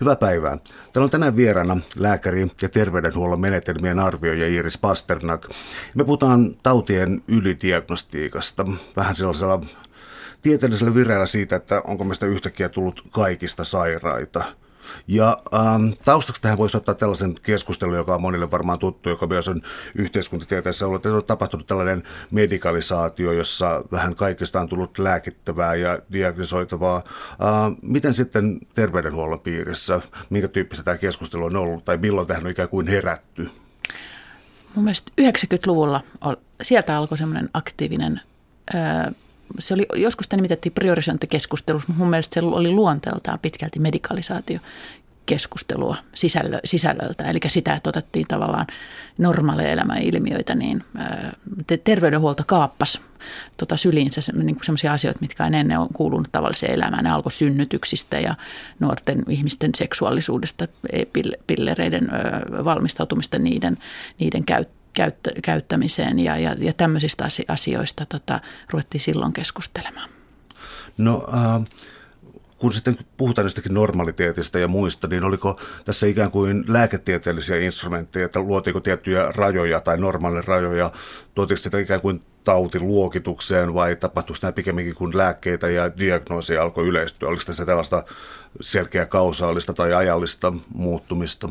Hyvää 0.00 0.16
päivää. 0.16 0.58
Täällä 0.92 1.04
on 1.04 1.10
tänään 1.10 1.36
vieraana 1.36 1.76
lääkäri 1.96 2.50
ja 2.62 2.68
terveydenhuollon 2.68 3.40
menetelmien 3.40 3.98
arvioija 3.98 4.46
Iris 4.46 4.78
Pasternak. 4.78 5.48
Me 5.94 6.04
puhutaan 6.04 6.56
tautien 6.62 7.22
ylidiagnostiikasta, 7.28 8.66
vähän 8.96 9.16
sellaisella 9.16 9.64
tieteellisellä 10.42 10.94
vireellä 10.94 11.26
siitä, 11.26 11.56
että 11.56 11.82
onko 11.86 12.04
meistä 12.04 12.26
yhtäkkiä 12.26 12.68
tullut 12.68 13.08
kaikista 13.10 13.64
sairaita– 13.64 14.44
ja 15.08 15.36
ähm, 15.54 15.88
taustaksi 16.04 16.42
tähän 16.42 16.58
voisi 16.58 16.76
ottaa 16.76 16.94
tällaisen 16.94 17.34
keskustelun, 17.42 17.96
joka 17.96 18.14
on 18.14 18.22
monille 18.22 18.50
varmaan 18.50 18.78
tuttu, 18.78 19.08
joka 19.08 19.26
myös 19.26 19.48
on 19.48 19.62
yhteiskuntatieteessä 19.94 20.86
ollut, 20.86 21.06
että 21.06 21.16
on 21.16 21.24
tapahtunut 21.24 21.66
tällainen 21.66 22.02
medikalisaatio, 22.30 23.32
jossa 23.32 23.84
vähän 23.92 24.14
kaikesta 24.14 24.60
on 24.60 24.68
tullut 24.68 24.98
lääkittävää 24.98 25.74
ja 25.74 25.98
diagnosoitavaa. 26.12 26.96
Äh, 26.96 27.76
miten 27.82 28.14
sitten 28.14 28.60
terveydenhuollon 28.74 29.40
piirissä, 29.40 30.00
minkä 30.30 30.48
tyyppistä 30.48 30.84
tämä 30.84 30.98
keskustelu 30.98 31.44
on 31.44 31.56
ollut 31.56 31.84
tai 31.84 31.96
milloin 31.96 32.26
tähän 32.26 32.44
on 32.44 32.50
ikään 32.50 32.68
kuin 32.68 32.86
herätty? 32.86 33.50
Mun 34.74 34.84
mielestä 34.84 35.12
90-luvulla 35.20 36.00
sieltä 36.62 36.96
alkoi 36.96 37.18
semmoinen 37.18 37.50
aktiivinen 37.54 38.20
se 39.58 39.74
oli, 39.74 39.86
joskus 39.94 40.24
sitä 40.24 40.36
nimitettiin 40.36 40.72
priorisointikeskustelussa, 40.72 41.88
mutta 41.88 41.98
mun 41.98 42.10
mielestä 42.10 42.34
se 42.34 42.46
oli 42.46 42.70
luonteeltaan 42.70 43.38
pitkälti 43.38 43.78
medikalisaatio 43.78 44.58
keskustelua 45.26 45.96
sisällö, 46.14 46.58
sisällöltä, 46.64 47.24
eli 47.24 47.38
sitä, 47.48 47.74
että 47.74 47.88
otettiin 47.88 48.26
tavallaan 48.28 48.66
normaaleja 49.18 49.70
elämäilmiöitä, 49.70 50.54
niin 50.54 50.84
terveydenhuolto 51.84 52.42
kaappas 52.46 53.00
tota 53.56 53.76
syliinsä 53.76 54.32
niin 54.32 54.56
sellaisia 54.62 54.92
asioita, 54.92 55.20
mitkä 55.20 55.46
en 55.46 55.54
ennen 55.54 55.78
on 55.78 55.88
kuulunut 55.92 56.28
tavalliseen 56.32 56.74
elämään. 56.74 57.04
Ne 57.04 57.10
alkoi 57.10 57.32
synnytyksistä 57.32 58.20
ja 58.20 58.34
nuorten 58.80 59.22
ihmisten 59.28 59.70
seksuaalisuudesta, 59.74 60.68
pillereiden 61.46 62.08
valmistautumista 62.64 63.38
niiden, 63.38 63.78
niiden 64.18 64.44
käyttöön 64.44 64.83
käyttämiseen 65.42 66.18
ja, 66.18 66.38
ja, 66.38 66.56
ja 66.58 66.72
tämmöisistä 66.72 67.28
asioista 67.48 68.06
tota, 68.06 68.40
ruvettiin 68.70 69.00
silloin 69.00 69.32
keskustelemaan. 69.32 70.08
No 70.98 71.26
äh, 71.34 71.62
kun 72.58 72.72
sitten 72.72 72.96
puhutaan 73.16 73.44
jostakin 73.44 73.74
normaliteetista 73.74 74.58
ja 74.58 74.68
muista, 74.68 75.06
niin 75.06 75.24
oliko 75.24 75.60
tässä 75.84 76.06
ikään 76.06 76.30
kuin 76.30 76.64
lääketieteellisiä 76.68 77.56
instrumentteja, 77.56 78.26
että 78.26 78.40
luotiinko 78.40 78.80
tiettyjä 78.80 79.32
rajoja 79.36 79.80
tai 79.80 79.98
normaaleja 79.98 80.44
rajoja, 80.46 80.92
tuotiinko 81.34 81.62
sitä 81.62 81.78
ikään 81.78 82.00
kuin 82.00 82.22
tautiluokitukseen 82.44 83.74
vai 83.74 83.96
tapahtuiko 83.96 84.38
nämä 84.42 84.52
pikemminkin 84.52 84.94
kun 84.94 85.18
lääkkeitä 85.18 85.68
ja 85.70 85.98
diagnoosia 85.98 86.62
alkoi 86.62 86.86
yleistyä? 86.86 87.28
Oliko 87.28 87.42
tässä 87.46 87.66
tällaista 87.66 88.04
selkeä 88.60 89.06
kausaalista 89.06 89.72
tai 89.72 89.94
ajallista 89.94 90.52
muuttumista? 90.74 91.48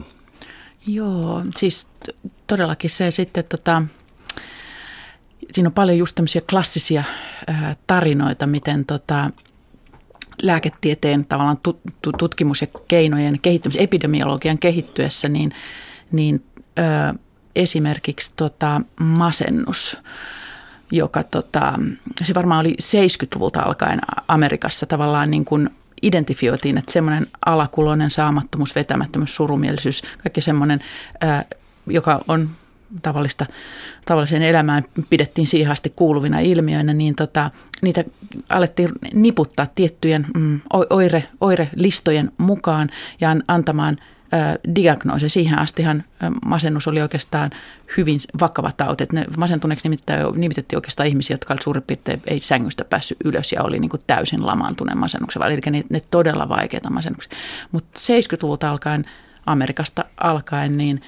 Joo, 0.87 1.43
siis 1.57 1.87
todellakin 2.53 2.89
se 2.89 3.11
sitten 3.11 3.43
tota, 3.49 3.81
siinä 5.51 5.67
on 5.67 5.73
paljon 5.73 5.97
just 5.97 6.15
tämmöisiä 6.15 6.41
klassisia 6.49 7.03
ää, 7.47 7.75
tarinoita, 7.87 8.47
miten 8.47 8.85
tota, 8.85 9.29
lääketieteen 10.41 11.25
tavallaan 11.25 11.59
tutkimus 12.17 12.61
ja 12.61 12.67
keinojen 12.87 13.39
kehittymis, 13.41 13.77
epidemiologian 13.79 14.57
kehittyessä, 14.57 15.29
niin, 15.29 15.55
niin 16.11 16.43
ää, 16.77 17.15
esimerkiksi 17.55 18.33
tota, 18.35 18.81
masennus, 18.99 19.97
joka 20.91 21.23
tota, 21.23 21.73
se 22.23 22.33
varmaan 22.33 22.59
oli 22.59 22.75
70-luvulta 22.81 23.61
alkaen 23.61 24.01
Amerikassa 24.27 24.85
tavallaan 24.85 25.31
niin 25.31 25.45
kuin 25.45 25.69
identifioitiin, 26.01 26.77
että 26.77 26.91
semmoinen 26.91 27.27
alakuloinen 27.45 28.11
saamattomuus, 28.11 28.75
vetämättömyys, 28.75 29.35
surumielisyys, 29.35 30.01
kaikki 30.23 30.41
semmoinen, 30.41 30.79
joka 31.87 32.21
on 32.27 32.49
tavallista, 33.01 33.45
tavalliseen 34.05 34.43
elämään 34.43 34.83
pidettiin 35.09 35.47
siihen 35.47 35.71
asti 35.71 35.93
kuuluvina 35.95 36.39
ilmiöinä, 36.39 36.93
niin 36.93 37.15
tota, 37.15 37.51
niitä 37.81 38.03
alettiin 38.49 38.89
niputtaa 39.13 39.67
tiettyjen 39.75 40.25
mm, 40.35 40.61
oire, 40.89 41.27
oirelistojen 41.41 42.31
mukaan 42.37 42.89
ja 43.21 43.35
antamaan– 43.47 43.97
diagnoosi. 44.75 45.29
Siihen 45.29 45.59
astihan 45.59 46.03
masennus 46.45 46.87
oli 46.87 47.01
oikeastaan 47.01 47.51
hyvin 47.97 48.19
vakava 48.41 48.71
tauti. 48.71 49.07
Ne 49.11 49.25
masentuneeksi 49.37 49.89
nimitettiin 50.35 50.77
oikeastaan 50.77 51.07
ihmisiä, 51.07 51.33
jotka 51.33 51.53
olivat 51.53 51.63
suurin 51.63 51.83
piirtein 51.83 52.21
ei 52.27 52.39
sängystä 52.39 52.85
päässyt 52.85 53.17
ylös 53.25 53.51
ja 53.51 53.63
oli 53.63 53.79
niin 53.79 53.89
kuin 53.89 54.01
täysin 54.07 54.45
lamaantuneen 54.45 54.97
masennuksen. 54.97 55.41
Eli 55.41 55.61
ne, 55.71 55.83
ne 55.89 56.01
todella 56.11 56.49
vaikeita 56.49 56.89
masennuksia. 56.89 57.37
Mutta 57.71 57.99
70-luvulta 57.99 58.71
alkaen, 58.71 59.05
Amerikasta 59.45 60.05
alkaen, 60.17 60.77
niin 60.77 61.01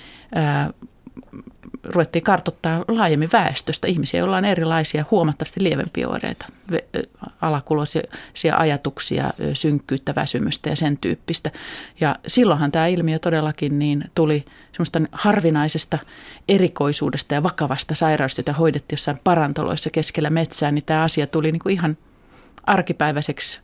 ruvettiin 1.83 2.23
kartoittaa 2.23 2.85
laajemmin 2.87 3.29
väestöstä 3.33 3.87
ihmisiä, 3.87 4.19
joilla 4.19 4.37
on 4.37 4.45
erilaisia 4.45 5.05
huomattavasti 5.11 5.63
lievempiä 5.63 6.07
oireita, 6.07 6.45
alakuloisia 7.41 8.03
ajatuksia, 8.57 9.33
synkkyyttä, 9.53 10.15
väsymystä 10.15 10.69
ja 10.69 10.75
sen 10.75 10.97
tyyppistä. 10.97 11.51
Ja 12.01 12.15
silloinhan 12.27 12.71
tämä 12.71 12.87
ilmiö 12.87 13.19
todellakin 13.19 13.79
niin 13.79 14.03
tuli 14.15 14.45
semmoista 14.71 15.01
harvinaisesta 15.11 15.97
erikoisuudesta 16.47 17.33
ja 17.33 17.43
vakavasta 17.43 17.95
sairaudesta, 17.95 18.39
jota 18.39 18.53
hoidettiin 18.53 18.97
jossain 18.97 19.19
parantoloissa 19.23 19.89
keskellä 19.89 20.29
metsää, 20.29 20.71
niin 20.71 20.85
tämä 20.85 21.03
asia 21.03 21.27
tuli 21.27 21.51
niin 21.51 21.59
kuin 21.59 21.73
ihan 21.73 21.97
arkipäiväiseksi 22.63 23.59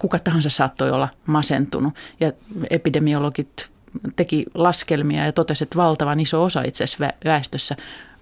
kuka 0.00 0.18
tahansa 0.18 0.50
saattoi 0.50 0.90
olla 0.90 1.08
masentunut. 1.26 1.94
Ja 2.20 2.32
epidemiologit 2.70 3.71
teki 4.16 4.44
laskelmia 4.54 5.24
ja 5.24 5.32
totesi, 5.32 5.64
että 5.64 5.76
valtavan 5.76 6.20
iso 6.20 6.42
osa 6.42 6.62
itse 6.62 6.84
asiassa 6.84 7.14
väestössä 7.24 7.76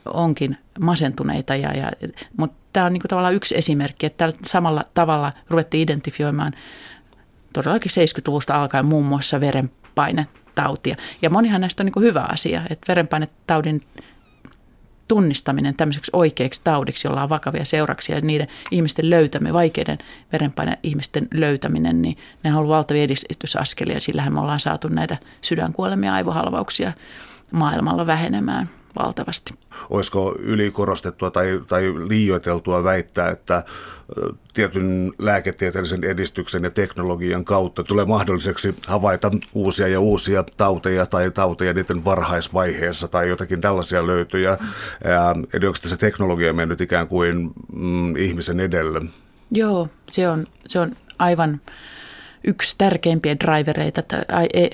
onkin 0.05 0.57
masentuneita. 0.81 1.57
Ja, 1.57 1.77
ja, 1.77 1.91
mutta 2.37 2.57
tämä 2.73 2.87
on 2.87 2.93
niin 2.93 3.01
kuin 3.01 3.09
tavallaan 3.09 3.35
yksi 3.35 3.59
esimerkki, 3.59 4.07
että 4.07 4.17
tällä 4.17 4.37
samalla 4.45 4.85
tavalla 4.95 5.33
ruvettiin 5.51 5.83
identifioimaan 5.83 6.53
todellakin 7.53 7.91
70-luvusta 7.91 8.55
alkaen 8.55 8.87
muun 8.87 9.07
muassa 9.07 9.41
verenpainetautia. 9.41 10.97
Ja 11.23 11.31
monihan 11.31 11.61
näistä 11.61 11.83
on 11.83 11.85
niin 11.85 11.93
kuin 11.93 12.05
hyvä 12.05 12.27
asia, 12.33 12.63
että 12.71 12.85
verenpainetaudin 12.89 13.83
tunnistaminen 15.10 15.75
tämmöiseksi 15.75 16.10
oikeaksi 16.15 16.60
taudiksi, 16.65 17.09
jolla 17.09 17.22
on 17.22 17.28
vakavia 17.28 17.65
seurauksia 17.65 18.16
ja 18.16 18.21
niiden 18.21 18.48
ihmisten 18.71 19.10
löytäminen, 19.10 19.54
vaikeiden 19.54 19.98
verenpaine 20.32 20.78
ihmisten 20.82 21.28
löytäminen, 21.34 22.03
niin 22.03 22.16
ne 22.43 22.50
on 22.50 22.56
ollut 22.56 22.71
valtavia 22.71 23.03
edistysaskelia. 23.03 24.00
Sillähän 24.00 24.32
me 24.32 24.41
ollaan 24.41 24.60
saatu 24.60 24.88
näitä 24.88 25.16
sydänkuolemia 25.43 26.15
aivohalvauksia 26.15 26.93
maailmalla 27.50 28.06
vähenemään 28.06 28.71
valtavasti. 28.99 29.55
Olisiko 29.91 30.34
ylikorostettua 30.39 31.31
tai, 31.31 31.61
tai 31.69 31.95
liioiteltua 32.09 32.84
väittää, 32.84 33.31
että 33.31 33.65
tietyn 34.55 35.12
lääketieteellisen 35.19 36.05
edistyksen 36.05 36.62
ja 36.62 36.71
teknologian 36.71 37.45
kautta 37.45 37.84
tulee 37.84 38.05
mahdolliseksi 38.05 38.75
havaita 38.87 39.31
uusia 39.55 39.89
ja 39.89 40.01
uusia 40.01 40.45
tauteja 40.56 41.06
tai 41.06 41.31
tauteja 41.31 41.73
niiden 41.73 42.05
varhaisvaiheessa 42.05 43.09
tai 43.09 43.28
jotakin 43.28 43.61
tällaisia 43.61 44.06
löytyjä. 44.06 44.59
Eli 45.53 45.67
onko 45.67 45.78
se 45.83 45.97
teknologia 45.97 46.53
mennyt 46.53 46.81
ikään 46.81 47.09
kuin 47.09 47.51
mm, 47.72 48.17
ihmisen 48.17 48.61
edelle? 48.61 49.01
Joo, 49.51 49.89
se 50.09 50.28
on, 50.28 50.47
se 50.67 50.81
on 50.81 50.97
aivan 51.19 51.61
yksi 52.45 52.75
tärkeimpiä 52.78 53.37
drivereita 53.39 54.03
tai 54.03 54.47
e, 54.55 54.69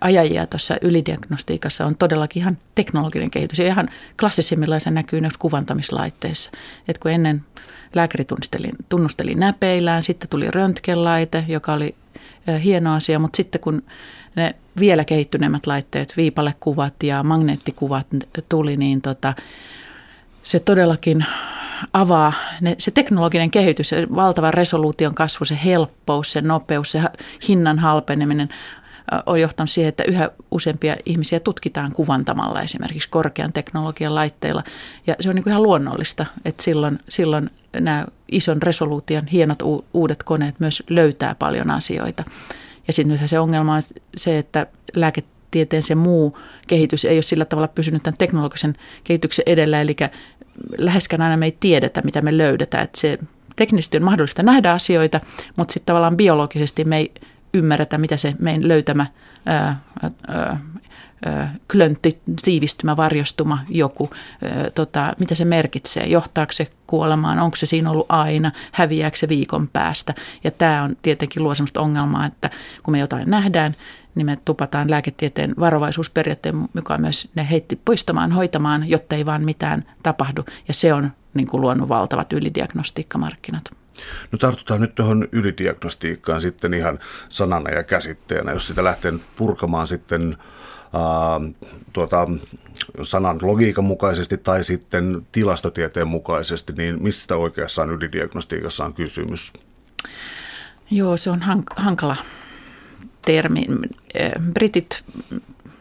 ajajia 0.00 0.46
tuossa 0.46 0.76
ylidiagnostiikassa 0.82 1.86
on 1.86 1.96
todellakin 1.96 2.40
ihan 2.40 2.58
teknologinen 2.74 3.30
kehitys. 3.30 3.58
Ja 3.58 3.66
ihan 3.66 3.88
klassisimmillaan 4.20 4.80
se 4.80 4.90
näkyy 4.90 5.20
näissä 5.20 5.38
kuvantamislaitteissa. 5.38 6.50
Et 6.88 6.98
kun 6.98 7.10
ennen 7.10 7.44
lääkäri 7.94 8.24
tunnusteli, 8.24 8.70
tunnusteli 8.88 9.34
näpeillään, 9.34 10.02
sitten 10.02 10.28
tuli 10.28 10.50
röntgenlaite, 10.50 11.44
joka 11.48 11.72
oli 11.72 11.94
hieno 12.62 12.94
asia, 12.94 13.18
mutta 13.18 13.36
sitten 13.36 13.60
kun 13.60 13.82
ne 14.36 14.54
vielä 14.80 15.04
kehittyneemmät 15.04 15.66
laitteet, 15.66 16.16
viipalekuvat 16.16 16.94
ja 17.02 17.22
magneettikuvat 17.22 18.06
tuli, 18.48 18.76
niin 18.76 19.02
tota, 19.02 19.34
se 20.42 20.60
todellakin 20.60 21.24
avaa 21.92 22.32
ne, 22.60 22.76
se 22.78 22.90
teknologinen 22.90 23.50
kehitys, 23.50 23.88
se 23.88 24.06
valtava 24.14 24.50
resoluution 24.50 25.14
kasvu, 25.14 25.44
se 25.44 25.58
helppous, 25.64 26.32
se 26.32 26.40
nopeus, 26.40 26.92
se 26.92 27.00
hinnan 27.48 27.78
halpeneminen 27.78 28.48
on 29.26 29.40
johtanut 29.40 29.70
siihen, 29.70 29.88
että 29.88 30.04
yhä 30.04 30.30
useampia 30.50 30.96
ihmisiä 31.06 31.40
tutkitaan 31.40 31.92
kuvantamalla 31.92 32.62
esimerkiksi 32.62 33.08
korkean 33.08 33.52
teknologian 33.52 34.14
laitteilla. 34.14 34.62
Ja 35.06 35.16
se 35.20 35.28
on 35.28 35.34
niin 35.34 35.42
kuin 35.42 35.50
ihan 35.50 35.62
luonnollista, 35.62 36.26
että 36.44 36.62
silloin, 36.62 36.98
silloin 37.08 37.50
nämä 37.80 38.06
ison 38.32 38.62
resoluution 38.62 39.26
hienot 39.26 39.62
uudet 39.94 40.22
koneet 40.22 40.60
myös 40.60 40.82
löytää 40.90 41.34
paljon 41.34 41.70
asioita. 41.70 42.24
Ja 42.86 42.92
sitten 42.92 43.28
se 43.28 43.38
ongelma 43.38 43.74
on 43.74 43.82
se, 44.16 44.38
että 44.38 44.66
lääketieteen 44.94 45.82
se 45.82 45.94
muu 45.94 46.38
kehitys 46.66 47.04
ei 47.04 47.16
ole 47.16 47.22
sillä 47.22 47.44
tavalla 47.44 47.68
pysynyt 47.68 48.02
tämän 48.02 48.18
teknologisen 48.18 48.74
kehityksen 49.04 49.42
edellä, 49.46 49.80
eli 49.80 49.96
läheskään 50.78 51.22
aina 51.22 51.36
me 51.36 51.44
ei 51.46 51.56
tiedetä, 51.60 52.02
mitä 52.04 52.20
me 52.20 52.38
löydetään. 52.38 52.84
Että 52.84 53.00
se 53.00 53.18
teknisesti 53.56 53.96
on 53.96 54.02
mahdollista 54.02 54.42
nähdä 54.42 54.72
asioita, 54.72 55.20
mutta 55.56 55.72
sitten 55.72 55.86
tavallaan 55.86 56.16
biologisesti 56.16 56.84
me 56.84 56.96
ei 56.96 57.12
ymmärretä, 57.54 57.98
mitä 57.98 58.16
se 58.16 58.34
meidän 58.38 58.68
löytämä 58.68 59.06
ää, 59.46 59.80
ää, 60.28 60.60
klöntti, 61.72 62.20
tiivistymä, 62.44 62.96
varjostuma, 62.96 63.58
joku, 63.68 64.10
tota, 64.74 65.12
mitä 65.18 65.34
se 65.34 65.44
merkitsee, 65.44 66.06
johtaako 66.06 66.52
se 66.52 66.68
kuolemaan, 66.86 67.38
onko 67.38 67.56
se 67.56 67.66
siinä 67.66 67.90
ollut 67.90 68.06
aina, 68.08 68.52
häviääkö 68.72 69.16
se 69.16 69.28
viikon 69.28 69.68
päästä. 69.68 70.14
Ja 70.44 70.50
tämä 70.50 70.82
on 70.82 70.96
tietenkin 71.02 71.42
luo 71.42 71.54
sellaista 71.54 71.80
ongelmaa, 71.80 72.26
että 72.26 72.50
kun 72.82 72.92
me 72.92 72.98
jotain 72.98 73.30
nähdään, 73.30 73.76
niin 74.14 74.26
me 74.26 74.38
tupataan 74.44 74.90
lääketieteen 74.90 75.54
varovaisuusperiaatteen 75.60 76.68
mukaan 76.74 77.00
myös 77.00 77.28
ne 77.34 77.50
heitti 77.50 77.80
poistamaan, 77.84 78.32
hoitamaan, 78.32 78.88
jotta 78.88 79.16
ei 79.16 79.26
vaan 79.26 79.44
mitään 79.44 79.84
tapahdu. 80.02 80.44
Ja 80.68 80.74
se 80.74 80.92
on 80.92 81.12
niin 81.34 81.46
kuin 81.48 81.60
luonut 81.60 81.88
valtavat 81.88 82.32
ylidiagnostiikkamarkkinat. 82.32 83.64
No 84.32 84.38
tartutaan 84.38 84.80
nyt 84.80 84.94
tuohon 84.94 85.28
ylidiagnostiikkaan 85.32 86.40
sitten 86.40 86.74
ihan 86.74 86.98
sanana 87.28 87.70
ja 87.70 87.82
käsitteenä, 87.82 88.52
jos 88.52 88.68
sitä 88.68 88.84
lähtee 88.84 89.12
purkamaan 89.36 89.86
sitten 89.86 90.36
äh, 90.94 91.54
tuota, 91.92 92.28
sanan 93.02 93.38
logiikan 93.42 93.84
mukaisesti 93.84 94.38
tai 94.38 94.64
sitten 94.64 95.26
tilastotieteen 95.32 96.08
mukaisesti, 96.08 96.72
niin 96.72 97.02
mistä 97.02 97.36
oikeassaan 97.36 97.90
ylidiagnostiikassa 97.90 98.84
on 98.84 98.94
kysymys? 98.94 99.52
Joo, 100.90 101.16
se 101.16 101.30
on 101.30 101.40
hank- 101.40 101.74
hankala 101.76 102.16
termi. 103.32 103.66
Britit 104.52 105.04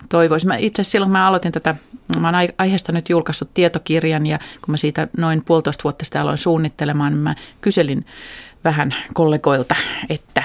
toivoisivat. 0.09 0.55
Itse 0.59 0.81
asiassa 0.81 0.91
silloin, 0.91 1.07
kun 1.07 1.11
mä 1.11 1.27
aloitin 1.27 1.51
tätä, 1.51 1.75
mä 2.19 2.29
olen 2.29 2.53
aiheesta 2.57 2.91
nyt 2.91 3.09
julkaissut 3.09 3.53
tietokirjan 3.53 4.25
ja 4.25 4.39
kun 4.39 4.73
mä 4.73 4.77
siitä 4.77 5.07
noin 5.17 5.43
puolitoista 5.45 5.83
vuotta 5.83 6.05
sitä 6.05 6.21
aloin 6.21 6.37
suunnittelemaan, 6.37 7.13
niin 7.13 7.23
mä 7.23 7.35
kyselin 7.61 8.05
vähän 8.63 8.95
kollegoilta, 9.13 9.75
että, 10.09 10.43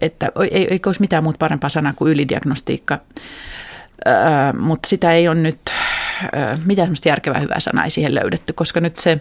että 0.00 0.32
eikö 0.50 0.88
olisi 0.88 1.00
mitään 1.00 1.22
muuta 1.22 1.38
parempaa 1.38 1.70
sanaa 1.70 1.92
kuin 1.92 2.12
ylidiagnostiikka. 2.12 2.98
Äh, 4.08 4.54
mutta 4.58 4.88
sitä 4.88 5.12
ei 5.12 5.28
ole 5.28 5.36
nyt, 5.36 5.60
äh, 6.36 6.58
mitään 6.64 6.86
semmoista 6.86 7.08
järkevää 7.08 7.40
hyvää 7.40 7.60
sanaa 7.60 7.84
ei 7.84 7.90
siihen 7.90 8.14
löydetty, 8.14 8.52
koska 8.52 8.80
nyt 8.80 8.98
se 8.98 9.20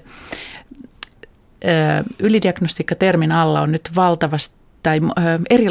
äh, 1.65 2.05
ylidiagnostiikka-termin 2.19 3.31
alla 3.31 3.61
on 3.61 3.71
nyt 3.71 3.89
valtavasti 3.95 4.58
tai 4.83 4.99
eri, 5.49 5.65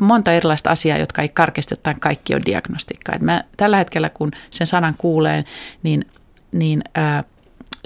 monta 0.00 0.32
erilaista 0.32 0.70
asiaa, 0.70 0.98
jotka 0.98 1.22
ei 1.22 1.28
karkeasti 1.28 1.74
ottaen 1.74 2.00
kaikki 2.00 2.34
ole 2.34 2.42
diagnostiikkaa. 2.46 3.18
mä, 3.20 3.44
tällä 3.56 3.76
hetkellä, 3.76 4.08
kun 4.08 4.30
sen 4.50 4.66
sanan 4.66 4.94
kuulee, 4.98 5.44
niin, 5.82 6.06
niin 6.52 6.82
ää, 6.94 7.24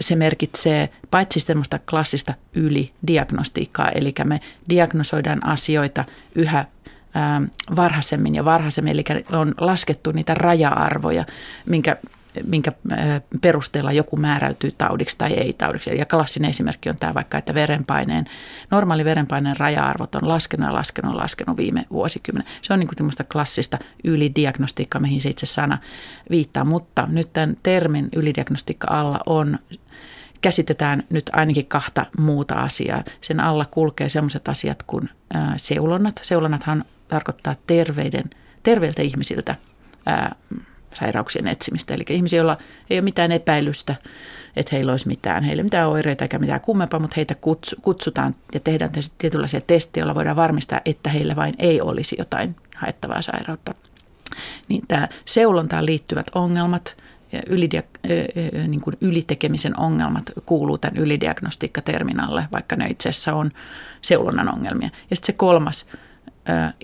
se 0.01 0.17
merkitsee 0.17 0.89
paitsi 1.11 1.41
semmoista 1.41 1.79
klassista 1.91 2.35
ylidiagnostiikkaa, 2.55 3.89
eli 3.91 4.15
me 4.25 4.41
diagnosoidaan 4.69 5.47
asioita 5.47 6.05
yhä 6.35 6.65
varhaisemmin 7.77 8.35
ja 8.35 8.45
varhaisemmin, 8.45 8.93
eli 8.93 9.05
on 9.33 9.55
laskettu 9.61 10.13
niitä 10.13 10.35
raja-arvoja, 10.35 11.25
minkä 11.67 11.97
minkä 12.47 12.73
perusteella 13.41 13.93
joku 13.93 14.17
määräytyy 14.17 14.71
taudiksi 14.79 15.19
tai 15.19 15.33
ei 15.33 15.53
taudiksi. 15.53 15.99
Ja 15.99 16.07
klassinen 16.07 16.51
esimerkki 16.51 16.91
on 16.91 16.97
tämä 16.97 17.15
vaikka, 17.15 17.39
että 17.39 17.55
verenpaineen, 17.55 18.25
normaali 18.71 19.05
verenpaineen 19.05 19.57
raja-arvot 19.57 20.15
on 20.15 20.29
laskenut 20.29 20.67
ja 20.69 20.75
laskenut 20.75 21.13
ja 21.13 21.19
laskenut 21.19 21.57
viime 21.57 21.87
vuosikymmenen. 21.91 22.53
Se 22.63 22.73
on 22.73 22.81
niin 22.81 22.89
kuin 22.89 23.11
klassista 23.33 23.79
ylidiagnostiikkaa, 24.05 25.01
mihin 25.01 25.21
se 25.21 25.29
itse 25.29 25.47
sana 25.47 25.79
viittaa, 26.31 26.65
mutta 26.65 27.07
nyt 27.11 27.33
tämän 27.33 27.57
termin 27.63 28.09
ylidiagnostiikka 28.17 28.87
alla 28.91 29.21
on 29.27 29.59
käsitetään 30.41 31.03
nyt 31.11 31.31
ainakin 31.33 31.67
kahta 31.67 32.07
muuta 32.19 32.55
asiaa. 32.55 33.05
Sen 33.21 33.41
alla 33.41 33.65
kulkee 33.65 34.09
sellaiset 34.09 34.49
asiat 34.49 34.83
kuin 34.83 35.09
seulonnat. 35.57 36.21
Seulonnathan 36.23 36.85
tarkoittaa 37.09 37.55
terveiden, 37.67 38.25
terveiltä 38.63 39.03
ihmisiltä 39.03 39.55
ää, 40.07 40.35
sairauksien 40.95 41.49
etsimistä. 41.49 41.95
Eli 41.95 42.05
ihmisiä, 42.11 42.37
joilla 42.37 42.57
ei 42.91 42.99
ole 42.99 43.05
mitään 43.05 43.33
epäilystä, 43.33 43.95
että 44.57 44.77
heillä 44.77 44.93
olisi 44.93 45.09
mitään, 45.09 45.45
heillä 45.45 45.61
ei 45.61 45.65
mitään 45.65 45.89
oireita 45.89 46.25
eikä 46.25 46.39
mitään 46.39 46.61
kummempaa, 46.61 47.01
mutta 47.01 47.15
heitä 47.17 47.35
kutsutaan 47.83 48.35
ja 48.55 48.61
tehdään 48.61 48.91
tietynlaisia 49.19 49.61
testejä, 49.61 50.03
joilla 50.03 50.15
voidaan 50.15 50.37
varmistaa, 50.37 50.81
että 50.85 51.11
heillä 51.11 51.37
vain 51.37 51.55
ei 51.59 51.81
olisi 51.81 52.17
jotain 52.19 52.57
haettavaa 52.77 53.23
sairautta. 53.23 53.75
Niin 54.69 54.83
tämä 54.89 55.07
seulontaan 55.25 55.87
liittyvät 55.87 56.27
ongelmat, 56.35 56.97
ylidia- 57.47 57.83
niin 58.69 58.81
kuin 58.81 58.97
ylitekemisen 59.01 59.81
ongelmat 59.81 60.33
kuuluu 60.47 60.79
tämän 60.79 61.03
ylidiagnostiikkaterminalle, 61.03 62.49
vaikka 62.53 62.77
ne 62.77 62.87
itse 62.87 63.09
asiassa 63.09 63.35
on 63.35 63.51
seulonnan 64.03 64.55
ongelmia. 64.55 64.91
Ja 65.11 65.17
sitten 65.17 65.27
se 65.27 65.33
kolmas 65.33 65.87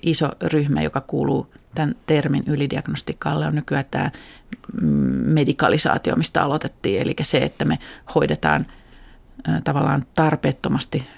iso 0.03 0.29
ryhmä, 0.41 0.81
joka 0.81 1.01
kuuluu 1.01 1.53
tämän 1.75 1.95
termin 2.05 2.43
ylidiagnostikalle 2.47 3.47
on 3.47 3.55
nykyään 3.55 3.85
tämä 3.91 4.11
medikalisaatio, 5.25 6.15
mistä 6.15 6.43
aloitettiin. 6.43 7.01
Eli 7.01 7.15
se, 7.21 7.37
että 7.37 7.65
me 7.65 7.79
hoidetaan 8.15 8.65
tavallaan 9.63 10.03
tarpeettomasti 10.15 11.09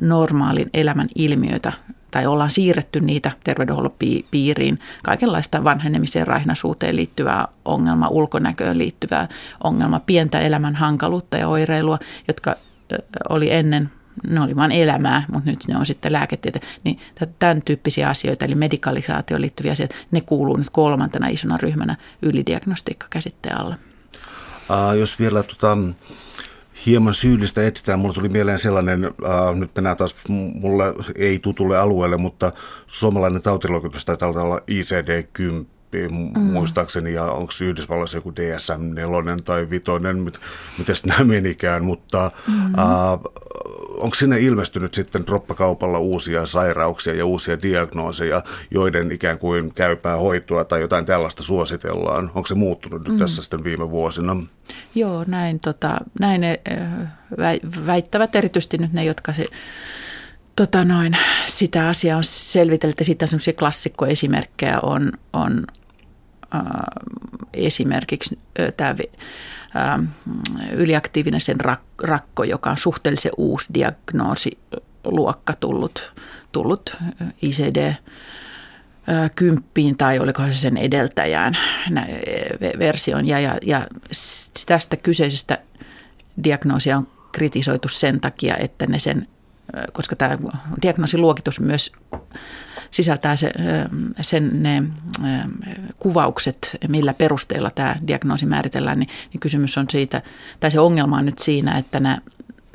normaalin 0.00 0.70
elämän 0.74 1.08
ilmiöitä 1.14 1.72
tai 2.10 2.26
ollaan 2.26 2.50
siirretty 2.50 3.00
niitä 3.00 3.32
terveydenhuollon 3.44 3.96
piiriin, 4.30 4.78
kaikenlaista 5.02 5.64
vanhenemiseen, 5.64 6.26
raihnaisuuteen 6.26 6.96
liittyvää 6.96 7.48
ongelmaa, 7.64 8.08
ulkonäköön 8.08 8.78
liittyvää 8.78 9.28
ongelmaa, 9.64 10.00
pientä 10.00 10.40
elämän 10.40 10.74
hankaluutta 10.74 11.36
ja 11.36 11.48
oireilua, 11.48 11.98
jotka 12.28 12.56
oli 13.28 13.52
ennen 13.52 13.90
ne 14.26 14.40
oli 14.40 14.56
vain 14.56 14.72
elämää, 14.72 15.24
mutta 15.32 15.50
nyt 15.50 15.58
ne 15.68 15.76
on 15.76 15.86
sitten 15.86 16.12
lääketiede. 16.12 16.60
Niin 16.84 16.98
tämän 17.38 17.62
tyyppisiä 17.64 18.08
asioita, 18.08 18.44
eli 18.44 18.54
medikalisaatioon 18.54 19.40
liittyviä 19.40 19.72
asioita, 19.72 19.94
ne 20.10 20.20
kuuluu 20.20 20.56
nyt 20.56 20.70
kolmantena 20.70 21.28
isona 21.28 21.56
ryhmänä 21.56 21.96
ylidiagnostiikka-käsitteen 22.22 23.60
alle. 23.60 23.76
Uh, 24.70 24.98
jos 24.98 25.18
vielä 25.18 25.42
tota, 25.42 25.78
hieman 26.86 27.14
syyllistä 27.14 27.66
etsitään, 27.66 27.98
mulle 27.98 28.14
tuli 28.14 28.28
mieleen 28.28 28.58
sellainen, 28.58 29.06
uh, 29.06 29.56
nyt 29.56 29.70
mennään 29.74 29.96
taas 29.96 30.16
mulle 30.28 30.94
ei 31.16 31.38
tutulle 31.38 31.78
alueelle, 31.78 32.16
mutta 32.16 32.52
suomalainen 32.86 33.42
tautiluokitus 33.42 34.04
taitaa 34.04 34.28
olla 34.28 34.60
ICD-10 34.70 35.66
mm. 36.10 36.40
muistaakseni, 36.40 37.14
ja 37.14 37.24
onko 37.24 37.52
Yhdysvalloissa 37.60 38.18
joku 38.18 38.30
DSM-4 38.30 39.42
tai 39.44 39.70
5, 39.70 39.84
mit, 40.14 40.40
miten 40.78 40.96
nämä 41.04 41.24
menikään, 41.24 41.84
mutta 41.84 42.30
mm. 42.46 42.54
uh, 42.54 43.32
onko 43.98 44.14
sinne 44.14 44.38
ilmestynyt 44.38 44.94
sitten 44.94 45.26
droppakaupalla 45.26 45.98
uusia 45.98 46.46
sairauksia 46.46 47.14
ja 47.14 47.26
uusia 47.26 47.62
diagnooseja, 47.62 48.42
joiden 48.70 49.12
ikään 49.12 49.38
kuin 49.38 49.74
käypää 49.74 50.16
hoitoa 50.16 50.64
tai 50.64 50.80
jotain 50.80 51.04
tällaista 51.04 51.42
suositellaan? 51.42 52.30
Onko 52.34 52.46
se 52.46 52.54
muuttunut 52.54 53.08
mm. 53.08 53.18
tässä 53.18 53.42
sitten 53.42 53.64
viime 53.64 53.90
vuosina? 53.90 54.36
Joo, 54.94 55.24
näin, 55.26 55.60
tota, 55.60 55.96
näin 56.20 56.40
ne 56.40 56.60
väittävät 57.86 58.36
erityisesti 58.36 58.78
nyt 58.78 58.92
ne, 58.92 59.04
jotka 59.04 59.32
se 59.32 59.46
tota 60.56 60.84
noin, 60.84 61.16
sitä 61.46 61.88
asiaa 61.88 62.16
on 62.16 62.24
selvitellyt. 62.24 62.98
Ja 62.98 63.04
sitten 63.04 63.26
on 63.26 63.30
sellaisia 63.30 63.52
klassikkoesimerkkejä 63.52 64.80
on, 64.82 65.12
on 65.32 65.66
äh, 66.54 66.62
esimerkiksi 67.54 68.38
äh, 68.60 68.72
tämä 68.76 68.94
yliaktiivinen 70.72 71.40
sen 71.40 71.56
rakko, 72.02 72.44
joka 72.44 72.70
on 72.70 72.78
suhteellisen 72.78 73.32
uusi 73.36 73.66
diagnoosiluokka 73.74 75.54
tullut, 75.60 76.12
tullut 76.52 76.96
äh, 77.22 77.28
ICD 77.42 77.86
äh, 77.86 77.96
kymppiin 79.34 79.96
tai 79.96 80.18
olikohan 80.18 80.52
se 80.52 80.58
sen 80.58 80.76
edeltäjään 80.76 81.58
version. 82.78 83.26
Ja, 83.26 83.40
ja, 83.40 83.58
ja 83.62 83.86
tästä 84.66 84.96
kyseisestä 84.96 85.58
diagnoosia 86.44 86.96
on 86.96 87.06
kritisoitu 87.32 87.88
sen 87.88 88.20
takia, 88.20 88.56
että 88.56 88.86
ne 88.86 88.98
sen, 88.98 89.28
äh, 89.76 89.84
koska 89.92 90.16
tämä 90.16 90.38
diagnoosiluokitus 90.82 91.60
myös 91.60 91.92
sisältää 92.90 93.36
se, 93.36 93.52
sen 94.20 94.62
ne 94.62 94.82
kuvaukset, 95.98 96.76
millä 96.88 97.14
perusteella 97.14 97.70
tämä 97.70 97.96
diagnoosi 98.06 98.46
määritellään, 98.46 98.98
niin, 98.98 99.08
niin 99.32 99.40
kysymys 99.40 99.78
on 99.78 99.86
siitä, 99.90 100.22
tai 100.60 100.70
se 100.70 100.80
ongelma 100.80 101.18
on 101.18 101.26
nyt 101.26 101.38
siinä, 101.38 101.78
että 101.78 102.00
nämä 102.00 102.18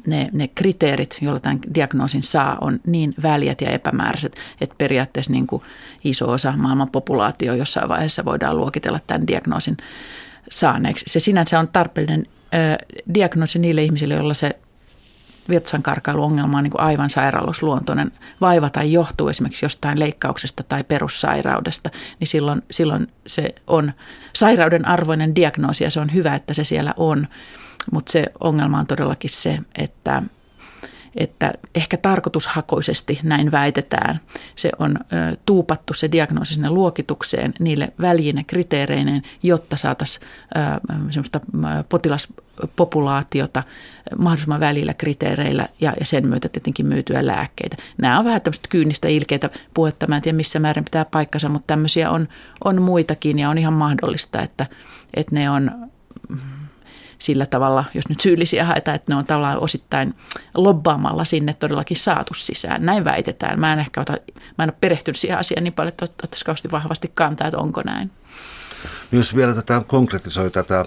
ne, 0.07 0.29
ne 0.33 0.47
kriteerit, 0.47 1.17
joilla 1.21 1.39
tämän 1.39 1.59
diagnoosin 1.75 2.23
saa, 2.23 2.57
on 2.61 2.79
niin 2.87 3.15
väliät 3.23 3.61
ja 3.61 3.69
epämääräiset, 3.69 4.35
että 4.61 4.75
periaatteessa 4.77 5.31
niin 5.31 5.47
kuin 5.47 5.63
iso 6.03 6.31
osa 6.31 6.53
maailman 6.57 6.89
populaatio 6.89 7.53
jossain 7.53 7.89
vaiheessa 7.89 8.25
voidaan 8.25 8.57
luokitella 8.57 8.99
tämän 9.07 9.27
diagnoosin 9.27 9.77
saaneeksi. 10.51 11.05
Se 11.07 11.19
sinänsä 11.19 11.59
on 11.59 11.67
tarpeellinen 11.67 12.25
ö, 12.53 12.85
diagnoosi 13.13 13.59
niille 13.59 13.83
ihmisille, 13.83 14.13
joilla 14.13 14.33
se 14.33 14.57
virtsankarkailuongelma 15.49 16.57
on 16.57 16.63
niin 16.63 16.71
kuin 16.71 16.81
aivan 16.81 17.09
sairaallusluontoinen 17.09 18.11
vaiva 18.41 18.69
tai 18.69 18.91
johtuu 18.91 19.29
esimerkiksi 19.29 19.65
jostain 19.65 19.99
leikkauksesta 19.99 20.63
tai 20.63 20.83
perussairaudesta, 20.83 21.89
niin 22.19 22.27
silloin, 22.27 22.61
silloin 22.71 23.07
se 23.27 23.55
on 23.67 23.93
sairauden 24.33 24.87
arvoinen 24.87 25.35
diagnoosi 25.35 25.83
ja 25.83 25.89
se 25.89 25.99
on 25.99 26.13
hyvä, 26.13 26.35
että 26.35 26.53
se 26.53 26.63
siellä 26.63 26.93
on. 26.97 27.27
Mutta 27.91 28.11
se 28.11 28.25
ongelma 28.39 28.79
on 28.79 28.87
todellakin 28.87 29.29
se, 29.29 29.59
että, 29.75 30.23
että 31.15 31.53
ehkä 31.75 31.97
tarkoitushakoisesti 31.97 33.19
näin 33.23 33.51
väitetään. 33.51 34.19
Se 34.55 34.69
on 34.79 34.97
tuupattu 35.45 35.93
se 35.93 36.11
diagnoosi 36.11 36.53
sinne 36.53 36.69
luokitukseen 36.69 37.53
niille 37.59 37.93
väljinä 38.01 38.43
kriteereineen, 38.47 39.21
jotta 39.43 39.77
saataisiin 39.77 40.27
semmoista 41.09 41.39
potilaspopulaatiota 41.89 43.63
mahdollisimman 44.17 44.59
välillä 44.59 44.93
kriteereillä 44.93 45.67
ja, 45.81 45.93
ja 45.99 46.05
sen 46.05 46.27
myötä 46.27 46.49
tietenkin 46.49 46.87
myytyä 46.87 47.25
lääkkeitä. 47.25 47.77
Nämä 47.97 48.19
on 48.19 48.25
vähän 48.25 48.41
tämmöistä 48.41 48.67
kyynistä 48.69 49.07
ilkeitä 49.07 49.49
puhetta. 49.73 50.07
Mä 50.07 50.15
en 50.15 50.21
tiedä 50.21 50.35
missä 50.35 50.59
määrin 50.59 50.83
pitää 50.83 51.05
paikkansa, 51.05 51.49
mutta 51.49 51.67
tämmöisiä 51.67 52.11
on, 52.11 52.27
on 52.63 52.81
muitakin 52.81 53.39
ja 53.39 53.49
on 53.49 53.57
ihan 53.57 53.73
mahdollista, 53.73 54.41
että, 54.41 54.65
että 55.13 55.35
ne 55.35 55.49
on 55.49 55.71
sillä 57.23 57.45
tavalla, 57.45 57.85
jos 57.93 58.09
nyt 58.09 58.19
syyllisiä 58.19 58.65
haetaan, 58.65 58.95
että 58.95 59.11
ne 59.11 59.15
on 59.15 59.25
tavallaan 59.25 59.59
osittain 59.59 60.13
lobbaamalla 60.55 61.25
sinne 61.25 61.53
todellakin 61.53 61.97
saatu 61.97 62.33
sisään. 62.33 62.85
Näin 62.85 63.05
väitetään. 63.05 63.59
Mä 63.59 63.73
en 63.73 63.79
ehkä 63.79 64.01
ota, 64.01 64.13
mä 64.57 64.63
en 64.63 64.69
ole 64.69 64.77
perehtynyt 64.81 65.17
siihen 65.17 65.39
asiaan 65.39 65.63
niin 65.63 65.73
paljon, 65.73 65.89
että 65.89 66.05
ottaisi 66.05 66.71
vahvasti 66.71 67.11
kantaa, 67.13 67.47
että 67.47 67.57
onko 67.57 67.81
näin. 67.85 68.11
Jos 69.11 69.35
vielä 69.35 69.53
tätä 69.53 69.81
konkretisoi 69.87 70.51
tätä, 70.51 70.85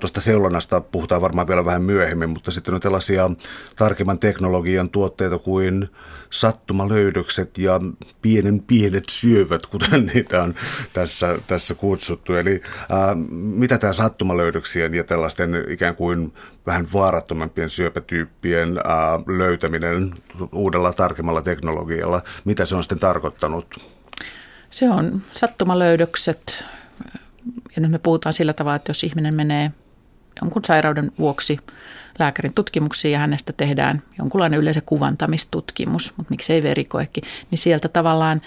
tuosta 0.00 0.20
seulonnasta 0.20 0.80
puhutaan 0.80 1.22
varmaan 1.22 1.48
vielä 1.48 1.64
vähän 1.64 1.82
myöhemmin, 1.82 2.30
mutta 2.30 2.50
sitten 2.50 2.74
on 2.74 2.80
tällaisia 2.80 3.30
tarkemman 3.76 4.18
teknologian 4.18 4.90
tuotteita 4.90 5.38
kuin 5.38 5.88
sattumalöydökset 6.30 7.58
ja 7.58 7.80
pienen 8.22 8.60
pienet 8.60 9.04
syövät, 9.08 9.66
kuten 9.66 10.06
niitä 10.14 10.42
on 10.42 10.54
tässä, 10.92 11.38
tässä 11.46 11.74
kutsuttu. 11.74 12.34
Eli 12.34 12.60
ää, 12.90 13.14
mitä 13.30 13.78
tämä 13.78 13.92
sattumalöydöksien 13.92 14.94
ja 14.94 15.04
tällaisten 15.04 15.64
ikään 15.68 15.96
kuin 15.96 16.32
vähän 16.66 16.86
vaarattomampien 16.92 17.70
syöpätyyppien 17.70 18.78
ää, 18.84 19.20
löytäminen 19.38 20.14
uudella 20.52 20.92
tarkemmalla 20.92 21.42
teknologialla, 21.42 22.22
mitä 22.44 22.64
se 22.64 22.74
on 22.74 22.82
sitten 22.82 22.98
tarkoittanut? 22.98 23.92
Se 24.70 24.90
on 24.90 25.22
sattumalöydökset, 25.32 26.64
ja 27.76 27.82
nyt 27.82 27.90
me 27.90 27.98
puhutaan 27.98 28.32
sillä 28.32 28.52
tavalla, 28.52 28.76
että 28.76 28.90
jos 28.90 29.04
ihminen 29.04 29.34
menee 29.34 29.70
jonkun 30.42 30.64
sairauden 30.64 31.12
vuoksi 31.18 31.58
lääkärin 32.18 32.54
tutkimuksiin 32.54 33.12
ja 33.12 33.18
hänestä 33.18 33.52
tehdään 33.52 34.02
jonkunlainen 34.18 34.60
yleensä 34.60 34.80
kuvantamistutkimus, 34.80 36.12
mutta 36.16 36.30
miksei 36.30 36.62
verikoekin, 36.62 37.24
niin 37.50 37.58
sieltä 37.58 37.88
tavallaan 37.88 38.42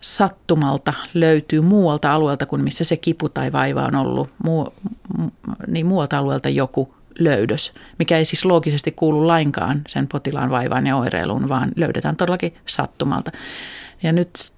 sattumalta 0.00 0.92
löytyy 1.14 1.60
muualta 1.60 2.12
alueelta 2.12 2.46
kuin 2.46 2.64
missä 2.64 2.84
se 2.84 2.96
kipu 2.96 3.28
tai 3.28 3.52
vaiva 3.52 3.84
on 3.84 3.94
ollut, 3.94 4.30
muu, 4.44 4.74
niin 5.66 5.86
muualta 5.86 6.18
alueelta 6.18 6.48
joku 6.48 6.94
löydös, 7.18 7.72
mikä 7.98 8.18
ei 8.18 8.24
siis 8.24 8.44
loogisesti 8.44 8.92
kuulu 8.92 9.26
lainkaan 9.26 9.82
sen 9.88 10.06
potilaan 10.08 10.50
vaivaan 10.50 10.86
ja 10.86 10.96
oireiluun, 10.96 11.48
vaan 11.48 11.72
löydetään 11.76 12.16
todellakin 12.16 12.54
sattumalta. 12.66 13.30
Ja 14.02 14.12
nyt 14.12 14.52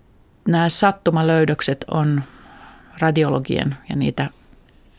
nämä 0.48 0.68
sattumalöydökset 0.68 1.84
on 1.90 2.22
radiologien 2.98 3.76
ja 3.88 3.96
niitä, 3.96 4.30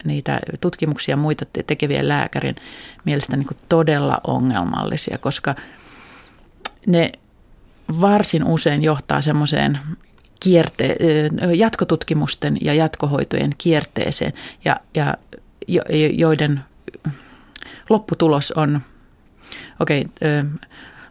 niitä 0.03 0.39
tutkimuksia 0.61 1.17
muita 1.17 1.45
tekevien 1.67 2.07
lääkärin 2.07 2.55
mielestä 3.05 3.37
niin 3.37 3.47
todella 3.69 4.17
ongelmallisia, 4.27 5.17
koska 5.17 5.55
ne 6.87 7.11
varsin 8.01 8.43
usein 8.43 8.83
johtaa 8.83 9.21
semmoiseen 9.21 9.79
kierte- 10.39 10.97
jatkotutkimusten 11.55 12.57
ja 12.61 12.73
jatkohoitojen 12.73 13.51
kierteeseen, 13.57 14.33
ja, 14.65 14.79
ja 14.95 15.17
jo, 15.67 15.81
joiden 16.13 16.59
lopputulos 17.89 18.51
on, 18.51 18.81
okei, 19.79 20.01
okay, 20.01 20.43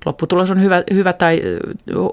lopputulos 0.04 0.50
on 0.50 0.62
hyvä, 0.62 0.82
hyvä 0.92 1.12
tai 1.12 1.40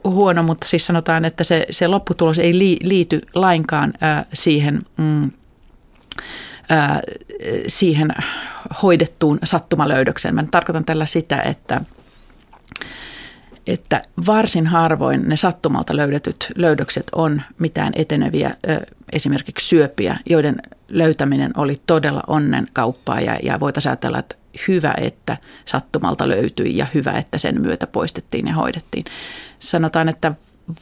huono, 0.04 0.44
mutta 0.44 0.68
siis 0.68 0.86
sanotaan, 0.86 1.26
että 1.26 1.44
se, 1.44 1.66
se 1.70 1.88
lopputulos 1.88 2.40
ei 2.40 2.54
liity 2.84 3.22
lainkaan 3.36 3.94
ää, 4.02 4.26
siihen, 4.34 4.82
mm, 4.98 5.32
ää, 6.70 7.02
siihen 7.68 8.10
hoidettuun 8.84 9.40
sattumalöydökseen. 9.44 10.36
Mä 10.36 10.44
tarkoitan 10.52 10.86
tällä 10.86 11.06
sitä, 11.06 11.42
että 11.42 11.82
että 13.68 14.02
varsin 14.28 14.68
harvoin 14.68 15.30
ne 15.30 15.38
sattumalta 15.38 15.96
löydetyt 15.96 16.52
löydökset 16.56 17.08
on 17.16 17.42
mitään 17.60 17.94
eteneviä 17.96 18.56
esimerkiksi 19.12 19.68
syöpiä, 19.68 20.18
joiden 20.26 20.56
löytäminen 20.90 21.52
oli 21.58 21.82
todella 21.88 22.24
onnen 22.28 22.68
kauppaa 22.74 23.22
ja, 23.22 23.40
ja 23.44 23.60
voitaisiin 23.60 23.90
ajatella, 23.90 24.20
että 24.20 24.36
hyvä, 24.68 24.94
että 24.98 25.38
sattumalta 25.66 26.30
löytyi 26.30 26.78
ja 26.78 26.88
hyvä, 26.94 27.12
että 27.12 27.38
sen 27.38 27.62
myötä 27.62 27.88
poistettiin 27.88 28.48
ja 28.48 28.54
hoidettiin. 28.54 29.06
Sanotaan, 29.60 30.10
että 30.10 30.32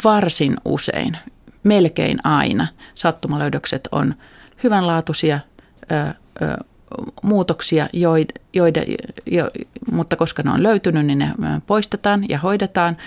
varsin 0.04 0.56
usein, 0.66 1.18
melkein 1.64 2.26
aina 2.26 2.68
sattumalöydökset 2.96 3.88
on 3.92 4.16
hyvänlaatuisia 4.64 5.40
ö, 5.92 5.96
ö, 6.42 6.58
muutoksia, 7.24 7.90
joid, 7.94 8.30
joide, 8.54 8.86
jo, 9.26 9.50
mutta 9.92 10.16
koska 10.16 10.44
ne 10.44 10.52
on 10.52 10.64
löytynyt, 10.64 11.06
niin 11.06 11.20
ne 11.20 11.32
poistetaan 11.68 12.30
ja 12.30 12.40
hoidetaan, 12.40 12.98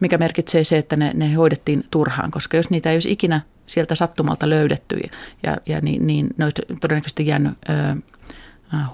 mikä 0.00 0.18
merkitsee 0.18 0.64
se, 0.64 0.78
että 0.78 0.96
ne, 0.96 1.10
ne 1.14 1.34
hoidettiin 1.34 1.84
turhaan, 1.90 2.30
koska 2.30 2.56
jos 2.56 2.70
niitä 2.70 2.90
ei 2.90 2.96
olisi 2.96 3.12
ikinä 3.12 3.40
sieltä 3.66 3.94
sattumalta 3.94 4.50
löydetty, 4.50 5.00
ja, 5.42 5.56
ja 5.66 5.80
niin, 5.80 6.06
niin 6.06 6.28
ne 6.36 6.44
olisi 6.44 6.62
todennäköisesti 6.80 7.26
jäänyt 7.26 7.52
ö, 7.68 7.96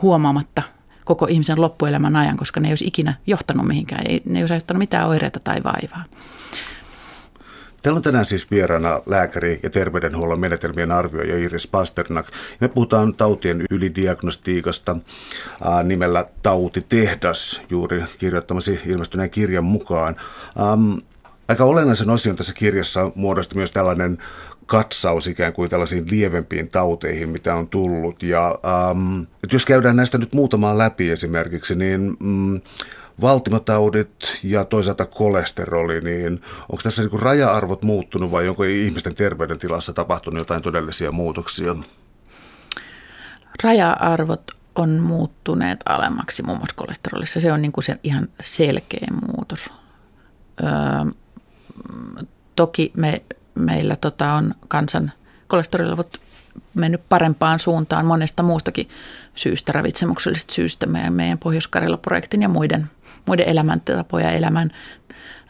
huomaamatta 0.02 0.62
koko 1.04 1.26
ihmisen 1.26 1.60
loppuelämän 1.60 2.16
ajan, 2.16 2.36
koska 2.36 2.60
ne 2.60 2.68
ei 2.68 2.72
olisi 2.72 2.86
ikinä 2.86 3.14
johtanut 3.26 3.66
mihinkään, 3.66 4.04
ei, 4.08 4.22
ne 4.24 4.38
ei 4.38 4.42
olisi 4.42 4.54
johtanut 4.54 4.78
mitään 4.78 5.08
oireita 5.08 5.40
tai 5.40 5.62
vaivaa. 5.64 6.04
Täällä 7.82 7.96
on 7.96 8.02
tänään 8.02 8.24
siis 8.24 8.50
vieraana 8.50 9.00
lääkäri 9.06 9.60
ja 9.62 9.70
terveydenhuollon 9.70 10.40
menetelmien 10.40 10.92
arvioija 10.92 11.38
Iris 11.38 11.66
Pasternak. 11.66 12.26
Me 12.60 12.68
puhutaan 12.68 13.14
tautien 13.14 13.64
ylidiagnostiikasta 13.70 14.96
ää, 15.64 15.82
nimellä 15.82 16.24
Tautitehdas, 16.42 17.62
juuri 17.70 18.04
kirjoittamasi 18.18 18.80
ilmestyneen 18.86 19.30
kirjan 19.30 19.64
mukaan. 19.64 20.16
Ähm, 20.60 20.98
aika 21.48 21.64
olennaisen 21.64 22.10
osion 22.10 22.36
tässä 22.36 22.52
kirjassa 22.52 23.10
muodosti 23.14 23.54
myös 23.54 23.72
tällainen 23.72 24.18
katsaus 24.68 25.26
ikään 25.26 25.52
kuin 25.52 25.70
tällaisiin 25.70 26.06
lievempiin 26.10 26.68
tauteihin, 26.68 27.28
mitä 27.28 27.54
on 27.54 27.68
tullut. 27.68 28.22
Ja 28.22 28.58
ähm, 28.66 29.20
että 29.20 29.54
jos 29.56 29.64
käydään 29.64 29.96
näistä 29.96 30.18
nyt 30.18 30.32
muutamaa 30.32 30.78
läpi 30.78 31.10
esimerkiksi, 31.10 31.74
niin 31.74 32.16
mm, 32.20 32.60
valtimotaudit 33.20 34.38
ja 34.42 34.64
toisaalta 34.64 35.06
kolesteroli, 35.06 36.00
niin 36.00 36.32
onko 36.60 36.82
tässä 36.82 37.02
niin 37.02 37.20
raja-arvot 37.22 37.82
muuttunut 37.82 38.30
vai 38.30 38.48
onko 38.48 38.64
ihmisten 38.64 39.14
terveydentilassa 39.14 39.92
tapahtunut 39.92 40.38
jotain 40.38 40.62
todellisia 40.62 41.12
muutoksia? 41.12 41.76
Raja-arvot 43.64 44.50
on 44.74 44.90
muuttuneet 44.90 45.80
alemmaksi 45.86 46.42
muun 46.42 46.58
muassa 46.58 46.76
kolesterolissa. 46.76 47.40
Se 47.40 47.52
on 47.52 47.62
niin 47.62 47.72
kuin 47.72 47.84
se 47.84 47.98
ihan 48.02 48.28
selkeä 48.40 49.06
muutos. 49.26 49.70
Öö, 50.62 50.68
toki 52.56 52.92
me 52.96 53.22
meillä 53.58 53.96
tota 53.96 54.32
on 54.32 54.54
kansan 54.68 55.12
kolesterolivut 55.46 56.20
mennyt 56.74 57.00
parempaan 57.08 57.58
suuntaan 57.58 58.06
monesta 58.06 58.42
muustakin 58.42 58.88
syystä, 59.34 59.72
ravitsemuksellisesta 59.72 60.54
syystä, 60.54 60.86
meidän, 60.86 61.12
meidän 61.12 61.38
pohjois 61.38 61.68
projektin 62.02 62.42
ja 62.42 62.48
muiden, 62.48 62.86
muiden 63.26 63.48
elämäntapoja, 63.48 64.30
elämän 64.30 64.70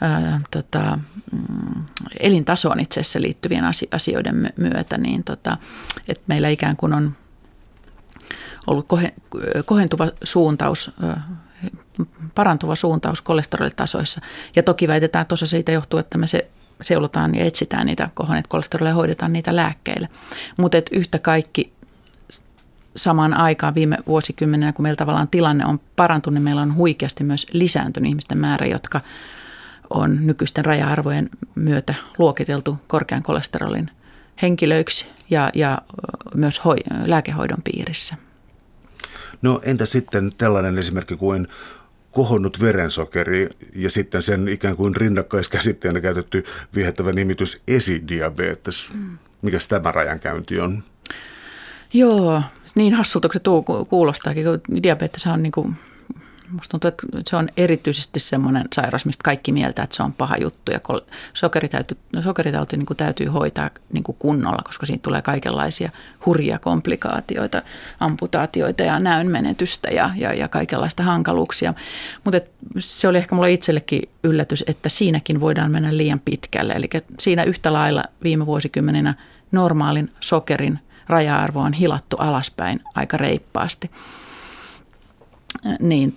ää, 0.01 0.41
tota, 0.51 0.99
mm, 1.33 1.85
elintasoon 2.21 2.81
itse 2.81 3.01
asiassa 3.01 3.21
liittyvien 3.21 3.65
asioiden 3.91 4.53
myötä, 4.57 4.99
niin 4.99 5.25
tota, 5.25 5.57
että 6.09 6.25
meillä 6.27 6.49
ikään 6.49 6.77
kuin 6.77 6.93
on 6.93 7.17
ollut 8.67 8.87
kohentuva 9.65 10.09
suuntaus, 10.25 10.91
parantuva 12.35 12.75
suuntaus 12.75 13.21
kolesterolitasoissa. 13.21 14.21
Ja 14.57 14.63
toki 14.63 14.89
väitetään, 14.89 15.23
että 15.23 15.29
tuossa 15.29 15.47
siitä 15.47 15.73
johtuu, 15.73 15.99
että 15.99 16.19
me 16.19 16.27
se 16.27 16.51
seulotaan 16.83 17.35
ja 17.35 17.45
etsitään 17.45 17.87
niitä 17.87 18.11
kohonneet 18.15 18.47
kolesterolia 18.47 18.91
ja 18.91 18.95
hoidetaan 18.95 19.33
niitä 19.33 19.57
lääkkeillä. 19.57 20.09
Mutta 20.57 20.79
yhtä 20.93 21.19
kaikki 21.19 21.73
samaan 22.97 23.35
aikaan 23.35 23.75
viime 23.75 23.99
vuosikymmenenä, 24.07 24.73
kun 24.73 24.83
meillä 24.83 24.97
tavallaan 24.97 25.29
tilanne 25.29 25.67
on 25.67 25.81
parantunut, 25.97 26.35
niin 26.35 26.43
meillä 26.43 26.63
on 26.63 26.75
huikeasti 26.75 27.25
myös 27.25 27.47
lisääntynyt 27.53 28.09
ihmisten 28.09 28.41
määrä, 28.41 28.67
jotka 28.67 29.01
on 29.91 30.27
nykyisten 30.27 30.65
raja-arvojen 30.65 31.31
myötä 31.55 31.95
luokiteltu 32.19 32.79
korkean 32.87 33.23
kolesterolin 33.23 33.91
henkilöiksi 34.43 35.07
ja, 35.31 35.51
ja 35.55 35.79
myös 36.35 36.65
hoi, 36.65 36.77
lääkehoidon 37.05 37.63
piirissä. 37.65 38.17
No 39.43 39.61
entä 39.65 39.87
sitten 39.87 40.31
tällainen 40.39 40.79
esimerkki 40.79 41.17
kuin 41.17 41.49
kohonnut 42.13 42.61
verensokeri 42.61 43.49
ja 43.75 43.91
sitten 43.91 44.23
sen 44.23 44.49
ikään 44.49 44.77
kuin 44.77 44.97
rinnakkaiskäsitteenä 44.97 46.01
käytetty 46.01 46.45
viehättävä 46.75 47.13
nimitys 47.13 47.61
esidiabetes. 47.69 48.91
Mm. 48.95 49.19
Mikä 49.43 49.59
tämä 49.69 49.93
rajankäynti 49.93 50.61
on? 50.61 50.83
Joo, 51.93 52.43
niin 52.75 52.95
hassulta 52.95 53.29
kun 53.29 53.33
se 53.33 53.41
kuulostaakin, 53.89 54.45
kun 54.45 54.83
diabetes 54.83 55.27
on 55.27 55.43
niin 55.43 55.53
kuin 55.53 55.75
Musta 56.51 56.71
tuntuu, 56.71 56.89
että 56.89 57.07
se 57.31 57.37
on 57.37 57.49
erityisesti 57.57 58.21
semmoinen 58.21 58.65
sairaus, 58.73 59.07
mistä 59.07 59.23
kaikki 59.23 59.53
mieltä, 59.53 59.83
että 59.83 59.97
se 59.97 60.03
on 60.03 60.13
paha 60.13 60.37
juttu. 60.37 60.73
Ja 60.73 60.81
sokeritauti, 61.35 61.99
sokeritauti 62.21 62.77
niin 62.77 62.87
kuin 62.87 62.97
täytyy 62.97 63.27
hoitaa 63.27 63.71
niin 63.93 64.05
kuin 64.05 64.17
kunnolla, 64.19 64.63
koska 64.65 64.87
siitä 64.87 65.03
tulee 65.03 65.23
kaikenlaisia 65.23 65.91
hurjia 66.27 66.59
komplikaatioita, 66.59 67.63
amputaatioita 68.01 68.83
ja 68.83 68.99
näönmenetystä 68.99 69.89
ja, 69.89 70.11
ja, 70.17 70.35
ja 70.35 70.49
kaikenlaista 70.49 71.03
hankaluuksia. 71.03 71.75
Mutta 72.25 72.41
se 72.79 73.09
oli 73.09 73.19
ehkä 73.19 73.35
mulle 73.35 73.53
itsellekin 73.53 74.03
yllätys, 74.25 74.65
että 74.67 74.89
siinäkin 74.89 75.41
voidaan 75.41 75.71
mennä 75.71 75.97
liian 75.97 76.21
pitkälle. 76.25 76.73
Eli 76.73 76.89
siinä 77.21 77.43
yhtä 77.43 77.73
lailla 77.73 78.05
viime 78.23 78.47
vuosikymmeninä 78.47 79.15
normaalin 79.53 80.13
sokerin 80.21 80.79
raja-arvo 81.09 81.61
on 81.61 81.73
hilattu 81.73 82.17
alaspäin 82.17 82.81
aika 82.95 83.17
reippaasti. 83.17 83.91
Niin, 85.81 86.17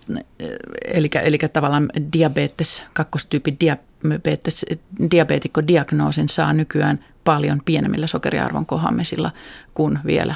eli, 0.86 1.10
eli 1.24 1.38
tavallaan 1.54 1.90
diabetes, 2.14 2.84
kakkostyypin 2.94 3.58
diabetes, 3.60 4.66
diabetikko-diagnoosin 5.12 6.30
saa 6.30 6.54
nykyään 6.54 7.06
paljon 7.24 7.62
pienemmillä 7.66 8.08
sokeriarvon 8.08 8.66
kohamesilla 8.66 9.32
kuin 9.74 10.00
vielä 10.06 10.36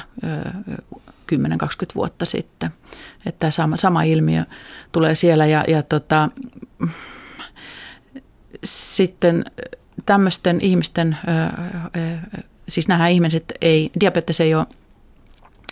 10-20 1.32 1.36
vuotta 1.94 2.24
sitten. 2.24 2.70
Että 3.26 3.50
sama, 3.50 3.76
sama 3.76 4.02
ilmiö 4.02 4.44
tulee 4.92 5.14
siellä 5.14 5.46
ja, 5.46 5.64
ja 5.68 5.82
tota, 5.82 6.30
sitten 8.64 9.44
tämmöisten 10.06 10.60
ihmisten, 10.60 11.16
siis 12.68 12.88
nämä 12.88 13.08
ihmiset 13.08 13.52
ei, 13.60 13.90
diabetes 14.00 14.40
ei 14.40 14.54
ole, 14.54 14.66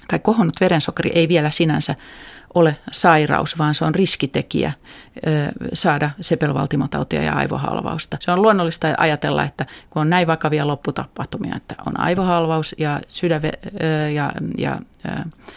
tai 0.09 0.19
kohonnut 0.19 0.61
verensokeri 0.61 1.11
ei 1.15 1.29
vielä 1.29 1.51
sinänsä 1.51 1.95
ole 2.55 2.77
sairaus, 2.93 3.59
vaan 3.59 3.75
se 3.75 3.85
on 3.85 3.95
riskitekijä 3.95 4.73
saada 5.73 6.11
sepelvaltimotautia 6.21 7.23
ja 7.23 7.33
aivohalvausta. 7.33 8.17
Se 8.21 8.31
on 8.31 8.43
luonnollista 8.43 8.95
ajatella, 8.99 9.45
että 9.45 9.67
kun 9.91 10.01
on 10.03 10.11
näin 10.11 10.27
vakavia 10.27 10.67
lopputapahtumia, 10.67 11.57
että 11.57 11.75
on 11.87 12.01
aivohalvaus 12.01 12.75
ja, 12.79 13.01
sydän, 13.09 13.43
ja, 14.15 14.33
ja 14.59 14.79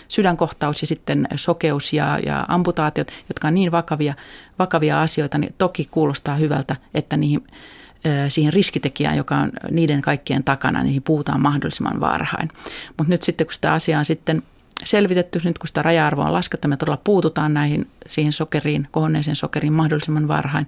sydänkohtaus 0.08 0.82
ja 0.82 0.88
sitten 0.88 1.28
sokeus 1.36 1.94
ja, 1.94 2.20
ja 2.26 2.46
amputaatiot, 2.48 3.12
jotka 3.30 3.48
on 3.48 3.54
niin 3.54 3.72
vakavia, 3.72 4.14
vakavia 4.60 5.02
asioita, 5.02 5.38
niin 5.38 5.56
toki 5.58 5.88
kuulostaa 5.92 6.36
hyvältä, 6.36 6.76
että 6.94 7.18
niihin 7.18 7.48
siihen 8.30 8.54
riskitekijään, 8.54 9.18
joka 9.18 9.38
on 9.38 9.52
niiden 9.72 10.02
kaikkien 10.02 10.44
takana, 10.44 10.84
niihin 10.84 11.04
puhutaan 11.04 11.42
mahdollisimman 11.42 12.00
varhain. 12.00 12.50
Mutta 12.98 13.12
nyt 13.12 13.24
sitten, 13.24 13.48
kun 13.48 13.54
sitä 13.54 13.74
asiaa 13.74 14.04
sitten 14.04 14.44
selvitetty, 14.84 15.42
nyt 15.44 15.58
kun 15.58 15.68
sitä 15.68 15.82
raja-arvoa 15.82 16.26
on 16.26 16.34
laskettu, 16.34 16.68
me 16.68 16.78
todella 16.78 17.02
puututaan 17.04 17.54
näihin 17.54 17.88
siihen 18.08 18.34
sokeriin, 18.34 18.88
kohonneeseen 18.92 19.36
sokeriin 19.36 19.74
mahdollisimman 19.74 20.28
varhain, 20.28 20.66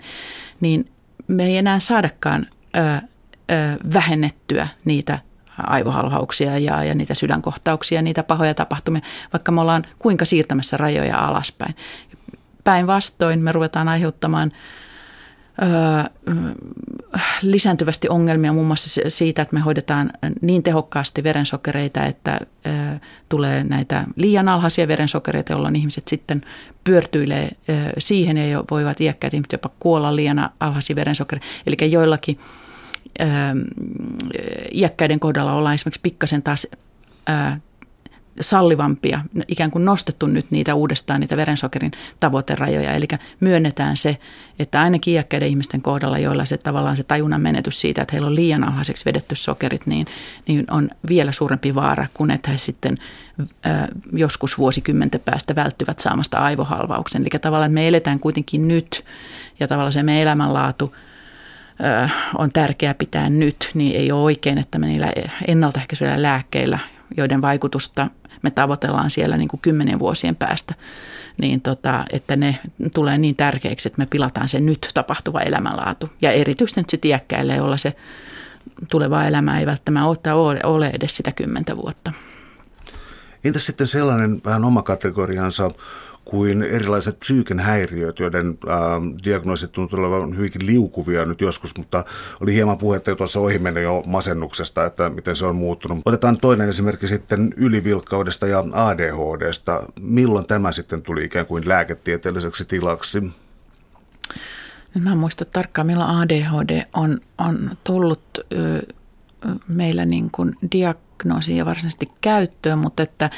niin 0.60 0.92
me 1.28 1.46
ei 1.46 1.58
enää 1.58 1.80
saadakaan 1.80 2.46
ö, 2.78 2.80
ö, 2.82 3.02
vähennettyä 3.94 4.68
niitä 4.86 5.20
aivohalvauksia 5.58 6.58
ja, 6.58 6.84
ja 6.84 6.96
niitä 6.96 7.14
sydänkohtauksia, 7.14 8.02
niitä 8.02 8.24
pahoja 8.24 8.54
tapahtumia, 8.54 9.02
vaikka 9.34 9.52
me 9.52 9.62
ollaan 9.62 9.86
kuinka 10.00 10.26
siirtämässä 10.26 10.78
rajoja 10.78 11.18
alaspäin. 11.18 11.76
Päinvastoin 12.64 13.42
me 13.44 13.52
ruvetaan 13.52 13.88
aiheuttamaan 13.88 14.52
lisääntyvästi 17.42 18.10
ongelmia 18.10 18.54
muun 18.54 18.68
muassa 18.68 19.02
siitä, 19.08 19.42
että 19.42 19.56
me 19.56 19.60
hoidetaan 19.60 20.12
niin 20.42 20.64
tehokkaasti 20.64 21.24
verensokereita, 21.24 22.06
että 22.06 22.40
tulee 23.30 23.64
näitä 23.64 24.06
liian 24.16 24.50
alhaisia 24.50 24.88
verensokereita, 24.88 25.54
jolloin 25.54 25.76
ihmiset 25.76 26.08
sitten 26.08 26.42
pyörtyilee 26.84 27.50
siihen 27.98 28.38
ja 28.38 28.64
voivat 28.72 29.02
iäkkäät 29.02 29.34
ihmiset 29.34 29.52
jopa 29.52 29.70
kuolla 29.80 30.16
liian 30.16 30.50
alhaisia 30.60 30.96
verensokereita. 30.96 31.48
Eli 31.68 31.92
joillakin 31.92 32.38
iäkkäiden 34.74 35.20
kohdalla 35.20 35.54
ollaan 35.54 35.76
esimerkiksi 35.76 36.02
pikkasen 36.02 36.44
taas 36.44 36.68
sallivampia, 38.42 39.22
ikään 39.48 39.72
kuin 39.72 39.86
nostettu 39.86 40.28
nyt 40.28 40.52
niitä 40.52 40.76
uudestaan, 40.76 41.22
niitä 41.22 41.38
verensokerin 41.38 41.92
tavoiterajoja. 42.20 42.94
Eli 42.94 43.08
myönnetään 43.40 43.98
se, 43.98 44.18
että 44.60 44.82
ainakin 44.82 45.14
iäkkäiden 45.14 45.50
ihmisten 45.50 45.82
kohdalla, 45.82 46.20
joilla 46.20 46.46
se 46.46 46.58
tavallaan 46.58 46.98
se 46.98 47.04
tajunnan 47.04 47.42
menetys 47.42 47.82
siitä, 47.82 48.02
että 48.02 48.14
heillä 48.14 48.28
on 48.28 48.36
liian 48.36 48.64
alhaiseksi 48.64 49.06
vedetty 49.06 49.36
sokerit, 49.36 49.86
niin, 49.86 50.06
niin 50.48 50.66
on 50.72 50.90
vielä 51.10 51.32
suurempi 51.32 51.76
vaara, 51.76 52.08
kun 52.14 52.32
että 52.32 52.52
he 52.52 52.58
sitten 52.58 52.98
äh, 53.66 53.88
joskus 54.14 54.58
vuosikymmenten 54.58 55.22
päästä 55.22 55.56
välttyvät 55.56 56.00
saamasta 56.00 56.38
aivohalvauksen. 56.38 57.22
Eli 57.22 57.40
tavallaan 57.42 57.72
me 57.72 57.88
eletään 57.88 58.20
kuitenkin 58.20 58.68
nyt 58.68 59.06
ja 59.60 59.68
tavallaan 59.68 59.94
se 59.94 60.04
meidän 60.04 60.24
elämänlaatu 60.24 60.94
on 62.38 62.52
tärkeää 62.52 62.94
pitää 62.94 63.30
nyt, 63.30 63.72
niin 63.74 63.96
ei 63.96 64.12
ole 64.12 64.22
oikein, 64.22 64.58
että 64.58 64.80
me 64.80 64.88
niillä 64.88 65.12
ennaltaehkäisyillä 65.48 66.22
lääkkeillä, 66.22 66.80
joiden 67.18 67.42
vaikutusta 67.42 68.08
me 68.42 68.52
tavoitellaan 68.52 69.10
siellä 69.10 69.38
niin 69.38 69.48
kuin 69.48 69.62
kymmenen 69.62 70.00
vuosien 70.00 70.36
päästä, 70.36 70.74
niin 71.42 71.62
tota, 71.62 72.06
että 72.12 72.36
ne 72.36 72.60
tulee 72.94 73.18
niin 73.18 73.36
tärkeiksi, 73.36 73.88
että 73.90 74.02
me 74.02 74.08
pilataan 74.10 74.50
se 74.50 74.60
nyt 74.60 74.90
tapahtuva 74.94 75.42
elämänlaatu. 75.42 76.10
Ja 76.22 76.32
erityisesti 76.32 76.80
nyt 76.80 76.90
sitten 76.90 77.10
iäkkäille, 77.10 77.56
jolla 77.56 77.78
se 77.78 77.96
tuleva 78.90 79.24
elämä 79.24 79.60
ei 79.60 79.66
välttämättä 79.66 80.36
ole, 80.36 80.60
ole 80.64 80.92
edes 80.94 81.18
sitä 81.18 81.32
kymmentä 81.32 81.78
vuotta. 81.78 82.12
Entäs 83.44 83.66
sitten 83.66 83.88
sellainen 83.88 84.42
vähän 84.46 84.66
oma 84.66 84.82
kategoriansa 84.82 85.72
kuin 86.30 86.64
erilaiset 86.64 87.20
psyyken 87.20 87.60
häiriöt, 87.60 88.20
joiden 88.20 88.58
äh, 88.70 88.78
diagnoosit 89.26 89.72
tuntuu 89.72 90.00
olevan 90.00 90.38
hyvinkin 90.38 90.66
liukuvia 90.66 91.26
nyt 91.26 91.42
joskus, 91.42 91.78
mutta 91.78 92.06
oli 92.42 92.54
hieman 92.54 92.78
puhetta 92.78 93.10
jo 93.10 93.16
tuossa 93.16 93.40
ohi 93.40 93.62
jo 93.84 94.04
masennuksesta, 94.06 94.86
että 94.86 95.10
miten 95.10 95.36
se 95.36 95.46
on 95.46 95.56
muuttunut. 95.56 96.00
Otetaan 96.06 96.38
toinen 96.38 96.70
esimerkki 96.70 97.08
sitten 97.08 97.54
ylivilkkaudesta 97.58 98.48
ja 98.48 98.64
ADHDsta. 98.72 99.84
Milloin 100.00 100.48
tämä 100.48 100.72
sitten 100.72 101.02
tuli 101.02 101.24
ikään 101.24 101.46
kuin 101.46 101.68
lääketieteelliseksi 101.68 102.66
tilaksi? 102.66 103.22
Nyt 104.94 105.04
mä 105.04 105.12
en 105.12 105.18
muista 105.18 105.46
tarkkaan, 105.46 105.88
milloin 105.88 106.10
ADHD 106.10 106.84
on, 106.94 107.20
on 107.38 107.78
tullut 107.84 108.22
ö, 108.38 108.82
meillä 109.68 110.06
niin 110.06 110.32
kuin 110.32 110.56
diagnoosiin 110.72 111.58
ja 111.58 111.66
varsinaisesti 111.66 112.08
käyttöön, 112.22 112.80
mutta 112.80 113.04
että 113.04 113.30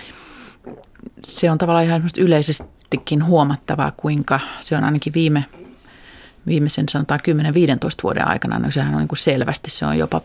se 1.24 1.52
on 1.52 1.58
tavallaan 1.58 1.86
ihan 1.86 2.04
yleisesti 2.18 2.81
selvästikin 2.92 3.26
huomattavaa, 3.26 3.92
kuinka 3.92 4.40
se 4.60 4.76
on 4.76 4.84
ainakin 4.84 5.14
viime, 5.14 5.46
viimeisen 6.48 6.90
sanotaan 6.90 7.20
10-15 7.20 7.24
vuoden 8.04 8.28
aikana, 8.28 8.60
niin 8.60 8.72
sehän 8.72 8.94
on 8.94 9.00
niin 9.00 9.08
kuin 9.08 9.20
selvästi, 9.20 9.70
se 9.70 9.86
on 9.86 9.98
jopa 9.98 10.22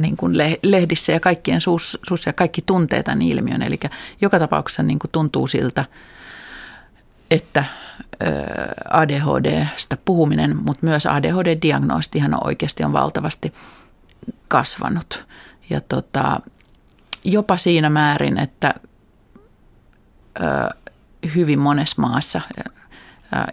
niin 0.00 0.16
kuin 0.16 0.38
lehdissä 0.62 1.12
ja 1.12 1.20
kaikkien 1.20 1.60
suussa, 1.60 1.98
suussa 2.08 2.28
ja 2.28 2.32
kaikki 2.32 2.62
tuntee 2.66 3.02
tämän 3.02 3.22
ilmiön. 3.22 3.62
Eli 3.62 3.80
joka 4.20 4.38
tapauksessa 4.38 4.82
niin 4.82 4.98
kuin 4.98 5.10
tuntuu 5.10 5.46
siltä, 5.46 5.84
että 7.30 7.64
ADHDsta 8.90 9.96
puhuminen, 10.04 10.56
mutta 10.56 10.86
myös 10.86 11.06
ADHD-diagnoostihan 11.06 12.46
oikeasti 12.46 12.84
on 12.84 12.92
valtavasti 12.92 13.52
kasvanut. 14.48 15.26
Ja 15.70 15.80
tota, 15.80 16.40
jopa 17.24 17.56
siinä 17.56 17.90
määrin, 17.90 18.38
että 18.38 18.74
hyvin 21.34 21.58
monessa 21.58 22.02
maassa, 22.02 22.40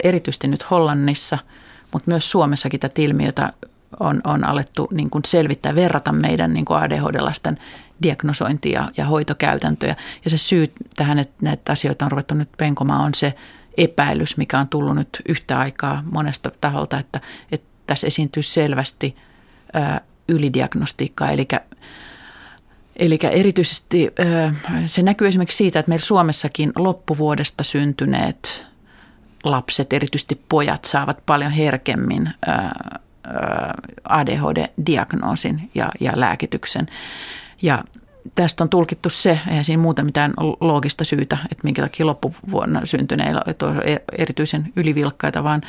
erityisesti 0.04 0.48
nyt 0.48 0.72
Hollannissa, 0.72 1.38
mutta 1.94 2.12
myös 2.12 2.32
Suomessakin 2.32 2.80
tätä 2.80 3.02
ilmiötä 3.02 3.54
on, 4.00 4.22
on 4.24 4.44
alettu 4.44 4.88
niin 4.92 5.10
kuin 5.10 5.22
selvittää, 5.28 5.76
verrata 5.76 6.12
meidän 6.12 6.54
niin 6.54 6.66
ADHD-lasten 6.70 7.58
diagnosointia 8.04 8.90
ja 8.98 9.06
hoitokäytäntöjä. 9.06 9.96
Ja 10.24 10.30
se 10.30 10.38
syy 10.38 10.74
tähän, 10.96 11.20
että 11.20 11.36
näitä 11.42 11.72
asioita 11.72 12.06
on 12.06 12.12
ruvettu 12.12 12.34
nyt 12.34 12.50
penkomaan, 12.58 13.06
on 13.06 13.14
se 13.16 13.34
epäilys, 13.78 14.38
mikä 14.38 14.60
on 14.60 14.68
tullut 14.68 14.96
nyt 14.96 15.22
yhtä 15.30 15.60
aikaa 15.60 16.04
monesta 16.12 16.52
taholta, 16.62 17.00
että, 17.00 17.22
että 17.52 17.68
tässä 17.88 18.08
esiintyy 18.08 18.44
selvästi 18.44 19.16
ää, 19.74 20.02
ylidiagnostiikkaa, 20.28 21.32
eli 21.32 21.48
Eli 23.00 23.20
erityisesti 23.32 24.12
se 24.86 25.04
näkyy 25.04 25.28
esimerkiksi 25.28 25.58
siitä, 25.58 25.80
että 25.80 25.90
meillä 25.90 26.06
Suomessakin 26.06 26.72
loppuvuodesta 26.76 27.64
syntyneet 27.64 28.66
lapset, 29.44 29.94
erityisesti 29.94 30.42
pojat, 30.50 30.86
saavat 30.86 31.18
paljon 31.26 31.52
herkemmin 31.52 32.30
ADHD-diagnoosin 34.04 35.70
ja, 35.76 35.92
ja 36.00 36.12
lääkityksen. 36.16 36.88
Ja 37.62 37.84
tästä 38.36 38.64
on 38.64 38.70
tulkittu 38.70 39.10
se, 39.10 39.40
eihän 39.50 39.66
siinä 39.66 39.82
muuta 39.82 40.04
mitään 40.04 40.34
loogista 40.60 41.04
syytä, 41.04 41.38
että 41.52 41.64
minkä 41.64 41.82
takia 41.82 42.06
loppuvuonna 42.06 42.82
syntyneillä 42.84 43.42
on 43.64 43.82
e-, 43.86 44.04
erityisen 44.18 44.74
ylivilkkaita, 44.76 45.44
vaan, 45.44 45.62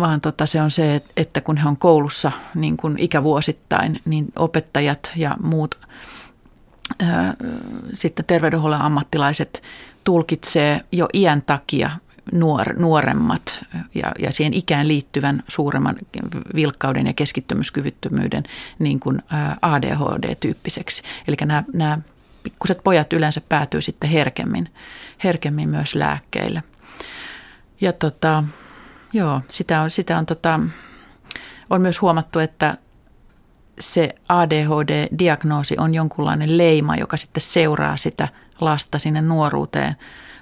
vaan 0.00 0.20
tota 0.20 0.46
se 0.46 0.62
on 0.62 0.70
se, 0.70 1.02
että 1.16 1.40
kun 1.40 1.56
he 1.56 1.68
on 1.68 1.76
koulussa 1.76 2.32
niin 2.54 2.76
kuin 2.76 2.98
ikävuosittain, 2.98 4.00
niin 4.04 4.26
opettajat 4.36 5.12
ja 5.16 5.36
muut 5.42 5.78
sitten 7.92 8.24
terveydenhuollon 8.24 8.80
ammattilaiset 8.80 9.62
tulkitsee 10.04 10.80
jo 10.92 11.08
iän 11.14 11.42
takia 11.42 11.90
nuor, 12.32 12.74
nuoremmat 12.78 13.64
ja, 13.94 14.12
ja 14.18 14.32
siihen 14.32 14.54
ikään 14.54 14.88
liittyvän 14.88 15.42
suuremman 15.48 15.96
vilkkauden 16.54 17.06
ja 17.06 17.12
keskittymiskyvyttömyyden 17.12 18.42
niin 18.78 19.00
kuin 19.00 19.22
ADHD-tyyppiseksi. 19.62 21.02
Eli 21.28 21.36
nämä, 21.40 21.64
nämä 21.72 21.98
pikkuset 22.42 22.80
pojat 22.84 23.12
yleensä 23.12 23.40
päätyy 23.48 23.82
sitten 23.82 24.10
herkemmin, 24.10 24.72
herkemmin 25.24 25.68
myös 25.68 25.94
lääkkeille. 25.94 26.60
Ja 27.80 27.92
tota, 27.92 28.44
joo, 29.12 29.40
sitä 29.48 29.82
on, 29.82 29.90
sitä 29.90 30.18
on, 30.18 30.26
tota, 30.26 30.60
on 31.70 31.80
myös 31.80 32.00
huomattu, 32.00 32.38
että 32.38 32.76
se 33.80 34.14
ADHD-diagnoosi 34.28 35.74
on 35.78 35.94
jonkunlainen 35.94 36.58
leima, 36.58 36.96
joka 36.96 37.16
sitten 37.16 37.40
seuraa 37.40 37.96
sitä 37.96 38.28
lasta 38.60 38.98
sinne 38.98 39.20
nuoruuteen, 39.20 39.96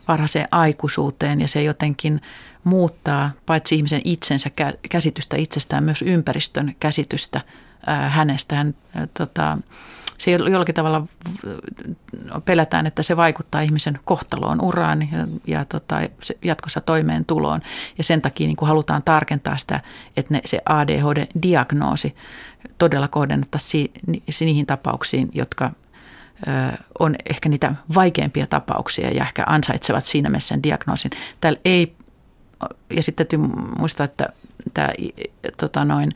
varhaiseen 0.09 0.49
aikuisuuteen 0.51 1.41
ja 1.41 1.49
se 1.49 1.63
jotenkin 1.63 2.21
muuttaa 2.65 3.31
paitsi 3.47 3.77
ihmisen 3.77 4.01
itsensä 4.05 4.51
käsitystä 4.91 5.37
itsestään, 5.37 5.85
myös 5.85 6.03
ympäristön 6.03 6.77
käsitystä 6.81 7.41
hänestä. 8.09 8.57
Hän, 8.57 8.75
tota, 9.15 9.59
se 10.19 10.31
jollakin 10.31 10.75
tavalla 10.75 11.07
pelätään, 12.45 12.87
että 12.87 13.03
se 13.03 13.17
vaikuttaa 13.17 13.61
ihmisen 13.61 13.99
kohtaloon, 14.05 14.61
uraan 14.61 15.09
ja, 15.13 15.27
ja 15.47 15.65
tota, 15.65 16.01
jatkossa 16.43 16.81
toimeentuloon. 16.81 17.61
Ja 17.99 18.05
sen 18.05 18.23
takia 18.23 18.47
niin 18.47 18.57
kuin 18.57 18.69
halutaan 18.69 19.03
tarkentaa 19.03 19.57
sitä, 19.57 19.81
että 20.17 20.35
ne, 20.35 20.41
se 20.45 20.59
ADHD-diagnoosi 20.69 22.15
todella 22.79 23.09
kohdennettaisiin 23.09 23.93
niihin 24.41 24.67
tapauksiin, 24.67 25.29
jotka 25.33 25.71
on 26.99 27.17
ehkä 27.31 27.49
niitä 27.49 27.75
vaikeampia 27.95 28.47
tapauksia 28.47 29.11
ja 29.11 29.25
ehkä 29.25 29.45
ansaitsevat 29.47 30.07
siinä 30.07 30.29
mielessä 30.29 30.49
sen 30.49 30.63
diagnoosin. 30.63 31.11
Täällä 31.41 31.61
ei, 31.65 31.97
ja 32.91 33.03
sitten 33.03 33.27
täytyy 33.27 33.39
muistaa, 33.79 34.05
että 34.05 34.29
tämä 34.75 34.89
tota 35.61 35.85
noin, 35.85 36.13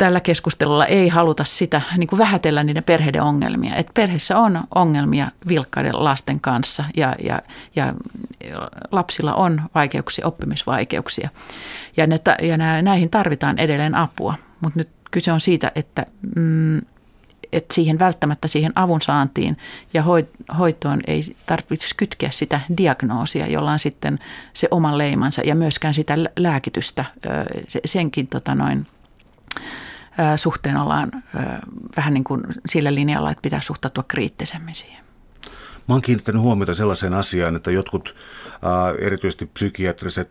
tällä 0.00 0.20
keskustelulla 0.20 0.86
ei 0.86 1.08
haluta 1.08 1.44
sitä 1.44 1.80
niin 1.96 2.08
kuin 2.08 2.18
vähätellä 2.18 2.64
niiden 2.64 2.84
perheiden 2.84 3.22
ongelmia. 3.22 3.76
Et 3.76 3.86
perheissä 3.94 4.38
on 4.38 4.60
ongelmia 4.74 5.30
vilkkaiden 5.48 6.04
lasten 6.04 6.40
kanssa 6.40 6.84
ja, 6.96 7.14
ja, 7.24 7.42
ja 7.76 7.94
lapsilla 8.92 9.34
on 9.34 9.62
vaikeuksia, 9.74 10.26
oppimisvaikeuksia. 10.26 11.28
Ja, 11.96 12.06
ne, 12.06 12.20
ja 12.42 12.56
näihin 12.82 13.10
tarvitaan 13.10 13.58
edelleen 13.58 13.94
apua, 13.94 14.34
mutta 14.60 14.78
nyt 14.78 14.88
kyse 15.10 15.32
on 15.32 15.40
siitä, 15.40 15.72
että, 15.74 16.04
mm, 16.36 16.78
että 17.52 17.74
siihen 17.74 17.98
välttämättä 17.98 18.48
siihen 18.48 18.72
avun 18.74 19.00
saantiin 19.00 19.56
ja 19.94 20.04
hoitoon 20.58 21.00
ei 21.06 21.36
tarvitse 21.46 21.88
kytkeä 21.96 22.30
sitä 22.30 22.60
diagnoosia, 22.76 23.46
jolla 23.46 23.72
on 23.72 23.78
sitten 23.78 24.18
se 24.54 24.68
oma 24.70 24.98
leimansa 24.98 25.42
ja 25.44 25.54
myöskään 25.54 25.94
sitä 25.94 26.14
lääkitystä, 26.36 27.04
senkin 27.84 28.26
tota 28.26 28.54
noin, 28.54 28.86
suhteen 30.36 30.76
ollaan 30.76 31.10
vähän 31.96 32.14
niin 32.14 32.24
kuin 32.24 32.42
sillä 32.66 32.94
linjalla, 32.94 33.30
että 33.30 33.42
pitää 33.42 33.60
suhtautua 33.60 34.04
kriittisemmin 34.08 34.74
siihen. 34.74 35.00
Mä 35.88 35.94
oon 35.94 36.02
kiinnittänyt 36.02 36.42
huomiota 36.42 36.74
sellaiseen 36.74 37.14
asiaan, 37.14 37.56
että 37.56 37.70
jotkut 37.70 38.14
erityisesti 38.98 39.46
psykiatriset 39.46 40.30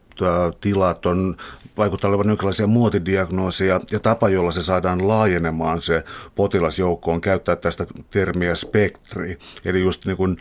tilat 0.61 1.05
on 1.05 1.37
vaikuttaa 1.77 2.09
olevan 2.09 2.27
jonkinlaisia 2.27 2.67
muotidiagnoosia 2.67 3.79
ja 3.91 3.99
tapa, 3.99 4.29
jolla 4.29 4.51
se 4.51 4.61
saadaan 4.61 5.07
laajenemaan 5.07 5.81
se 5.81 6.03
potilasjoukko 6.35 7.11
on 7.11 7.21
käyttää 7.21 7.55
tästä 7.55 7.85
termiä 8.11 8.55
spektri. 8.55 9.37
Eli 9.65 9.81
just 9.81 10.05
niin 10.05 10.17
kuin 10.17 10.37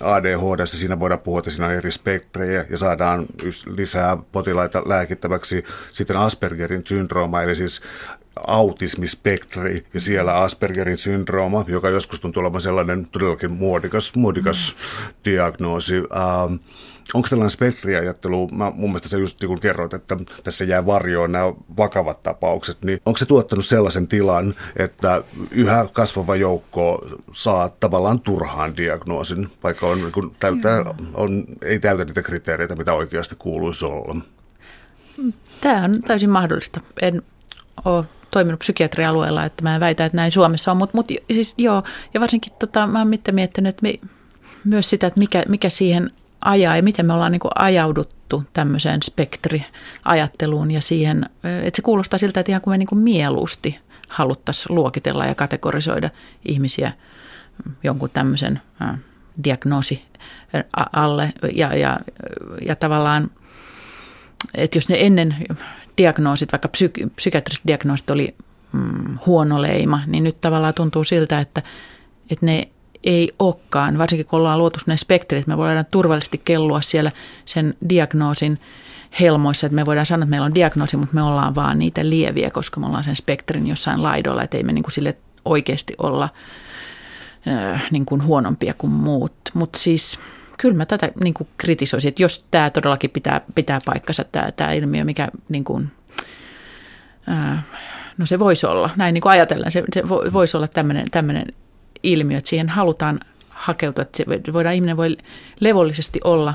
ADHD, 0.00 0.66
siinä 0.66 1.00
voidaan 1.00 1.20
puhua, 1.20 1.38
että 1.38 1.50
siinä 1.50 1.66
on 1.66 1.72
eri 1.72 1.92
spektrejä 1.92 2.64
ja 2.70 2.78
saadaan 2.78 3.26
lisää 3.66 4.16
potilaita 4.32 4.82
lääkittäväksi. 4.86 5.64
Sitten 5.90 6.16
Aspergerin 6.16 6.82
syndrooma, 6.86 7.42
eli 7.42 7.54
siis 7.54 7.80
autismispektri 8.46 9.86
ja 9.94 10.00
siellä 10.00 10.36
Aspergerin 10.36 10.98
syndrooma, 10.98 11.64
joka 11.68 11.88
joskus 11.88 12.20
tuntuu 12.20 12.40
olevan 12.40 12.60
sellainen 12.60 13.06
todellakin 13.06 13.52
muodikas, 13.52 14.14
muodikas 14.14 14.76
mm. 14.76 15.14
diagnoosi. 15.24 15.94
Ähm, 15.96 16.54
onko 17.14 17.28
tällainen 17.28 17.50
spektriajattelu, 17.50 18.48
mä, 18.48 18.72
mun 18.74 18.90
mielestä 18.90 19.08
sä 19.08 19.18
just 19.18 19.40
niin 19.40 19.48
kun 19.48 19.60
kerroit, 19.60 19.94
että 19.94 20.16
tässä 20.44 20.64
jää 20.64 20.86
varjoon 20.86 21.32
nämä 21.32 21.52
vakavat 21.76 22.22
tapaukset, 22.22 22.84
niin 22.84 22.98
onko 23.06 23.18
se 23.18 23.26
tuottanut 23.26 23.64
sellaisen 23.64 24.08
tilan, 24.08 24.54
että 24.76 25.22
yhä 25.50 25.86
kasvava 25.92 26.36
joukko 26.36 27.06
saa 27.32 27.68
tavallaan 27.68 28.20
turhaan 28.20 28.76
diagnoosin, 28.76 29.48
vaikka 29.62 29.86
on, 29.86 29.98
niin 29.98 30.12
kun 30.12 30.36
täytää, 30.40 30.84
on, 31.14 31.44
ei 31.62 31.80
täytä 31.80 32.04
niitä 32.04 32.22
kriteereitä, 32.22 32.76
mitä 32.76 32.92
oikeasti 32.92 33.34
kuuluisi 33.38 33.84
olla? 33.84 34.16
Tämä 35.60 35.84
on 35.84 36.02
täysin 36.02 36.30
mahdollista. 36.30 36.80
En 37.02 37.22
ole 37.84 38.04
toiminut 38.30 38.58
psykiatrialueella, 38.58 39.44
että 39.44 39.62
mä 39.62 39.74
en 39.74 39.80
väitä, 39.80 40.04
että 40.04 40.16
näin 40.16 40.32
Suomessa 40.32 40.70
on, 40.70 40.76
mutta 40.76 40.96
mut, 40.96 41.08
siis 41.32 41.54
joo, 41.58 41.82
ja 42.14 42.20
varsinkin 42.20 42.52
tota, 42.58 42.86
mä 42.86 42.98
oon 42.98 43.08
miettinyt 43.32 43.70
että 43.70 43.82
me, 43.82 43.94
myös 44.64 44.90
sitä, 44.90 45.06
että 45.06 45.18
mikä, 45.18 45.42
mikä 45.48 45.68
siihen 45.68 46.10
ajaa 46.40 46.76
ja 46.76 46.82
miten 46.82 47.06
me 47.06 47.12
ollaan 47.12 47.32
niin 47.32 47.40
kuin 47.40 47.52
ajauduttu 47.54 48.44
tämmöiseen 48.52 49.02
spektriajatteluun 49.02 50.70
ja 50.70 50.80
siihen, 50.80 51.26
että 51.62 51.76
se 51.76 51.82
kuulostaa 51.82 52.18
siltä, 52.18 52.40
että 52.40 52.52
ihan 52.52 52.62
kuin 52.62 52.72
me 52.72 52.78
niin 52.78 52.86
kuin 52.86 53.00
mieluusti 53.02 53.78
haluttaisiin 54.08 54.74
luokitella 54.74 55.26
ja 55.26 55.34
kategorisoida 55.34 56.10
ihmisiä 56.44 56.92
jonkun 57.82 58.10
tämmöisen 58.10 58.60
diagnoosi 59.44 60.04
alle. 60.92 61.32
Ja, 61.54 61.74
ja, 61.76 62.00
ja 62.66 62.76
tavallaan, 62.76 63.30
että 64.54 64.78
jos 64.78 64.88
ne 64.88 64.96
ennen 65.00 65.36
diagnoosit, 66.02 66.52
vaikka 66.52 66.68
psyk- 66.68 67.10
psykiatriset 67.16 67.66
diagnoosit 67.66 68.10
oli 68.10 68.34
mm, 68.72 69.18
huono 69.26 69.62
leima, 69.62 70.00
niin 70.06 70.24
nyt 70.24 70.40
tavallaan 70.40 70.74
tuntuu 70.74 71.04
siltä, 71.04 71.40
että, 71.40 71.62
että 72.30 72.46
ne 72.46 72.68
ei 73.04 73.34
olekaan, 73.38 73.98
varsinkin 73.98 74.26
kun 74.26 74.38
ollaan 74.38 74.58
luotu 74.58 74.78
ne 74.86 74.96
spektrit, 74.96 75.46
me 75.46 75.56
voidaan 75.56 75.86
turvallisesti 75.90 76.38
kellua 76.44 76.80
siellä 76.80 77.12
sen 77.44 77.74
diagnoosin 77.88 78.58
helmoissa, 79.20 79.66
että 79.66 79.74
me 79.74 79.86
voidaan 79.86 80.06
sanoa, 80.06 80.24
että 80.24 80.30
meillä 80.30 80.44
on 80.44 80.54
diagnoosi, 80.54 80.96
mutta 80.96 81.14
me 81.14 81.22
ollaan 81.22 81.54
vaan 81.54 81.78
niitä 81.78 82.08
lieviä, 82.08 82.50
koska 82.50 82.80
me 82.80 82.86
ollaan 82.86 83.04
sen 83.04 83.16
spektrin 83.16 83.66
jossain 83.66 84.02
laidolla, 84.02 84.42
että 84.42 84.56
ei 84.56 84.62
me 84.62 84.72
niin 84.72 84.82
kuin 84.82 84.92
sille 84.92 85.16
oikeasti 85.44 85.94
olla 85.98 86.28
äh, 87.48 87.82
niin 87.90 88.06
kuin 88.06 88.24
huonompia 88.24 88.74
kuin 88.74 88.92
muut. 88.92 89.32
Mutta 89.54 89.78
siis 89.78 90.18
kyllä 90.60 90.76
mä 90.76 90.86
tätä 90.86 91.10
niin 91.20 91.34
kuin 91.34 91.48
kritisoisin, 91.56 92.08
että 92.08 92.22
jos 92.22 92.46
tämä 92.50 92.70
todellakin 92.70 93.10
pitää, 93.10 93.40
pitää 93.54 93.80
paikkansa, 93.84 94.24
tämä, 94.24 94.52
tämä 94.52 94.72
ilmiö, 94.72 95.04
mikä 95.04 95.28
niin 95.48 95.64
kuin, 95.64 95.90
ää, 97.26 97.62
no 98.18 98.26
se 98.26 98.38
voisi 98.38 98.66
olla, 98.66 98.90
näin 98.96 99.14
niin 99.14 99.22
kuin 99.22 99.32
ajatellen, 99.32 99.70
se, 99.70 99.84
se 99.94 100.08
voisi 100.08 100.56
olla 100.56 100.68
tämmöinen, 100.68 101.10
tämmöinen 101.10 101.46
ilmiö, 102.02 102.38
että 102.38 102.50
siihen 102.50 102.68
halutaan 102.68 103.20
hakeutua, 103.48 104.02
että 104.02 104.16
se 104.16 104.52
voidaan, 104.52 104.74
ihminen 104.74 104.96
voi 104.96 105.16
levollisesti 105.60 106.20
olla 106.24 106.54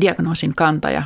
diagnoosin 0.00 0.54
kantaja, 0.54 1.02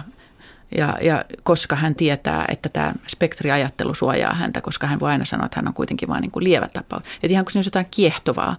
ja, 0.77 0.98
ja 1.03 1.25
koska 1.42 1.77
hän 1.77 1.94
tietää, 1.94 2.44
että 2.48 2.68
tämä 2.68 2.92
spektriajattelu 3.09 3.94
suojaa 3.94 4.35
häntä, 4.35 4.61
koska 4.61 4.87
hän 4.87 5.01
voi 5.01 5.11
aina 5.11 5.25
sanoa, 5.25 5.46
että 5.46 5.59
hän 5.59 5.68
on 5.68 5.75
kuitenkin 5.75 6.09
vain 6.09 6.20
niin 6.20 6.33
lievä 6.37 6.68
tapaus. 6.68 7.03
Että 7.03 7.29
ihan 7.29 7.44
kun 7.44 7.53
siinä 7.53 7.61
on 7.61 7.66
jotain 7.66 7.87
kiehtovaa 7.90 8.57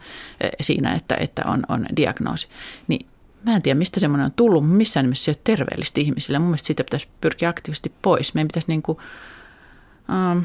siinä, 0.62 0.94
että, 0.94 1.16
että 1.20 1.42
on, 1.46 1.64
on 1.68 1.86
diagnoosi, 1.96 2.48
niin 2.88 3.08
Mä 3.46 3.56
en 3.56 3.62
tiedä, 3.62 3.78
mistä 3.78 4.00
semmoinen 4.00 4.26
on 4.26 4.32
tullut, 4.36 4.64
mutta 4.64 4.78
missään 4.78 5.06
nimessä 5.06 5.24
se 5.24 5.32
ei 5.32 5.34
ole 5.34 5.42
terveellistä 5.44 6.02
ihmisille. 6.02 6.40
Mun 6.40 6.48
mielestä 6.48 6.68
siitä 6.68 6.84
pitäisi 6.84 7.08
pyrkiä 7.22 7.50
aktiivisesti 7.50 7.92
pois. 8.02 8.34
Meidän 8.34 8.48
pitäisi 8.48 8.68
niin 8.68 8.82
kuin, 8.82 8.98
ähm, 10.10 10.40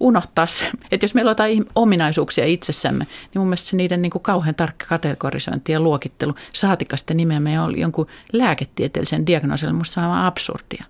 unohtaa 0.00 0.46
se, 0.46 0.70
että 0.90 1.04
jos 1.04 1.14
meillä 1.14 1.28
on 1.28 1.30
jotain 1.30 1.64
ominaisuuksia 1.74 2.44
itsessämme, 2.44 3.04
niin 3.04 3.40
mun 3.40 3.46
mielestä 3.46 3.68
se 3.68 3.76
niiden 3.76 4.02
niin 4.02 4.10
kuin 4.10 4.22
kauhean 4.22 4.54
tarkka 4.54 4.86
kategorisointi 4.86 5.72
ja 5.72 5.80
luokittelu, 5.80 6.34
saatika 6.52 6.96
sitten 6.96 7.16
nimeämme 7.16 7.52
jonkun 7.76 8.06
lääketieteellisen 8.32 9.26
diagnoosille, 9.26 9.72
musta 9.72 10.00
on 10.00 10.06
aivan 10.06 10.24
absurdia. 10.26 10.84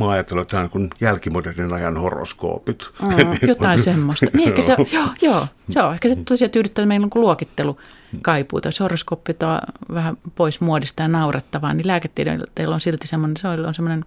Mä 0.00 0.10
ajattelen, 0.10 0.42
että 0.42 0.50
tämä 0.50 0.62
on 0.62 0.70
kuin 0.70 0.90
jälkimodernin 1.00 1.72
ajan 1.72 1.96
horoskoopit. 1.96 2.82
Mm, 3.02 3.38
jotain 3.48 3.82
semmoista. 3.82 4.26
Niin, 4.32 4.48
ehkä 4.48 4.62
se, 4.62 4.76
joo, 4.92 5.08
joo, 5.22 5.46
se 5.70 5.82
on. 5.82 5.92
Ehkä 5.92 6.08
se 6.08 6.14
tosiaan 6.14 6.50
tyydyttää 6.50 6.86
meidän 6.86 7.02
niin 7.02 7.22
luokittelu 7.22 7.78
kaipuuta. 8.22 8.68
Jos 8.68 8.80
horoskooppi 8.80 9.32
on 9.42 9.94
vähän 9.94 10.16
pois 10.34 10.60
muodista 10.60 11.02
ja 11.02 11.08
naurettavaa, 11.08 11.74
niin 11.74 11.86
lääketieteellä 11.86 12.74
on 12.74 12.80
silti 12.80 13.06
semmoinen, 13.06 13.36
se 13.36 13.48
on 13.48 13.74
semmoinen 13.74 14.04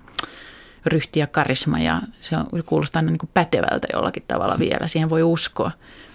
ryhti 0.85 1.19
ja 1.19 1.27
karisma 1.27 1.79
ja 1.79 2.01
se 2.21 2.35
on, 2.35 2.63
kuulostaa 2.65 2.99
aina 2.99 3.11
niin 3.11 3.19
kuin 3.19 3.29
pätevältä 3.33 3.87
jollakin 3.93 4.23
tavalla 4.27 4.59
vielä. 4.59 4.87
Siihen 4.87 5.09
voi 5.09 5.23
uskoa. 5.23 5.71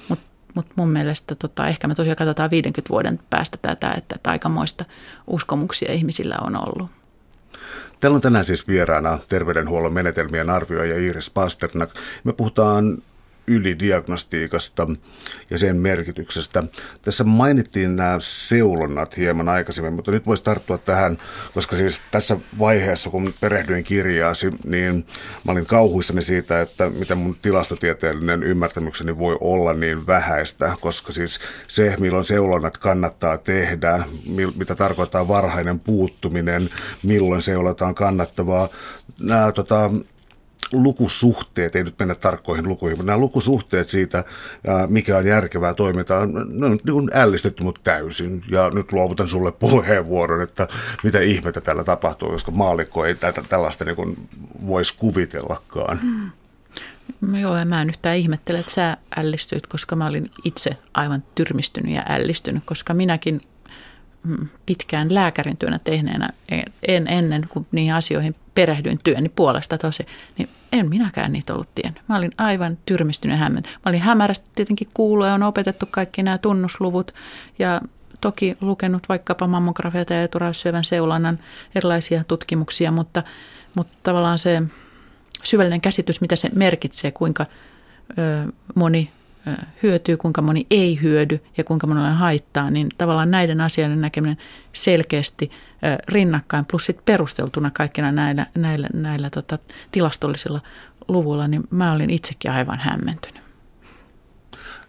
Mutta 0.09 0.25
mut 0.55 0.67
mun 0.77 0.91
mielestä 0.91 1.35
tota, 1.35 1.69
ehkä 1.69 1.89
me 1.89 1.95
tosiaan 1.95 2.17
katsotaan 2.17 2.51
50 2.51 2.89
vuoden 2.91 3.21
päästä 3.31 3.57
tätä, 3.63 3.91
että, 3.91 4.15
että 4.17 4.31
aikamoista 4.31 4.85
uskomuksia 5.27 5.93
ihmisillä 5.93 6.37
on 6.43 6.69
ollut. 6.69 6.91
Täällä 8.01 8.17
on 8.17 8.21
tänään 8.21 8.45
siis 8.45 8.69
vieraana 8.69 9.19
terveydenhuollon 9.29 9.93
menetelmien 9.93 10.51
arvioija 10.51 10.99
Iiris 10.99 11.31
Pasternak. 11.31 11.91
Me 12.25 12.33
puhutaan 12.33 12.99
ylidiagnostiikasta 13.49 14.89
ja 15.51 15.59
sen 15.59 15.77
merkityksestä. 15.77 16.65
Tässä 17.03 17.25
mainittiin 17.25 17.97
nämä 17.97 18.17
seulonnat 18.21 19.17
hieman 19.17 19.49
aikaisemmin, 19.49 19.95
mutta 19.95 20.11
nyt 20.11 20.27
voisi 20.27 20.45
tarttua 20.45 20.79
tähän, 20.79 21.19
koska 21.55 21.77
siis 21.77 22.01
tässä 22.11 22.37
vaiheessa, 22.59 23.11
kun 23.11 23.35
perehdyin 23.41 23.85
kirjaasi, 23.85 24.51
niin 24.65 25.07
mä 25.45 25.53
olin 25.53 25.67
kauhuissani 25.67 26.23
siitä, 26.23 26.61
että 26.61 26.91
miten 26.91 27.19
mun 27.19 27.37
tilastotieteellinen 27.43 28.43
ymmärtämykseni 28.43 29.19
voi 29.19 29.37
olla 29.41 29.73
niin 29.73 30.07
vähäistä, 30.07 30.75
koska 30.81 31.13
siis 31.13 31.41
se, 31.69 31.97
milloin 31.99 32.25
seulonnat 32.25 32.79
kannattaa 32.79 33.39
tehdä, 33.39 34.05
mitä 34.57 34.75
tarkoittaa 34.75 35.29
varhainen 35.29 35.81
puuttuminen, 35.81 36.71
milloin 37.03 37.43
seulotaan 37.43 37.95
kannattavaa, 37.95 38.69
nämä 39.21 39.53
tota, 39.53 39.91
lukusuhteet, 40.73 41.77
ei 41.77 41.85
nyt 41.85 41.99
mennä 41.99 42.15
tarkkoihin 42.15 42.69
lukuihin, 42.69 42.99
mutta 42.99 43.13
nämä 43.13 43.21
lukusuhteet 43.21 43.89
siitä, 43.89 44.25
mikä 44.89 45.17
on 45.17 45.27
järkevää 45.27 45.75
toimintaa, 45.75 46.27
ne 46.27 46.67
on 46.67 46.79
niin 46.85 47.11
ällistetty 47.15 47.63
mut 47.63 47.81
täysin. 47.85 48.43
Ja 48.51 48.71
nyt 48.71 48.93
luovutan 48.93 49.29
sulle 49.29 49.53
puheenvuoron, 49.53 50.43
että 50.43 50.69
mitä 51.03 51.21
ihmettä 51.21 51.61
tällä 51.61 51.85
tapahtuu, 51.85 52.29
koska 52.29 52.51
maalikko 52.51 53.05
ei 53.05 53.15
tätä, 53.15 53.43
tällaista 53.49 53.85
niin 53.85 54.29
voisi 54.67 54.95
kuvitellakaan. 54.99 56.01
Hmm. 56.01 56.31
Joo, 57.41 57.57
ja 57.57 57.65
mä 57.65 57.83
en 57.83 57.89
yhtään 57.89 58.17
ihmettele, 58.17 58.59
että 58.59 58.73
sä 58.73 58.97
ällistyit, 59.17 59.67
koska 59.67 59.97
mä 59.97 60.07
olin 60.07 60.31
itse 60.45 60.71
aivan 60.95 61.25
tyrmistynyt 61.35 61.95
ja 61.95 62.03
ällistynyt, 62.09 62.63
koska 62.65 62.95
minäkin 62.95 63.41
mm, 64.23 64.49
pitkään 64.67 65.15
lääkärin 65.15 65.57
työnä 65.57 65.79
tehneenä, 65.85 66.31
en 66.89 67.09
ennen 67.09 67.47
kuin 67.49 67.67
niihin 67.73 67.95
asioihin 67.95 68.35
perehdyin 68.59 68.99
työni 69.05 69.29
puolesta 69.29 69.79
tosi, 69.79 70.07
niin 70.39 70.49
en 70.73 70.89
minäkään 70.89 71.33
niitä 71.33 71.55
ollut 71.55 71.75
tiennyt. 71.75 72.03
Mä 72.09 72.17
olin 72.17 72.31
aivan 72.39 72.79
tyrmistynyt 72.87 73.39
hämmentynyt. 73.39 73.79
Mä 73.85 73.89
olin 73.91 74.01
hämärästi 74.01 74.47
tietenkin 74.55 74.89
kuullut 74.95 75.27
ja 75.27 75.35
on 75.35 75.43
opetettu 75.43 75.87
kaikki 75.91 76.23
nämä 76.23 76.39
tunnusluvut 76.39 77.13
ja 77.59 77.81
toki 78.21 78.57
lukenut 78.61 79.09
vaikkapa 79.09 79.47
mammografiata 79.47 80.15
ja 80.15 80.23
eturaussyövän 80.23 80.85
seulannan 80.85 81.39
erilaisia 81.75 82.25
tutkimuksia, 82.25 82.91
mutta, 82.91 83.23
mutta 83.77 83.93
tavallaan 84.03 84.39
se 84.39 84.63
syvällinen 85.45 85.81
käsitys, 85.81 86.21
mitä 86.21 86.37
se 86.37 86.51
merkitsee, 86.55 87.11
kuinka 87.11 87.47
ö, 88.19 88.53
moni 88.75 89.11
hyötyy, 89.83 90.17
kuinka 90.17 90.43
moni 90.43 90.67
ei 90.71 90.99
hyödy 91.03 91.41
ja 91.57 91.65
kuinka 91.65 91.87
monella 91.87 92.11
haittaa, 92.11 92.71
niin 92.71 92.89
tavallaan 92.99 93.31
näiden 93.31 93.61
asioiden 93.61 94.01
näkeminen 94.01 94.37
selkeästi 94.73 95.51
rinnakkain 96.09 96.65
plus 96.67 96.85
sit 96.85 97.05
perusteltuna 97.05 97.71
kaikkina 97.71 98.13
näillä, 98.13 98.47
näillä, 98.55 98.89
näillä 98.93 99.31
tota, 99.31 99.59
tilastollisilla 99.93 100.61
luvuilla, 101.09 101.49
niin 101.49 101.63
mä 101.71 101.93
olin 101.93 102.11
itsekin 102.11 102.51
aivan 102.51 102.79
hämmentynyt. 102.79 103.43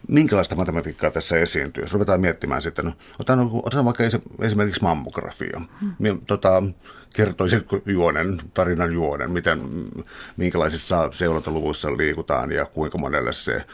Minkälaista 0.08 0.56
matematiikkaa 0.56 1.10
tässä 1.10 1.36
esiintyy? 1.36 1.84
Jos 1.84 1.92
ruvetaan 1.92 2.20
miettimään 2.20 2.62
sitten, 2.62 2.84
no, 2.84 2.92
otan, 3.18 3.50
otan 3.52 3.84
vaikka 3.84 4.04
esimerkiksi 4.40 4.82
mammografia. 4.82 5.60
Hmm. 5.80 6.20
Tota, 6.26 6.62
kertoisitko 7.14 7.80
juonen, 7.86 8.40
tarinan 8.54 8.92
juonen, 8.92 9.30
miten, 9.30 9.60
minkälaisissa 10.36 11.08
seulontaluvuissa 11.12 11.96
liikutaan 11.96 12.52
ja 12.52 12.64
kuinka 12.64 12.98
monelle 12.98 13.32
se 13.32 13.64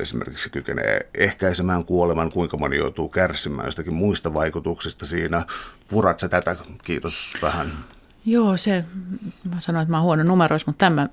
esimerkiksi 0.00 0.50
kykenee 0.50 1.06
ehkäisemään 1.14 1.84
kuoleman, 1.84 2.32
kuinka 2.32 2.56
moni 2.56 2.76
joutuu 2.76 3.08
kärsimään 3.08 3.66
jostakin 3.66 3.94
muista 3.94 4.34
vaikutuksista 4.34 5.06
siinä. 5.06 5.44
Purat 5.88 6.20
sä 6.20 6.28
tätä? 6.28 6.56
Kiitos 6.84 7.36
vähän. 7.42 7.72
Joo, 8.26 8.56
se, 8.56 8.84
mä 9.54 9.60
sanoin, 9.60 9.82
että 9.82 9.90
mä 9.90 9.96
oon 9.96 10.04
huono 10.04 10.22
numeroissa, 10.22 10.68
mutta 10.68 10.78
tämä 10.78 11.08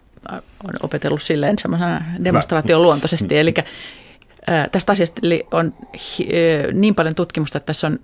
on 0.64 0.74
opetellut 0.84 1.22
silleen 1.22 1.60
semmoisena 1.60 2.02
demonstraation 2.24 2.82
luontoisesti. 2.82 3.38
Eli 3.38 3.54
tästä 4.72 4.92
asiasta 4.92 5.22
on 5.52 5.74
niin 6.74 6.96
paljon 6.96 7.16
tutkimusta, 7.16 7.58
että 7.58 7.66
tässä 7.66 7.88
on 7.88 8.00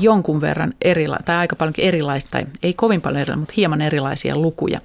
jonkun 0.00 0.40
verran 0.40 0.74
erilaisia, 0.82 1.24
tai 1.24 1.36
aika 1.36 1.56
paljonkin 1.56 1.84
erilaisia, 1.84 2.28
tai 2.30 2.46
ei 2.62 2.74
kovin 2.74 3.00
paljon 3.00 3.20
erilaisia, 3.20 3.40
mutta 3.40 3.54
hieman 3.56 3.82
erilaisia 3.82 4.36
lukuja 4.36 4.80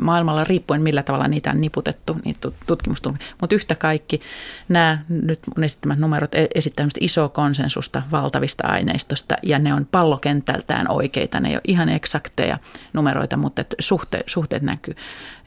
maailmalla 0.00 0.44
riippuen 0.44 0.82
millä 0.82 1.02
tavalla 1.02 1.28
niitä 1.28 1.50
on 1.50 1.60
niputettu, 1.60 2.16
niitä 2.24 2.48
tutkimustuloksia. 2.66 3.26
Mutta 3.40 3.56
yhtä 3.56 3.74
kaikki 3.74 4.20
nämä 4.68 4.98
nyt 5.08 5.40
mun 5.56 5.64
esittämät 5.64 5.98
numerot 5.98 6.34
e-, 6.34 6.48
esittävät 6.54 6.90
isoa 7.00 7.28
konsensusta 7.28 8.02
valtavista 8.10 8.68
aineistosta, 8.68 9.34
ja 9.42 9.58
ne 9.58 9.74
on 9.74 9.86
pallokentältään 9.90 10.90
oikeita, 10.90 11.40
ne 11.40 11.48
ei 11.48 11.54
ole 11.54 11.60
ihan 11.64 11.88
eksakteja 11.88 12.58
numeroita, 12.92 13.36
mutta 13.36 13.64
suhte, 13.78 14.24
suhteet 14.26 14.62
näkyy. 14.62 14.94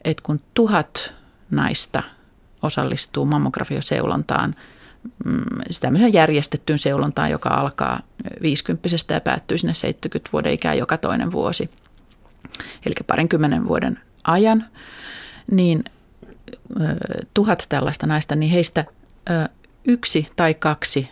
Että 0.04 0.22
kun 0.22 0.40
tuhat 0.54 1.14
naista 1.50 2.02
osallistuu 2.62 3.24
mammografioseulontaan, 3.24 4.54
Mm, 4.54 4.77
tämmöisen 5.80 6.12
järjestettyyn 6.12 6.78
seulontaan, 6.78 7.30
joka 7.30 7.48
alkaa 7.48 8.00
50 8.42 8.88
ja 9.10 9.20
päättyy 9.20 9.58
sinne 9.58 9.74
70 9.74 10.30
vuoden 10.32 10.52
ikään 10.52 10.78
joka 10.78 10.96
toinen 10.96 11.32
vuosi. 11.32 11.70
Eli 12.86 12.94
parinkymmenen 13.06 13.68
vuoden 13.68 14.00
ajan, 14.24 14.64
niin 15.50 15.84
tuhat 17.34 17.66
tällaista 17.68 18.06
naista, 18.06 18.36
niin 18.36 18.52
heistä 18.52 18.84
yksi 19.84 20.28
tai 20.36 20.54
kaksi 20.54 21.10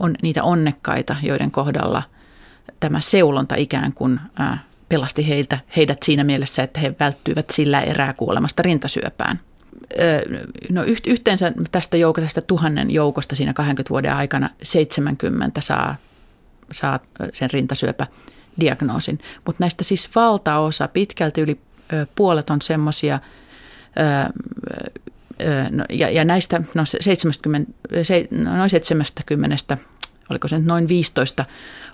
on 0.00 0.14
niitä 0.22 0.42
onnekkaita, 0.42 1.16
joiden 1.22 1.50
kohdalla 1.50 2.02
tämä 2.80 3.00
seulonta 3.00 3.54
ikään 3.54 3.92
kuin 3.92 4.20
pelasti 4.88 5.28
heiltä, 5.28 5.58
heidät 5.76 6.02
siinä 6.02 6.24
mielessä, 6.24 6.62
että 6.62 6.80
he 6.80 6.94
välttyivät 7.00 7.50
sillä 7.50 7.80
erää 7.80 8.12
kuolemasta 8.12 8.62
rintasyöpään 8.62 9.40
no 10.70 10.82
yhteensä 11.06 11.52
tästä 11.72 11.96
joukosta, 11.96 12.26
tästä 12.26 12.40
tuhannen 12.40 12.90
joukosta 12.90 13.36
siinä 13.36 13.52
20 13.52 13.90
vuoden 13.90 14.14
aikana 14.14 14.50
70 14.62 15.60
saa, 15.60 15.96
saa 16.72 17.00
sen 17.32 17.50
rintasyöpädiagnoosin. 17.50 19.18
Mutta 19.46 19.62
näistä 19.62 19.84
siis 19.84 20.14
valtaosa, 20.14 20.88
pitkälti 20.88 21.40
yli 21.40 21.60
puolet 22.14 22.50
on 22.50 22.62
semmoisia, 22.62 23.18
no, 25.70 25.84
ja, 25.90 26.10
ja 26.10 26.24
näistä 26.24 26.62
no 26.74 26.82
70, 27.00 27.72
noin 28.30 28.70
70, 28.70 29.78
oliko 30.30 30.48
se 30.48 30.58
nyt 30.58 30.66
noin 30.66 30.88
15 30.88 31.44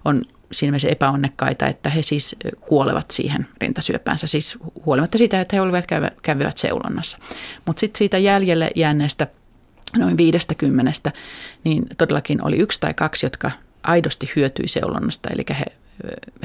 on 0.04 0.22
siinä 0.54 0.70
mielessä 0.70 0.88
epäonnekkaita, 0.88 1.66
että 1.66 1.90
he 1.90 2.02
siis 2.02 2.36
kuolevat 2.60 3.10
siihen 3.10 3.46
rintasyöpäänsä, 3.58 4.26
siis 4.26 4.58
huolimatta 4.86 5.18
siitä, 5.18 5.40
että 5.40 5.56
he 5.56 5.60
olivat 5.60 5.84
kävivät 6.22 6.58
seulonnassa. 6.58 7.18
Mutta 7.66 7.80
sitten 7.80 7.98
siitä 7.98 8.18
jäljelle 8.18 8.70
jääneestä 8.74 9.26
noin 9.96 10.16
50, 10.16 11.12
niin 11.64 11.86
todellakin 11.98 12.44
oli 12.44 12.56
yksi 12.56 12.80
tai 12.80 12.94
kaksi, 12.94 13.26
jotka 13.26 13.50
aidosti 13.82 14.30
hyötyi 14.36 14.68
seulonnasta, 14.68 15.28
eli 15.32 15.44
he, 15.58 15.64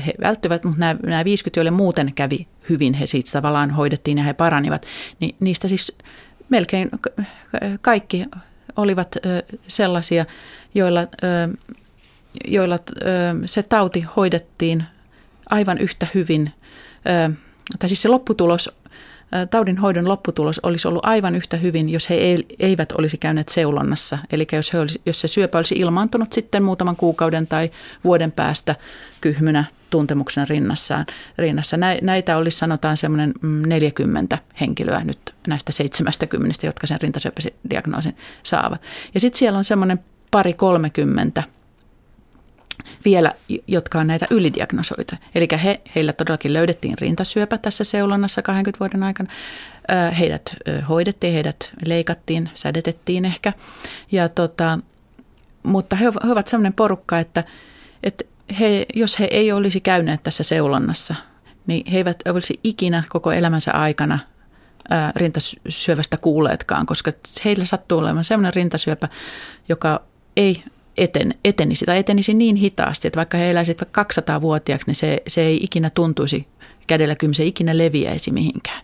he 0.05 0.13
välttyvät, 0.21 0.63
mutta 0.63 0.79
nämä, 0.79 0.95
nämä 1.05 1.25
50, 1.25 1.59
joille 1.59 1.71
muuten 1.71 2.13
kävi 2.15 2.47
hyvin, 2.69 2.93
he 2.93 3.05
siitä 3.05 3.31
tavallaan 3.31 3.71
hoidettiin 3.71 4.17
ja 4.17 4.23
he 4.23 4.33
paranivat, 4.33 4.85
niin 5.19 5.35
niistä 5.39 5.67
siis 5.67 5.97
melkein 6.49 6.89
kaikki 7.81 8.25
olivat 8.75 9.15
sellaisia, 9.67 10.25
joilla 10.75 11.07
joilla 12.47 12.79
se 13.45 13.63
tauti 13.63 14.05
hoidettiin 14.15 14.83
aivan 15.49 15.77
yhtä 15.77 16.07
hyvin, 16.13 16.51
tai 17.79 17.89
siis 17.89 18.01
se 18.01 18.09
lopputulos, 18.09 18.69
taudin 19.49 19.77
hoidon 19.77 20.07
lopputulos 20.07 20.59
olisi 20.63 20.87
ollut 20.87 21.05
aivan 21.05 21.35
yhtä 21.35 21.57
hyvin, 21.57 21.89
jos 21.89 22.09
he 22.09 22.15
eivät 22.59 22.91
olisi 22.91 23.17
käyneet 23.17 23.49
seulonnassa. 23.49 24.17
Eli 24.31 24.47
jos, 24.51 24.73
he 24.73 24.79
olisi, 24.79 25.01
jos 25.05 25.21
se 25.21 25.27
syöpä 25.27 25.57
olisi 25.57 25.75
ilmaantunut 25.75 26.33
sitten 26.33 26.63
muutaman 26.63 26.95
kuukauden 26.95 27.47
tai 27.47 27.71
vuoden 28.03 28.31
päästä 28.31 28.75
kyhmynä 29.21 29.63
tuntemuksena 29.89 30.45
rinnassaan, 30.49 31.05
rinnassa. 31.37 31.77
Näitä 32.01 32.37
olisi 32.37 32.57
sanotaan 32.57 32.97
semmoinen 32.97 33.33
40 33.41 34.35
mm, 34.35 34.41
henkilöä 34.61 35.03
nyt 35.03 35.19
näistä 35.47 35.71
70, 35.71 36.67
jotka 36.67 36.87
sen 36.87 37.01
rintasyöpädiagnoosin 37.01 38.17
saavat. 38.43 38.81
Ja 39.13 39.19
sitten 39.19 39.39
siellä 39.39 39.57
on 39.57 39.63
semmoinen 39.63 39.99
pari 40.31 40.53
30 40.53 41.43
vielä, 43.05 43.33
jotka 43.67 43.99
on 43.99 44.07
näitä 44.07 44.27
ylidiagnosoita. 44.29 45.17
Eli 45.35 45.47
he, 45.63 45.81
heillä 45.95 46.13
todellakin 46.13 46.53
löydettiin 46.53 46.97
rintasyöpä 46.97 47.57
tässä 47.57 47.83
seulonnassa 47.83 48.41
20 48.41 48.79
vuoden 48.79 49.03
aikana. 49.03 49.29
Heidät 50.19 50.55
hoidettiin, 50.89 51.33
heidät 51.33 51.69
leikattiin, 51.85 52.49
sädetettiin 52.55 53.25
ehkä. 53.25 53.53
Ja 54.11 54.29
tota, 54.29 54.79
mutta 55.63 55.95
he, 55.95 56.05
he 56.05 56.31
ovat 56.31 56.47
sellainen 56.47 56.73
porukka, 56.73 57.19
että, 57.19 57.43
että 58.03 58.23
he, 58.59 58.85
jos 58.95 59.19
he 59.19 59.27
ei 59.31 59.51
olisi 59.51 59.81
käyneet 59.81 60.23
tässä 60.23 60.43
seulonnassa, 60.43 61.15
niin 61.67 61.91
he 61.91 61.97
eivät 61.97 62.19
olisi 62.27 62.59
ikinä 62.63 63.03
koko 63.09 63.31
elämänsä 63.31 63.71
aikana 63.71 64.19
rintasyövästä 65.15 66.17
kuulleetkaan, 66.17 66.85
koska 66.85 67.11
heillä 67.45 67.65
sattuu 67.65 67.99
olemaan 67.99 68.23
sellainen 68.23 68.53
rintasyöpä, 68.53 69.09
joka 69.69 70.01
ei 70.37 70.63
eten, 71.03 71.33
etenisi 71.45 71.85
tai 71.85 71.97
etenisi 71.97 72.33
niin 72.33 72.55
hitaasti, 72.55 73.07
että 73.07 73.17
vaikka 73.17 73.37
he 73.37 73.51
eläisivät 73.51 73.81
200-vuotiaaksi, 73.81 74.87
niin 74.87 74.95
se, 74.95 75.23
se 75.27 75.41
ei 75.41 75.59
ikinä 75.63 75.89
tuntuisi 75.89 76.47
kädellä, 76.87 77.15
kyllä 77.15 77.33
se 77.33 77.45
ikinä 77.45 77.77
leviäisi 77.77 78.31
mihinkään. 78.31 78.81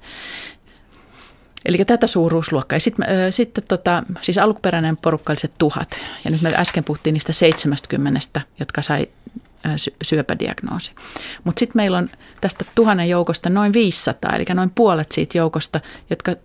Eli 1.66 1.78
tätä 1.78 2.08
suuruusluokkaa. 2.08 2.80
Sitten 2.80 3.08
sit, 3.30 3.60
tota, 3.68 4.04
siis 4.22 4.38
alkuperäinen 4.38 4.98
porukka 4.98 5.34
oli 5.34 5.40
se 5.40 5.50
tuhat. 5.58 6.02
Ja 6.26 6.32
nyt 6.32 6.42
me 6.42 6.54
äsken 6.56 6.84
puhuttiin 6.84 7.14
niistä 7.14 7.34
70, 7.34 8.42
jotka 8.60 8.82
sai 8.82 9.08
syöpädiagnoosi. 10.04 10.92
Mutta 11.44 11.60
sitten 11.60 11.78
meillä 11.80 11.98
on 11.98 12.10
tästä 12.42 12.66
tuhannen 12.76 13.10
joukosta 13.10 13.50
noin 13.50 13.74
500, 13.74 14.36
eli 14.36 14.46
noin 14.54 14.72
puolet 14.76 15.12
siitä 15.12 15.38
joukosta, 15.38 15.82
jotka, 16.10 16.36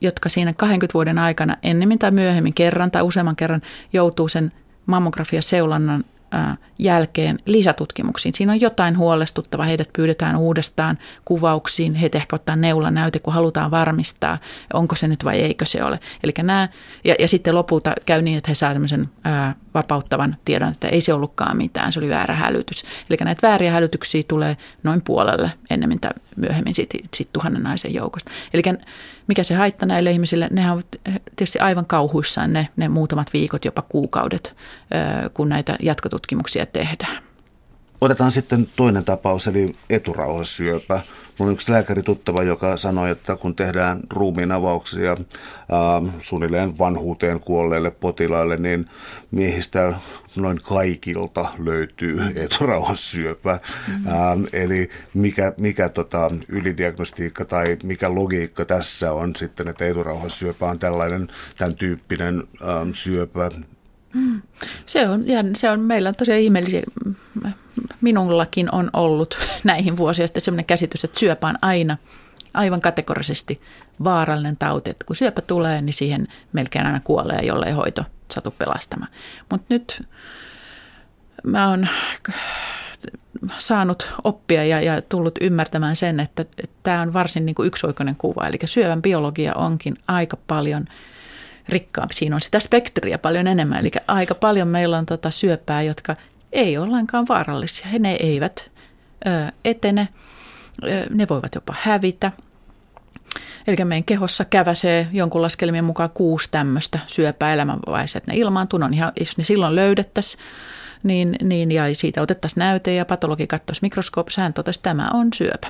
jotka 0.00 0.28
siinä 0.28 0.52
20 0.52 0.94
vuoden 0.94 1.18
aikana 1.18 1.56
ennemmin 1.62 1.98
tai 1.98 2.10
myöhemmin 2.10 2.54
kerran 2.54 2.90
tai 2.90 3.02
useamman 3.02 3.36
kerran 3.36 3.62
joutuu 3.92 4.28
sen 4.28 4.52
mammografiaseulonnan 4.86 6.04
jälkeen 6.78 7.38
lisätutkimuksiin. 7.46 8.34
Siinä 8.34 8.52
on 8.52 8.60
jotain 8.60 8.98
huolestuttavaa, 8.98 9.66
heidät 9.66 9.88
pyydetään 9.92 10.36
uudestaan 10.36 10.98
kuvauksiin, 11.24 11.94
heitä 11.94 12.18
ehkä 12.18 12.36
ottaa 12.36 12.56
neulanäyte, 12.56 13.18
kun 13.18 13.32
halutaan 13.32 13.70
varmistaa, 13.70 14.38
onko 14.72 14.94
se 14.94 15.08
nyt 15.08 15.24
vai 15.24 15.40
eikö 15.40 15.66
se 15.66 15.84
ole. 15.84 16.00
Eli 16.22 16.32
nämä, 16.42 16.68
ja, 17.04 17.14
ja 17.18 17.28
sitten 17.28 17.54
lopulta 17.54 17.94
käy 18.06 18.22
niin, 18.22 18.38
että 18.38 18.50
he 18.50 18.54
saavat 18.54 18.74
tämmöisen 18.74 19.08
ää, 19.24 19.54
vapauttavan 19.74 20.36
tiedon, 20.44 20.68
että 20.68 20.88
ei 20.88 21.00
se 21.00 21.14
ollutkaan 21.14 21.56
mitään, 21.56 21.92
se 21.92 21.98
oli 21.98 22.08
väärä 22.08 22.34
hälytys. 22.34 22.84
Eli 23.10 23.18
näitä 23.24 23.46
vääriä 23.46 23.72
hälytyksiä 23.72 24.22
tulee 24.28 24.56
noin 24.82 25.02
puolelle 25.02 25.50
ennemmin 25.70 26.00
tai 26.00 26.10
myöhemmin 26.36 26.74
sitten 26.74 27.00
sit 27.14 27.28
tuhannen 27.32 27.62
naisen 27.62 27.94
joukosta. 27.94 28.30
Eli 28.54 28.62
mikä 29.26 29.42
se 29.42 29.54
haitta 29.54 29.86
näille 29.86 30.10
ihmisille, 30.10 30.48
nehän 30.52 30.74
ovat 30.74 30.86
tietysti 31.36 31.58
aivan 31.58 31.86
kauhuissaan 31.86 32.52
ne, 32.52 32.68
ne 32.76 32.88
muutamat 32.88 33.32
viikot, 33.32 33.64
jopa 33.64 33.82
kuukaudet, 33.82 34.56
kun 35.34 35.48
näitä 35.48 35.76
jatkotutkimuksia 35.82 36.65
tehdään. 36.66 37.22
Otetaan 38.00 38.32
sitten 38.32 38.68
toinen 38.76 39.04
tapaus, 39.04 39.48
eli 39.48 39.76
eturauhassyöpä. 39.90 41.00
Mulla 41.38 41.50
on 41.50 41.54
yksi 41.54 41.72
lääkäri 41.72 42.02
tuttava, 42.02 42.42
joka 42.42 42.76
sanoi, 42.76 43.10
että 43.10 43.36
kun 43.36 43.56
tehdään 43.56 44.00
ruumiin 44.12 44.52
avauksia 44.52 45.10
ää, 45.10 46.02
suunnilleen 46.20 46.78
vanhuuteen 46.78 47.40
kuolleille 47.40 47.90
potilaille, 47.90 48.56
niin 48.56 48.86
miehistä 49.30 49.94
noin 50.36 50.60
kaikilta 50.62 51.48
löytyy 51.58 52.20
eturauhassyöpä. 52.34 53.58
Mm-hmm. 53.88 54.06
Ää, 54.06 54.36
eli 54.52 54.90
mikä, 55.14 55.52
mikä 55.56 55.88
tota, 55.88 56.30
ylidiagnostiikka 56.48 57.44
tai 57.44 57.76
mikä 57.82 58.14
logiikka 58.14 58.64
tässä 58.64 59.12
on 59.12 59.36
sitten, 59.36 59.68
että 59.68 59.84
eturauhassyöpä 59.84 60.66
on 60.66 60.78
tällainen, 60.78 61.28
tämän 61.58 61.74
tyyppinen 61.74 62.44
ää, 62.62 62.86
syöpä, 62.92 63.50
Mm. 64.16 64.42
Se 64.86 65.08
on, 65.08 65.28
ja 65.28 65.44
se 65.56 65.70
on, 65.70 65.80
meillä 65.80 66.08
on 66.08 66.14
tosiaan 66.14 66.40
ihmeellisiä, 66.40 66.82
minullakin 68.00 68.74
on 68.74 68.90
ollut 68.92 69.38
näihin 69.64 69.96
vuosiin 69.96 70.28
sitten 70.28 70.42
sellainen 70.42 70.64
käsitys, 70.64 71.04
että 71.04 71.18
syöpä 71.18 71.46
on 71.46 71.58
aina 71.62 71.96
aivan 72.54 72.80
kategorisesti 72.80 73.60
vaarallinen 74.04 74.56
tauti, 74.56 74.90
että 74.90 75.04
kun 75.04 75.16
syöpä 75.16 75.42
tulee, 75.42 75.82
niin 75.82 75.94
siihen 75.94 76.28
melkein 76.52 76.86
aina 76.86 77.00
kuolee, 77.04 77.40
jollei 77.42 77.72
hoito 77.72 78.04
satu 78.30 78.50
pelastamaan. 78.50 79.12
Mutta 79.50 79.66
nyt 79.68 80.02
mä 81.46 81.68
oon 81.70 81.88
saanut 83.58 84.12
oppia 84.24 84.64
ja, 84.64 84.80
ja 84.80 85.02
tullut 85.02 85.38
ymmärtämään 85.40 85.96
sen, 85.96 86.20
että, 86.20 86.44
tämä 86.82 87.00
on 87.00 87.12
varsin 87.12 87.46
niin 87.46 87.54
kuin 87.54 87.66
yksioikoinen 87.66 88.16
kuva. 88.16 88.46
Eli 88.46 88.58
syövän 88.64 89.02
biologia 89.02 89.54
onkin 89.54 89.94
aika 90.08 90.36
paljon– 90.46 90.84
rikkaampi. 91.68 92.14
Siinä 92.14 92.36
on 92.36 92.40
sitä 92.40 92.60
spektriä 92.60 93.18
paljon 93.18 93.46
enemmän, 93.46 93.78
eli 93.78 93.90
aika 94.06 94.34
paljon 94.34 94.68
meillä 94.68 94.98
on 94.98 95.06
tota 95.06 95.30
syöpää, 95.30 95.82
jotka 95.82 96.16
ei 96.52 96.78
ole 96.78 96.90
vaarallisia. 97.28 97.88
He 97.88 97.98
ne 97.98 98.12
eivät 98.12 98.70
ö, 99.26 99.52
etene, 99.64 100.08
ö, 100.84 101.06
ne 101.10 101.26
voivat 101.30 101.54
jopa 101.54 101.74
hävitä. 101.80 102.32
Eli 103.66 103.76
meidän 103.84 104.04
kehossa 104.04 104.44
käväsee 104.44 105.08
jonkun 105.12 105.42
laskelmien 105.42 105.84
mukaan 105.84 106.10
kuusi 106.14 106.50
tämmöistä 106.50 106.98
syöpää 107.06 107.52
elämänvaiheessa, 107.52 108.18
että 108.18 108.32
ne 108.32 108.38
ilmaantuu, 108.38 108.80
on 108.82 108.94
ihan, 108.94 109.12
jos 109.18 109.38
ne 109.38 109.44
silloin 109.44 109.74
löydettäisiin, 109.74 110.42
niin, 111.02 111.36
niin, 111.42 111.72
ja 111.72 111.94
siitä 111.94 112.22
otettaisiin 112.22 112.60
näyte 112.60 112.94
ja 112.94 113.04
patologi 113.04 113.46
katsoisi 113.46 113.82
mikroskoopissa, 113.82 114.42
hän 114.42 114.52
totesi, 114.52 114.78
että 114.78 114.90
tämä 114.90 115.10
on 115.12 115.28
syöpä. 115.34 115.68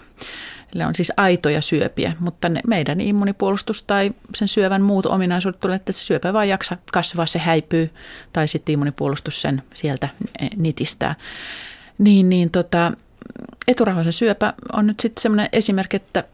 Ne 0.75 0.87
on 0.87 0.95
siis 0.95 1.13
aitoja 1.17 1.61
syöpiä, 1.61 2.13
mutta 2.21 2.49
ne, 2.49 2.61
meidän 2.67 3.01
immunipuolustus 3.01 3.83
tai 3.83 4.13
sen 4.35 4.49
syövän 4.49 4.83
muut 4.83 5.07
ominaisuudet 5.07 5.61
tulee, 5.61 5.77
että 5.77 5.93
se 5.93 6.05
syöpä 6.05 6.33
vaan 6.33 6.49
jaksa 6.49 6.77
kasvaa, 6.93 7.27
se 7.27 7.39
häipyy 7.39 7.91
tai 8.33 8.49
sitten 8.49 8.73
immunipuolustus 8.73 9.43
sen 9.43 9.63
sieltä 9.75 10.09
nitistää. 10.57 11.15
Niin, 11.99 12.29
niin 12.29 12.51
tota, 12.51 12.93
eturauhasen 13.69 14.13
syöpä 14.13 14.53
on 14.73 14.87
nyt 14.87 15.01
sitten 15.01 15.23
semmoinen 15.23 15.49
esimerkki, 15.53 15.97
että 15.97 16.25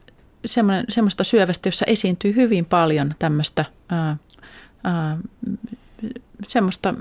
semmoista 0.88 1.24
syövästä, 1.24 1.68
jossa 1.68 1.84
esiintyy 1.88 2.34
hyvin 2.34 2.64
paljon 2.64 3.14
tämmöistä 3.18 3.64
ää, 3.88 4.16
ää, 4.84 5.18
semmoista, 6.48 6.94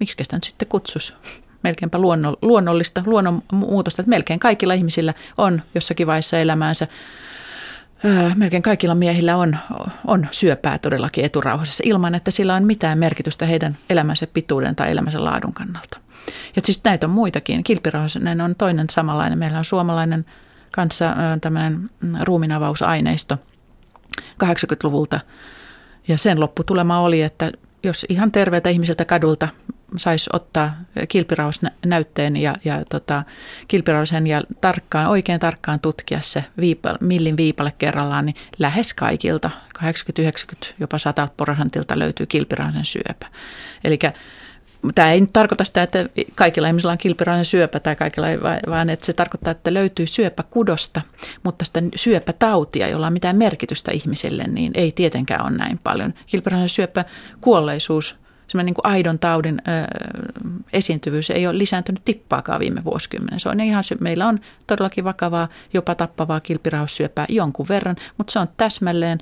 miksi 0.00 0.16
sitä 0.22 0.36
nyt 0.36 0.44
sitten 0.44 0.68
kutsus, 0.68 1.16
melkeinpä 1.62 1.98
luonno, 1.98 2.36
luonnollista 2.42 3.02
luonnonmuutosta, 3.06 4.02
että 4.02 4.10
melkein 4.10 4.40
kaikilla 4.40 4.74
ihmisillä 4.74 5.14
on 5.38 5.62
jossakin 5.74 6.06
vaiheessa 6.06 6.38
elämäänsä 6.38 6.86
melkein 8.34 8.62
kaikilla 8.62 8.94
miehillä 8.94 9.36
on, 9.36 9.56
on 10.06 10.26
syöpää 10.30 10.78
todellakin 10.78 11.24
eturauhasessa 11.24 11.82
ilman, 11.86 12.14
että 12.14 12.30
sillä 12.30 12.54
on 12.54 12.64
mitään 12.64 12.98
merkitystä 12.98 13.46
heidän 13.46 13.76
elämänsä 13.90 14.26
pituuden 14.26 14.76
tai 14.76 14.90
elämänsä 14.90 15.24
laadun 15.24 15.52
kannalta. 15.52 15.98
Ja 16.56 16.62
siis 16.64 16.84
näitä 16.84 17.06
on 17.06 17.10
muitakin. 17.10 17.64
Kilpirauhasen 17.64 18.40
on 18.40 18.54
toinen 18.54 18.90
samanlainen. 18.90 19.38
Meillä 19.38 19.58
on 19.58 19.64
suomalainen 19.64 20.24
kanssa 20.72 21.14
tämmöinen 21.40 21.90
mm, 22.00 22.14
ruuminavausaineisto 22.22 23.38
80-luvulta. 24.44 25.20
Ja 26.08 26.18
sen 26.18 26.40
lopputulema 26.40 27.00
oli, 27.00 27.22
että 27.22 27.52
jos 27.82 28.06
ihan 28.08 28.32
terveeltä 28.32 28.70
ihmiseltä 28.70 29.04
kadulta 29.04 29.48
saisi 29.96 30.30
ottaa 30.32 30.74
kilpirausnäytteen 31.08 32.36
ja, 32.36 32.54
ja 32.64 32.84
tota, 32.90 33.22
kilpirausen 33.68 34.26
ja 34.26 34.42
tarkkaan, 34.60 35.06
oikein 35.06 35.40
tarkkaan 35.40 35.80
tutkia 35.80 36.18
se 36.22 36.44
viipa, 36.60 36.94
millin 37.00 37.36
viipalle 37.36 37.72
kerrallaan, 37.78 38.26
niin 38.26 38.36
lähes 38.58 38.94
kaikilta, 38.94 39.50
80-90, 39.78 40.74
jopa 40.80 40.98
100 40.98 41.28
prosentilta 41.36 41.98
löytyy 41.98 42.26
kilpirausen 42.26 42.84
syöpä. 42.84 43.26
Eli 43.84 43.98
tämä 44.94 45.12
ei 45.12 45.20
nyt 45.20 45.32
tarkoita 45.32 45.64
sitä, 45.64 45.82
että 45.82 46.08
kaikilla 46.34 46.68
ihmisillä 46.68 46.92
on 46.92 46.98
kilpirauhasen 46.98 47.44
syöpä 47.44 47.80
tai 47.80 47.96
kaikilla, 47.96 48.26
vaan 48.70 48.90
että 48.90 49.06
se 49.06 49.12
tarkoittaa, 49.12 49.50
että 49.50 49.74
löytyy 49.74 50.06
syöpäkudosta, 50.06 51.00
mutta 51.42 51.64
sitä 51.64 51.82
syöpätautia, 51.96 52.88
jolla 52.88 53.06
on 53.06 53.12
mitään 53.12 53.36
merkitystä 53.36 53.92
ihmisille, 53.92 54.44
niin 54.44 54.72
ei 54.74 54.92
tietenkään 54.92 55.42
ole 55.42 55.56
näin 55.56 55.80
paljon. 55.84 56.14
Kilpirauhasen 56.26 56.68
syöpä 56.68 57.04
kuolleisuus 57.40 58.16
semmoinen 58.46 58.74
niin 58.74 58.92
aidon 58.92 59.18
taudin 59.18 59.62
ö, 59.68 59.70
esiintyvyys 60.72 61.30
ei 61.30 61.46
ole 61.46 61.58
lisääntynyt 61.58 62.04
tippaakaan 62.04 62.60
viime 62.60 62.84
vuosikymmenen. 62.84 63.40
Se 63.40 63.48
on 63.48 63.60
ihan, 63.60 63.84
meillä 64.00 64.26
on 64.26 64.40
todellakin 64.66 65.04
vakavaa, 65.04 65.48
jopa 65.72 65.94
tappavaa 65.94 66.40
kilpirauhassyöpää 66.40 67.26
jonkun 67.28 67.68
verran, 67.68 67.96
mutta 68.18 68.32
se 68.32 68.38
on 68.38 68.48
täsmälleen 68.56 69.18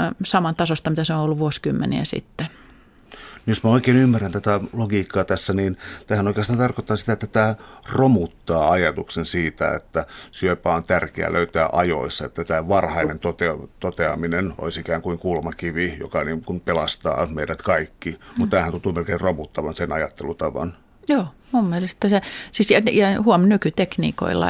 ö, 0.00 0.14
saman 0.24 0.56
tasosta, 0.56 0.90
mitä 0.90 1.04
se 1.04 1.14
on 1.14 1.20
ollut 1.20 1.38
vuosikymmeniä 1.38 2.04
sitten. 2.04 2.46
Jos 3.46 3.64
mä 3.64 3.70
oikein 3.70 3.96
ymmärrän 3.96 4.32
tätä 4.32 4.60
logiikkaa 4.72 5.24
tässä, 5.24 5.52
niin 5.52 5.78
tähän 6.06 6.26
oikeastaan 6.26 6.58
tarkoittaa 6.58 6.96
sitä, 6.96 7.12
että 7.12 7.26
tämä 7.26 7.54
romuttaa 7.92 8.70
ajatuksen 8.70 9.26
siitä, 9.26 9.74
että 9.74 10.06
syöpä 10.30 10.74
on 10.74 10.84
tärkeää 10.84 11.32
löytää 11.32 11.68
ajoissa, 11.72 12.26
että 12.26 12.44
tämä 12.44 12.68
varhainen 12.68 13.18
totea- 13.18 13.68
toteaminen 13.80 14.52
olisi 14.58 14.80
ikään 14.80 15.02
kuin 15.02 15.18
kulmakivi, 15.18 15.96
joka 16.00 16.24
niin 16.24 16.44
kuin 16.44 16.60
pelastaa 16.60 17.26
meidät 17.26 17.62
kaikki. 17.62 18.18
Mutta 18.38 18.50
tämähän 18.50 18.72
tuntuu 18.72 18.92
melkein 18.92 19.20
romuttavan 19.20 19.74
sen 19.74 19.92
ajattelutavan. 19.92 20.76
Joo, 21.08 21.26
mun 21.52 21.64
mielestä 21.64 22.08
se, 22.08 22.20
siis 22.52 22.70
ja, 22.70 22.80
ja 22.92 23.22
huom 23.22 23.42
nykytekniikoilla 23.42 24.46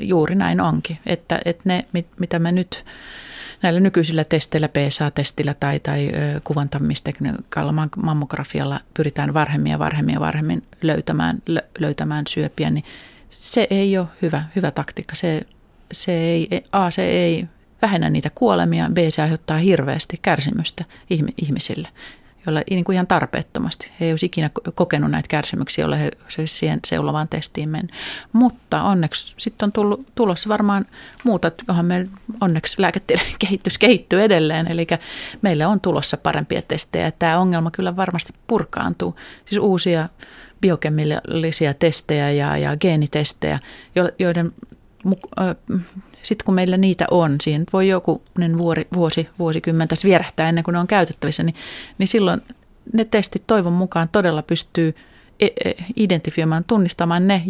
juuri 0.00 0.34
näin 0.34 0.60
onkin, 0.60 0.98
että, 1.06 1.40
että 1.44 1.62
ne, 1.64 1.84
mitä 2.18 2.38
me 2.38 2.52
nyt 2.52 2.84
näillä 3.62 3.80
nykyisillä 3.80 4.24
testeillä, 4.24 4.68
PSA-testillä 4.68 5.54
tai, 5.60 5.80
tai 5.80 6.10
kuvantamistekniikalla, 6.44 7.88
mammografialla 7.96 8.80
pyritään 8.94 9.34
varhemmin 9.34 9.72
ja 9.72 9.78
varhemmin 9.78 10.12
ja 10.12 10.20
varhemmin 10.20 10.62
löytämään, 10.82 11.42
löytämään 11.78 12.24
syöpiä, 12.28 12.70
niin 12.70 12.84
se 13.30 13.66
ei 13.70 13.98
ole 13.98 14.06
hyvä, 14.22 14.44
hyvä 14.56 14.70
taktiikka. 14.70 15.14
Se, 15.14 15.42
se 15.92 16.12
ei, 16.12 16.48
A, 16.72 16.90
se 16.90 17.02
ei 17.02 17.46
vähennä 17.82 18.10
niitä 18.10 18.30
kuolemia, 18.34 18.90
B, 18.92 18.98
se 19.10 19.22
aiheuttaa 19.22 19.58
hirveästi 19.58 20.18
kärsimystä 20.22 20.84
ihmisille 21.42 21.88
joilla 22.46 22.62
niin 22.70 22.84
kuin 22.84 22.94
ihan 22.94 23.06
tarpeettomasti. 23.06 23.90
He 24.00 24.06
ei 24.06 24.12
olisi 24.12 24.26
ikinä 24.26 24.50
kokenut 24.74 25.10
näitä 25.10 25.28
kärsimyksiä, 25.28 25.82
joilla 25.82 25.96
he 25.96 26.10
olisi 26.38 26.56
siihen 26.56 26.80
seulovaan 26.86 27.28
testiin 27.28 27.70
mennyt. 27.70 27.92
Mutta 28.32 28.82
onneksi 28.82 29.34
sitten 29.38 29.66
on 29.66 29.72
tullut, 29.72 30.06
tulossa 30.14 30.48
varmaan 30.48 30.86
muuta, 31.24 31.52
johon 31.68 31.84
meillä 31.84 32.10
onneksi 32.40 32.82
lääketiede 32.82 33.22
kehitys 33.46 33.78
kehittyy 33.78 34.22
edelleen. 34.22 34.68
Eli 34.68 34.86
meillä 35.42 35.68
on 35.68 35.80
tulossa 35.80 36.16
parempia 36.16 36.62
testejä. 36.62 37.10
Tämä 37.10 37.38
ongelma 37.38 37.70
kyllä 37.70 37.96
varmasti 37.96 38.32
purkaantuu. 38.46 39.16
Siis 39.44 39.58
uusia 39.58 40.08
biokemillisia 40.60 41.74
testejä 41.74 42.30
ja, 42.30 42.56
ja 42.56 42.76
geenitestejä, 42.76 43.58
joiden 44.18 44.52
sitten 46.22 46.44
kun 46.44 46.54
meillä 46.54 46.76
niitä 46.76 47.06
on, 47.10 47.36
siinä 47.42 47.64
voi 47.72 47.88
joku 47.88 48.22
vuori, 48.58 48.86
vuosi, 48.94 49.28
vuosikymmen 49.38 49.88
tässä 49.88 50.06
vierähtää 50.06 50.48
ennen 50.48 50.64
kuin 50.64 50.72
ne 50.72 50.78
on 50.78 50.86
käytettävissä, 50.86 51.42
niin, 51.42 51.54
niin 51.98 52.08
silloin 52.08 52.42
ne 52.92 53.04
testit 53.04 53.46
toivon 53.46 53.72
mukaan 53.72 54.08
todella 54.08 54.42
pystyy 54.42 54.94
e, 55.40 55.46
e, 55.64 55.74
identifioimaan, 55.96 56.64
tunnistamaan 56.64 57.28
ne 57.28 57.42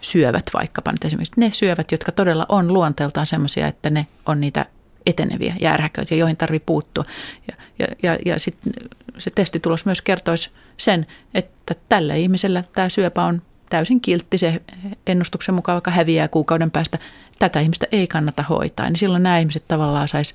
syövät 0.00 0.50
vaikkapa 0.54 0.92
nyt 0.92 1.04
esimerkiksi, 1.04 1.40
ne 1.40 1.50
syövät, 1.52 1.92
jotka 1.92 2.12
todella 2.12 2.46
on 2.48 2.72
luonteeltaan 2.72 3.26
sellaisia, 3.26 3.66
että 3.66 3.90
ne 3.90 4.06
on 4.26 4.40
niitä 4.40 4.66
eteneviä 5.06 5.54
jääräköitä, 5.60 6.14
joihin 6.14 6.36
tarvitsee 6.36 6.66
puuttua. 6.66 7.04
Ja, 7.48 7.54
ja, 7.78 7.86
ja, 8.02 8.18
ja 8.26 8.40
sitten 8.40 8.72
se 9.18 9.30
testitulos 9.30 9.84
myös 9.84 10.02
kertoisi 10.02 10.50
sen, 10.76 11.06
että 11.34 11.74
tällä 11.88 12.14
ihmisellä 12.14 12.64
tämä 12.72 12.88
syöpä 12.88 13.24
on 13.24 13.42
täysin 13.70 14.00
kiltti, 14.00 14.38
se 14.38 14.62
ennustuksen 15.06 15.54
mukaan 15.54 15.74
vaikka 15.74 15.90
häviää 15.90 16.28
kuukauden 16.28 16.70
päästä, 16.70 16.98
tätä 17.40 17.60
ihmistä 17.60 17.86
ei 17.92 18.06
kannata 18.06 18.42
hoitaa. 18.42 18.86
Niin 18.86 18.96
silloin 18.96 19.22
nämä 19.22 19.38
ihmiset 19.38 19.68
tavallaan 19.68 20.08
sais 20.08 20.34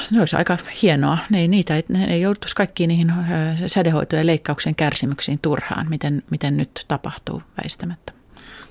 se 0.00 0.20
olisi 0.20 0.36
aika 0.36 0.58
hienoa. 0.82 1.18
Ne 1.30 1.40
ei, 1.40 1.48
niitä, 1.48 1.74
ne 1.88 2.04
ei 2.04 2.20
joutuisi 2.20 2.56
kaikkiin 2.56 2.88
niihin 2.88 3.12
sädehoitojen 3.66 4.26
leikkauksen 4.26 4.74
kärsimyksiin 4.74 5.38
turhaan, 5.42 5.86
miten, 5.88 6.22
miten 6.30 6.56
nyt 6.56 6.84
tapahtuu 6.88 7.42
väistämättä. 7.62 8.12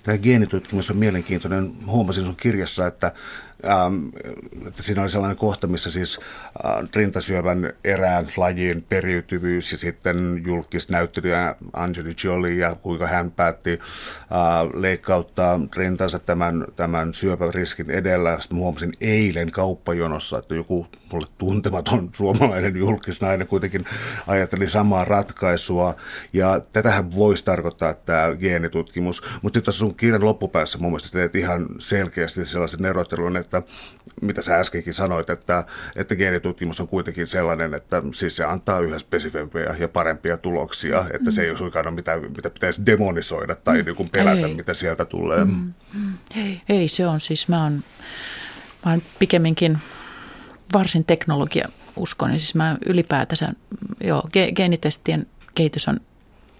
Tämä 0.03 0.17
geenitutkimus 0.17 0.89
on 0.89 0.97
mielenkiintoinen. 0.97 1.71
Huomasin 1.85 2.25
sun 2.25 2.35
kirjassa, 2.35 2.87
että 2.87 3.11
Ähm, 3.65 4.07
että 4.67 4.83
siinä 4.83 5.01
oli 5.01 5.09
sellainen 5.09 5.37
kohta, 5.37 5.67
missä 5.67 5.91
siis 5.91 6.19
äh, 6.65 6.89
rintasyövän 6.95 7.73
erään 7.83 8.27
lajin 8.37 8.85
periytyvyys 8.89 9.71
ja 9.71 9.77
sitten 9.77 10.41
julkisnäyttelijä 10.45 11.55
Angeli 11.73 12.13
Jolie 12.23 12.53
ja 12.53 12.75
kuinka 12.75 13.07
hän 13.07 13.31
päätti 13.31 13.71
äh, 13.71 14.81
leikkauttaa 14.81 15.59
rintansa 15.75 16.19
tämän, 16.19 16.65
tämän 16.75 17.13
syöpäriskin 17.13 17.91
edellä. 17.91 18.39
Sitten 18.39 18.57
huomasin 18.57 18.91
eilen 19.01 19.51
kauppajonossa, 19.51 20.39
että 20.39 20.55
joku 20.55 20.87
mulle 21.11 21.27
tuntematon 21.37 22.09
suomalainen 22.15 22.77
julkisnainen 22.77 23.47
kuitenkin 23.47 23.85
ajatteli 24.27 24.69
samaa 24.69 25.05
ratkaisua. 25.05 25.95
Ja 26.33 26.61
tätähän 26.73 27.15
voisi 27.15 27.45
tarkoittaa 27.45 27.93
tämä 27.93 28.35
geenitutkimus. 28.39 29.21
Mutta 29.41 29.57
sitten 29.57 29.73
sun 29.73 29.95
kirjan 29.95 30.25
loppupäässä 30.25 30.77
mun 30.77 30.91
mielestä 30.91 31.09
teet 31.11 31.35
ihan 31.35 31.65
selkeästi 31.79 32.45
sellaisen 32.45 32.85
erottelun, 32.85 33.37
että 33.37 33.48
että 33.57 33.71
mitä 34.21 34.41
sä 34.41 34.55
äskenkin 34.55 34.93
sanoit, 34.93 35.29
että, 35.29 35.63
että 35.95 36.15
geenitutkimus 36.15 36.79
on 36.79 36.87
kuitenkin 36.87 37.27
sellainen, 37.27 37.73
että 37.73 38.03
siis 38.13 38.35
se 38.35 38.43
antaa 38.43 38.79
yhä 38.79 38.99
spesifempiä 38.99 39.75
ja 39.79 39.87
parempia 39.87 40.37
tuloksia, 40.37 41.05
että 41.13 41.31
se 41.31 41.41
ei 41.41 41.49
ole 41.49 41.57
suinkaan 41.57 41.93
mitä, 41.93 42.17
mitä 42.17 42.49
pitäisi 42.49 42.85
demonisoida 42.85 43.55
tai 43.55 43.77
mm. 43.77 43.85
niin 43.85 43.95
kuin 43.95 44.09
pelätä, 44.09 44.47
ei. 44.47 44.53
mitä 44.53 44.73
sieltä 44.73 45.05
tulee. 45.05 45.45
Mm. 45.45 45.73
Mm. 45.93 46.13
Ei, 46.35 46.61
ei, 46.69 46.87
se 46.87 47.07
on 47.07 47.19
siis, 47.19 47.47
mä 47.47 47.63
oon, 47.63 47.83
mä 48.85 48.91
oon 48.91 49.01
pikemminkin 49.19 49.77
varsin 50.73 51.05
teknologia 51.05 51.69
uskon, 51.95 52.29
siis 52.29 52.55
mä 52.55 52.77
ylipäätänsä, 52.85 53.53
joo, 54.01 54.21
ge- 54.21 54.53
geenitestien 54.55 55.27
kehitys 55.55 55.87
on 55.87 55.99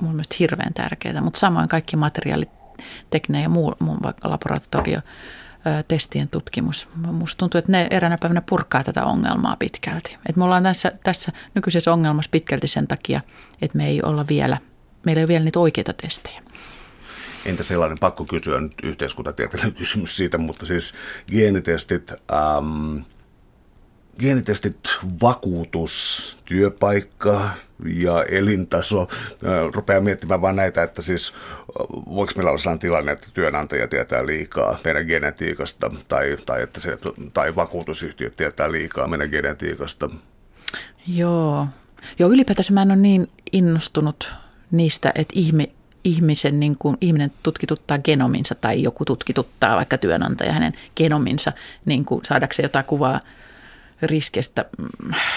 mun 0.02 0.12
mielestä 0.12 0.36
hirveän 0.40 0.74
tärkeää, 0.74 1.22
mutta 1.22 1.40
samoin 1.40 1.70
kaikki 1.70 1.96
materiaalit, 1.96 2.50
tekninen 3.10 3.44
ja 3.44 3.50
muu, 3.50 3.76
muu 3.80 3.98
vaikka 4.04 4.30
laboratorio, 4.30 5.02
testien 5.88 6.30
tutkimus. 6.30 6.88
Musta 6.96 7.40
tuntuu, 7.40 7.60
että 7.60 7.72
ne 7.72 7.88
eräänä 7.92 8.18
päivänä 8.22 8.42
purkaa 8.42 8.84
tätä 8.84 9.06
ongelmaa 9.06 9.56
pitkälti. 9.60 10.16
Et 10.30 10.36
me 10.36 10.44
ollaan 10.44 10.64
tässä, 10.64 10.92
tässä 11.04 11.32
nykyisessä 11.56 11.94
ongelmassa 11.94 12.30
pitkälti 12.32 12.68
sen 12.68 12.88
takia, 12.88 13.22
että 13.62 13.78
me 13.78 13.88
ei 13.88 14.02
olla 14.02 14.28
vielä, 14.28 14.58
meillä 15.06 15.20
ei 15.20 15.24
ole 15.24 15.28
vielä 15.28 15.44
niitä 15.44 15.60
oikeita 15.60 15.94
testejä. 15.94 16.42
Entä 17.46 17.64
sellainen, 17.64 17.98
pakko 18.00 18.26
kysyä 18.26 18.60
nyt 18.60 18.74
yhteiskuntatieteellinen 18.84 19.74
kysymys 19.74 20.18
siitä, 20.18 20.38
mutta 20.38 20.66
siis 20.66 20.94
geenitestit, 21.32 22.12
ähm, 22.12 22.98
geenitestit, 24.20 24.80
vakuutus, 25.22 26.38
työpaikka 26.46 27.50
ja 27.86 28.24
elintaso. 28.24 29.08
Rupeaa 29.74 30.02
miettimään 30.02 30.42
vain 30.42 30.56
näitä, 30.56 30.84
että 30.84 31.02
siis 31.02 31.34
voiko 31.90 32.34
meillä 32.36 32.50
olla 32.50 32.58
sellainen 32.58 32.80
tilanne, 32.80 33.12
että 33.12 33.28
työnantaja 33.34 33.88
tietää 33.88 34.26
liikaa 34.26 34.78
meidän 34.84 35.06
genetiikasta 35.06 35.92
tai, 36.08 36.38
tai, 36.46 36.62
että 36.62 36.80
se, 36.80 36.98
tai 37.34 37.56
vakuutusyhtiöt 37.56 38.36
tietää 38.36 38.72
liikaa 38.72 39.08
meidän 39.08 39.30
genetiikasta. 39.30 40.10
Joo. 41.08 41.68
Joo, 42.20 42.30
ylipäätänsä 42.30 42.74
mä 42.74 42.82
en 42.82 42.92
ole 42.92 43.00
niin 43.00 43.28
innostunut 43.52 44.34
niistä, 44.72 45.12
että 45.16 45.34
ihmi, 45.38 45.72
ihmisen, 46.04 46.60
niin 46.60 46.78
kuin, 46.78 46.98
ihminen 47.02 47.32
tutkituttaa 47.44 48.00
genominsa 48.00 48.56
tai 48.56 48.84
joku 48.84 49.06
tutkituttaa 49.06 49.76
vaikka 49.76 49.98
työnantaja 49.98 50.54
hänen 50.54 50.74
genominsa 50.96 51.52
niin 51.86 52.06
kuin 52.06 52.26
saadakseen 52.26 52.64
jotain 52.64 52.86
kuvaa– 52.86 53.20
riskeistä. 54.02 54.66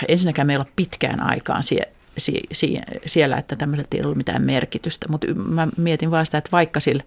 Ensinnäkään 0.09 0.47
meillä 0.47 0.63
on 0.63 0.73
pitkään 0.77 1.23
aikaan 1.23 1.63
sie, 1.63 1.83
sie, 2.19 2.41
sie, 2.53 2.83
siellä, 3.07 3.37
että 3.37 3.57
tämmöiset 3.57 3.95
ei 3.95 4.03
ollut 4.03 4.17
mitään 4.17 4.43
merkitystä, 4.43 5.09
mutta 5.09 5.35
mä 5.35 5.69
mietin 5.77 6.11
vaan 6.11 6.27
sitä, 6.27 6.39
että 6.39 6.51
vaikka, 6.53 6.81
sillä, 6.81 7.03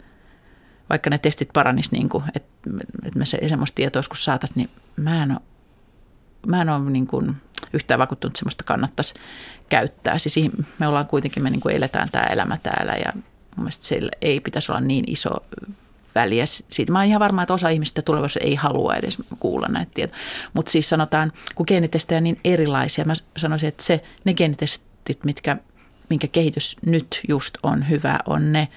vaikka 0.89 1.09
ne 1.09 1.17
testit 1.17 1.49
paranis, 1.53 1.91
niin 1.91 2.09
kuin, 2.09 2.23
että, 2.35 2.69
että 3.05 3.19
me 3.19 3.25
se 3.25 3.49
semmoista 3.49 3.75
tietoa 3.75 3.99
joskus 3.99 4.25
saatat, 4.25 4.55
niin 4.55 4.69
mä 4.95 5.23
en 5.23 5.31
ole, 5.31 5.39
mä 6.47 6.61
en 6.61 6.69
ole 6.69 6.89
niin 6.89 7.07
kuin 7.07 7.35
yhtään 7.73 7.99
vakuuttunut, 7.99 8.31
että 8.31 8.39
semmoista 8.39 8.63
kannattaisi 8.63 9.13
käyttää. 9.69 10.17
Siis 10.17 10.51
me 10.79 10.87
ollaan 10.87 11.07
kuitenkin, 11.07 11.43
me 11.43 11.49
niin 11.49 11.61
kuin 11.61 11.75
eletään 11.75 12.07
tämä 12.11 12.23
elämä 12.23 12.57
täällä 12.63 12.93
ja 12.93 13.13
mun 13.15 13.23
mielestä 13.63 13.85
sillä 13.85 14.11
ei 14.21 14.39
pitäisi 14.39 14.71
olla 14.71 14.81
niin 14.81 15.03
iso 15.07 15.29
väliä 16.15 16.45
siitä. 16.45 16.91
Mä 16.91 16.99
oon 16.99 17.07
ihan 17.07 17.19
varma, 17.19 17.41
että 17.41 17.53
osa 17.53 17.69
ihmistä 17.69 18.01
tulevaisuudessa 18.01 18.47
ei 18.47 18.55
halua 18.55 18.95
edes 18.95 19.17
kuulla 19.39 19.67
näitä 19.67 19.91
tietoja. 19.93 20.19
Mutta 20.53 20.71
siis 20.71 20.89
sanotaan, 20.89 21.31
kun 21.55 21.65
geenitestejä 21.69 22.17
on 22.17 22.23
niin 22.23 22.39
erilaisia, 22.43 23.05
mä 23.05 23.13
sanoisin, 23.37 23.69
että 23.69 23.83
se, 23.83 24.03
ne 24.25 24.33
geenitestit, 24.33 25.23
mitkä, 25.23 25.57
minkä 26.09 26.27
kehitys 26.27 26.75
nyt 26.85 27.21
just 27.27 27.57
on 27.63 27.89
hyvä, 27.89 28.19
on 28.25 28.53
ne, 28.53 28.67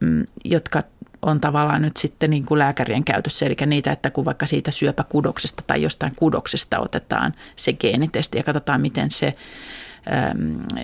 mm, 0.00 0.26
jotka 0.44 0.82
on 1.22 1.40
tavallaan 1.40 1.82
nyt 1.82 1.96
sitten 1.96 2.30
niin 2.30 2.46
kuin 2.46 2.58
lääkärien 2.58 3.04
käytössä, 3.04 3.46
eli 3.46 3.56
niitä, 3.66 3.92
että 3.92 4.10
kun 4.10 4.24
vaikka 4.24 4.46
siitä 4.46 4.70
syöpäkudoksesta 4.70 5.62
tai 5.66 5.82
jostain 5.82 6.14
kudoksesta 6.16 6.78
otetaan 6.78 7.34
se 7.56 7.72
geenitesti 7.72 8.38
ja 8.38 8.44
katsotaan, 8.44 8.80
miten 8.80 9.10
se 9.10 9.34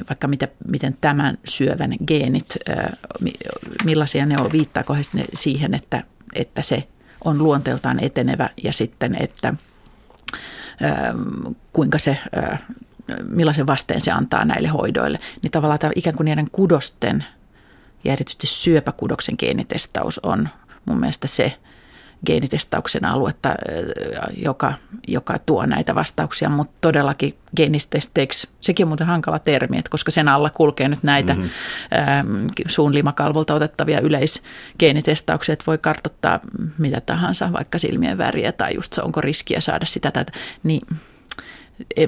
vaikka 0.08 0.28
mitä, 0.28 0.48
miten 0.68 0.96
tämän 1.00 1.38
syövän 1.44 1.94
geenit, 2.06 2.56
millaisia 3.84 4.26
ne 4.26 4.40
on, 4.40 4.52
viittaako 4.52 4.94
he 4.94 5.02
siihen, 5.34 5.74
että, 5.74 6.04
että 6.34 6.62
se 6.62 6.88
on 7.24 7.38
luonteeltaan 7.38 8.04
etenevä 8.04 8.50
ja 8.62 8.72
sitten, 8.72 9.16
että 9.20 9.54
ähm, 10.84 11.52
kuinka 11.72 11.98
se, 11.98 12.18
millaisen 13.28 13.66
vasteen 13.66 14.00
se 14.00 14.10
antaa 14.10 14.44
näille 14.44 14.68
hoidoille. 14.68 15.20
Niin 15.42 15.50
tavallaan 15.50 15.78
tämä 15.78 15.92
ikään 15.96 16.16
kuin 16.16 16.24
niiden 16.24 16.50
kudosten 16.52 17.24
ja 18.04 18.12
erityisesti 18.12 18.46
syöpäkudoksen 18.46 19.34
geenitestaus 19.38 20.18
on 20.18 20.48
mun 20.84 21.00
mielestä 21.00 21.28
se, 21.28 21.56
geenitestauksen 22.26 23.04
aluetta, 23.04 23.54
joka, 24.36 24.74
joka 25.08 25.38
tuo 25.38 25.66
näitä 25.66 25.94
vastauksia, 25.94 26.48
mutta 26.48 26.74
todellakin 26.80 27.34
geenitesteiksi, 27.56 28.48
sekin 28.60 28.84
on 28.84 28.88
muuten 28.88 29.06
hankala 29.06 29.38
termi, 29.38 29.78
että 29.78 29.90
koska 29.90 30.10
sen 30.10 30.28
alla 30.28 30.50
kulkee 30.50 30.88
nyt 30.88 31.02
näitä 31.02 31.34
mm-hmm. 31.34 31.50
suun 32.68 32.94
limakalvolta 32.94 33.54
otettavia 33.54 34.00
yleisgeenitestauksia, 34.00 35.52
että 35.52 35.66
voi 35.66 35.78
kartoittaa 35.78 36.40
mitä 36.78 37.00
tahansa, 37.00 37.52
vaikka 37.52 37.78
silmien 37.78 38.18
väriä 38.18 38.52
tai 38.52 38.74
just 38.74 38.92
se, 38.92 39.02
onko 39.02 39.20
riskiä 39.20 39.60
saada 39.60 39.86
sitä, 39.86 40.10
tätä, 40.10 40.32
niin 40.62 40.86
e, 41.96 42.06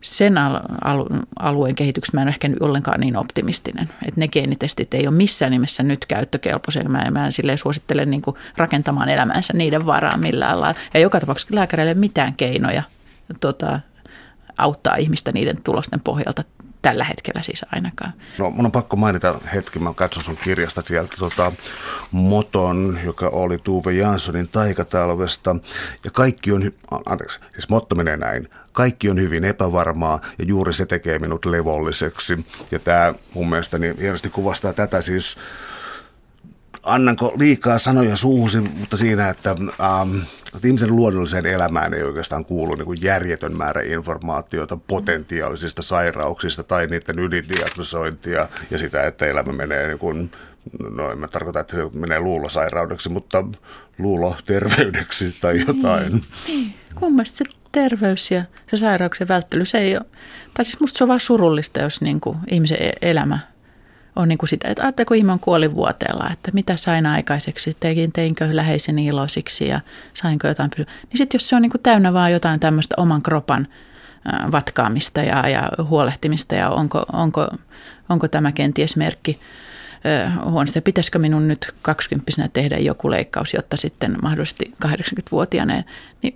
sen 0.00 0.34
alueen 1.38 1.74
kehityksessä 1.74 2.16
mä 2.16 2.22
en 2.22 2.28
ehkä 2.28 2.50
ollenkaan 2.60 3.00
niin 3.00 3.16
optimistinen. 3.16 3.88
Että 4.06 4.20
ne 4.20 4.28
geenitestit 4.28 4.94
ei 4.94 5.06
ole 5.06 5.16
missään 5.16 5.52
nimessä 5.52 5.82
nyt 5.82 6.06
käyttökelpoisia. 6.06 6.84
Mä, 6.88 7.04
mä 7.10 7.30
silleen 7.30 7.58
suosittelen 7.58 8.10
niin 8.10 8.22
rakentamaan 8.56 9.08
elämänsä 9.08 9.52
niiden 9.52 9.86
varaan 9.86 10.20
millään 10.20 10.60
lailla. 10.60 10.80
Ja 10.94 11.00
joka 11.00 11.20
tapauksessa 11.20 11.54
lääkäreille 11.54 11.94
mitään 11.94 12.34
keinoja 12.34 12.82
tota, 13.40 13.80
auttaa 14.58 14.96
ihmistä 14.96 15.32
niiden 15.32 15.62
tulosten 15.62 16.00
pohjalta 16.00 16.42
tällä 16.82 17.04
hetkellä 17.04 17.42
siis 17.42 17.64
ainakaan. 17.72 18.12
No 18.38 18.50
mun 18.50 18.66
on 18.66 18.72
pakko 18.72 18.96
mainita 18.96 19.40
hetki, 19.54 19.78
mä 19.78 19.92
katson 19.94 20.22
sun 20.24 20.36
kirjasta 20.36 20.80
sieltä 20.80 21.16
tota, 21.18 21.52
Moton, 22.10 22.98
joka 23.04 23.28
oli 23.28 23.58
Tuve 23.58 23.92
Janssonin 23.92 24.48
taikatalvesta. 24.48 25.56
Ja 26.04 26.10
kaikki 26.10 26.52
on, 26.52 26.72
anteeksi, 27.06 27.40
siis 27.52 27.68
motto 27.68 27.94
menee 27.94 28.16
näin, 28.16 28.48
kaikki 28.72 29.10
on 29.10 29.20
hyvin 29.20 29.44
epävarmaa 29.44 30.20
ja 30.38 30.44
juuri 30.44 30.72
se 30.72 30.86
tekee 30.86 31.18
minut 31.18 31.44
levolliseksi. 31.44 32.46
Ja 32.70 32.78
tämä 32.78 33.14
mun 33.34 33.50
mielestäni 33.50 33.94
hienosti 34.00 34.30
kuvastaa 34.30 34.72
tätä 34.72 35.02
siis 35.02 35.36
annanko 36.82 37.32
liikaa 37.38 37.78
sanoja 37.78 38.16
suusi, 38.16 38.60
mutta 38.60 38.96
siinä, 38.96 39.28
että, 39.28 39.50
ähm, 39.50 40.16
että 40.54 40.66
ihmisen 40.66 40.96
luonnolliseen 40.96 41.46
elämään 41.46 41.94
ei 41.94 42.02
oikeastaan 42.02 42.44
kuulu 42.44 42.74
niin 42.74 42.86
kuin 42.86 42.98
järjetön 43.02 43.56
määrä 43.56 43.82
informaatiota 43.82 44.76
potentiaalisista 44.76 45.82
sairauksista 45.82 46.62
tai 46.62 46.86
niiden 46.86 47.18
ylidiagnosointia 47.18 48.48
ja 48.70 48.78
sitä, 48.78 49.06
että 49.06 49.26
elämä 49.26 49.52
menee 49.52 49.86
niin 49.86 49.98
kuin 49.98 50.30
no 50.90 51.10
en 51.12 51.18
mä 51.18 51.28
tarkoita, 51.28 51.60
että 51.60 51.76
se 51.76 51.82
menee 51.92 52.20
luulosairaudeksi, 52.20 53.08
mutta 53.08 53.44
luuloterveydeksi 53.98 55.36
tai 55.40 55.60
jotain. 55.66 56.12
Niin, 56.12 56.22
niin. 56.46 56.74
Kummasti 56.94 57.36
se 57.36 57.44
terveys 57.72 58.30
ja 58.30 58.44
se 58.70 58.76
sairauksien 58.76 59.28
välttely, 59.28 59.64
se 59.64 59.78
ei 59.78 59.96
ole, 59.96 60.04
tai 60.54 60.64
siis 60.64 60.80
musta 60.80 60.98
se 60.98 61.04
on 61.04 61.08
vaan 61.08 61.20
surullista, 61.20 61.80
jos 61.80 62.00
niin 62.00 62.20
kuin 62.20 62.38
ihmisen 62.50 62.82
e- 62.82 62.92
elämä 63.02 63.38
on 64.16 64.28
niin 64.28 64.38
kuin 64.38 64.48
sitä, 64.48 64.68
että 64.68 64.82
ajatteko 64.82 65.14
ihminen 65.14 65.38
kuolivuoteella, 65.38 66.30
että 66.32 66.50
mitä 66.54 66.76
sain 66.76 67.06
aikaiseksi, 67.06 67.76
tein, 67.80 68.12
teinkö 68.12 68.48
läheiseni 68.52 69.06
iloisiksi 69.06 69.68
ja 69.68 69.80
sainko 70.14 70.48
jotain. 70.48 70.70
Niin 70.76 70.86
sitten 71.14 71.38
jos 71.38 71.48
se 71.48 71.56
on 71.56 71.62
niin 71.62 71.70
kuin 71.70 71.82
täynnä 71.82 72.12
vaan 72.12 72.32
jotain 72.32 72.60
tämmöistä 72.60 72.94
oman 72.98 73.22
kropan 73.22 73.68
vatkaamista 74.52 75.20
ja, 75.22 75.48
ja 75.48 75.68
huolehtimista 75.82 76.54
ja 76.54 76.70
onko, 76.70 77.04
onko, 77.12 77.48
onko 78.08 78.28
tämä 78.28 78.52
kenties 78.52 78.96
merkki 78.96 79.40
huonosti, 80.44 80.80
pitäisikö 80.80 81.18
minun 81.18 81.48
nyt 81.48 81.74
20 81.82 82.32
tehdä 82.52 82.78
joku 82.78 83.10
leikkaus, 83.10 83.54
jotta 83.54 83.76
sitten 83.76 84.16
mahdollisesti 84.22 84.74
80-vuotiaana, 84.86 85.82
niin 86.22 86.34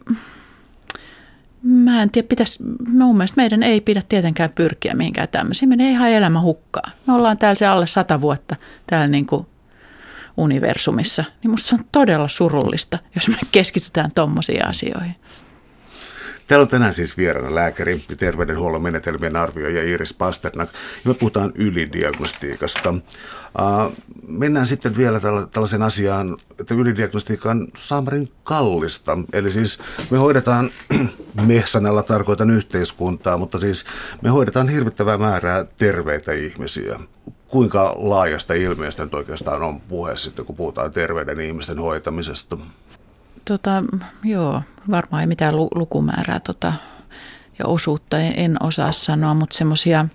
Mä 1.64 2.02
en 2.02 2.10
tiedä, 2.10 2.28
pitäisi, 2.28 2.64
mun 2.88 3.16
mielestä 3.16 3.36
meidän 3.36 3.62
ei 3.62 3.80
pidä 3.80 4.02
tietenkään 4.08 4.50
pyrkiä 4.50 4.94
mihinkään 4.94 5.28
tämmöisiin. 5.28 5.68
Meidän 5.68 5.86
ei 5.86 5.92
ihan 5.92 6.10
elämä 6.10 6.40
hukkaa. 6.40 6.90
Me 7.06 7.12
ollaan 7.12 7.38
täällä 7.38 7.54
se 7.54 7.66
alle 7.66 7.86
sata 7.86 8.20
vuotta 8.20 8.56
täällä 8.86 9.06
niin 9.06 9.26
kuin 9.26 9.46
universumissa. 10.36 11.24
Niin 11.42 11.50
musta 11.50 11.68
se 11.68 11.74
on 11.74 11.84
todella 11.92 12.28
surullista, 12.28 12.98
jos 13.14 13.28
me 13.28 13.36
keskitytään 13.52 14.10
tommosiin 14.14 14.66
asioihin. 14.66 15.14
Täällä 16.46 16.62
on 16.62 16.68
tänään 16.68 16.92
siis 16.92 17.16
vieraana 17.16 17.54
lääkäri 17.54 18.04
terveydenhuollon 18.18 18.82
menetelmien 18.82 19.36
arvioija 19.36 19.82
Iris 19.82 20.14
Pasternak. 20.14 20.68
Ja 20.72 21.10
me 21.10 21.14
puhutaan 21.14 21.52
ylidiagnostiikasta. 21.54 22.90
Uh, 22.90 23.92
mennään 24.26 24.66
sitten 24.66 24.96
vielä 24.96 25.20
tällaisen 25.50 25.82
asiaan, 25.82 26.36
että 26.60 26.74
ylidiagnostiikka 26.74 27.50
on 27.50 27.68
saamarin 27.76 28.32
kallista. 28.44 29.18
Eli 29.32 29.50
siis 29.50 29.78
me 30.10 30.18
hoidetaan, 30.18 30.70
me 31.46 31.62
sanalla 31.66 32.02
tarkoitan 32.02 32.50
yhteiskuntaa, 32.50 33.36
mutta 33.36 33.58
siis 33.58 33.84
me 34.22 34.30
hoidetaan 34.30 34.68
hirvittävää 34.68 35.18
määrää 35.18 35.64
terveitä 35.76 36.32
ihmisiä 36.32 36.98
kuinka 37.48 37.94
laajasta 37.98 38.54
ilmiöstä 38.54 39.04
nyt 39.04 39.14
oikeastaan 39.14 39.62
on 39.62 39.80
puhe 39.80 40.16
sitten, 40.16 40.44
kun 40.44 40.56
puhutaan 40.56 40.90
terveyden 40.90 41.40
ihmisten 41.40 41.78
hoitamisesta? 41.78 42.58
Tota, 43.44 43.84
joo, 44.24 44.62
varmaan 44.90 45.20
ei 45.20 45.26
mitään 45.26 45.56
lukumäärää 45.56 46.40
tota, 46.40 46.72
ja 47.58 47.66
osuutta 47.66 48.18
en, 48.18 48.56
osaa 48.62 48.92
sanoa, 48.92 49.34
mutta 49.34 49.56
semmoisia 49.56 50.06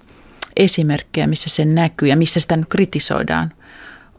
esimerkkejä, 0.58 1.28
missä 1.28 1.50
se 1.50 1.66
näkyy 1.66 2.08
ja 2.08 2.18
missä 2.18 2.40
sitä 2.40 2.58
nyt 2.58 2.70
kritisoidaan, 2.70 3.54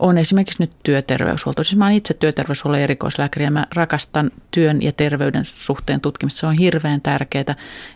on 0.01 0.19
esimerkiksi 0.19 0.63
nyt 0.63 0.73
työterveyshuolto. 0.83 1.65
Siis 1.65 1.77
mä 1.77 1.85
olen 1.85 1.97
itse 1.97 2.15
työterveyshuollon 2.15 2.81
erikoislääkäri 2.81 3.45
ja 3.45 3.51
mä 3.51 3.67
rakastan 3.75 4.31
työn 4.51 4.83
ja 4.83 4.93
terveyden 4.93 5.45
suhteen 5.45 6.01
tutkimista. 6.01 6.41
Se 6.41 6.47
on 6.47 6.55
hirveän 6.55 7.01
tärkeää, 7.01 7.41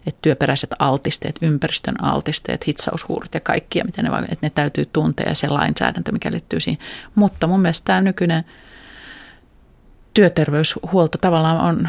että 0.06 0.18
työperäiset 0.22 0.70
altisteet, 0.78 1.38
ympäristön 1.42 2.04
altisteet, 2.04 2.66
hitsaushuurit 2.66 3.34
ja 3.34 3.40
kaikkia, 3.40 3.84
miten 3.84 4.04
ne, 4.04 4.10
että 4.18 4.46
ne 4.46 4.50
täytyy 4.50 4.86
tuntea 4.92 5.28
ja 5.28 5.34
se 5.34 5.48
lainsäädäntö, 5.48 6.12
mikä 6.12 6.32
liittyy 6.32 6.60
siihen. 6.60 6.82
Mutta 7.14 7.46
mun 7.46 7.60
mielestä 7.60 7.84
tämä 7.84 8.00
nykyinen 8.00 8.44
työterveyshuolto 10.14 11.18
tavallaan 11.18 11.60
on 11.60 11.88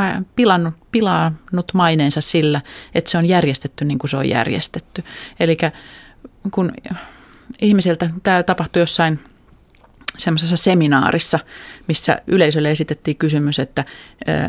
äh, 0.00 0.24
pilannut, 0.36 0.74
pilannut 0.92 1.74
maineensa 1.74 2.20
sillä, 2.20 2.60
että 2.94 3.10
se 3.10 3.18
on 3.18 3.26
järjestetty 3.26 3.84
niin 3.84 3.98
kuin 3.98 4.10
se 4.10 4.16
on 4.16 4.28
järjestetty. 4.28 5.04
Eli 5.40 5.56
kun 6.50 6.72
ihmisiltä 7.60 8.10
tämä 8.22 8.42
tapahtui 8.42 8.82
jossain 8.82 9.20
semmoisessa 10.18 10.56
seminaarissa, 10.56 11.38
missä 11.88 12.22
yleisölle 12.26 12.70
esitettiin 12.70 13.16
kysymys, 13.16 13.58
että 13.58 13.84
äh, 14.28 14.48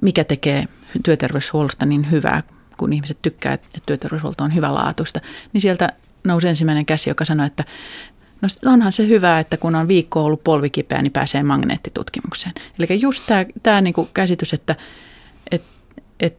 mikä 0.00 0.24
tekee 0.24 0.64
työterveyshuollosta 1.02 1.86
niin 1.86 2.10
hyvää, 2.10 2.42
kun 2.76 2.92
ihmiset 2.92 3.18
tykkää, 3.22 3.52
että 3.52 3.68
työterveyshuolto 3.86 4.44
on 4.44 4.54
hyvälaatuista, 4.54 5.20
niin 5.52 5.60
sieltä 5.60 5.92
nousi 6.24 6.48
ensimmäinen 6.48 6.86
käsi, 6.86 7.10
joka 7.10 7.24
sanoi, 7.24 7.46
että 7.46 7.64
No 8.42 8.72
onhan 8.72 8.92
se 8.92 9.08
hyvä, 9.08 9.38
että 9.38 9.56
kun 9.56 9.74
on 9.74 9.88
viikko 9.88 10.24
ollut 10.24 10.44
polvikipeä, 10.44 11.02
niin 11.02 11.12
pääsee 11.12 11.42
magneettitutkimukseen. 11.42 12.52
Eli 12.78 13.00
just 13.00 13.24
tämä, 13.26 13.44
tämä 13.62 13.80
niin 13.80 13.94
kuin 13.94 14.08
käsitys, 14.14 14.54
että 14.54 14.76
et, 15.50 15.62
et, 16.20 16.38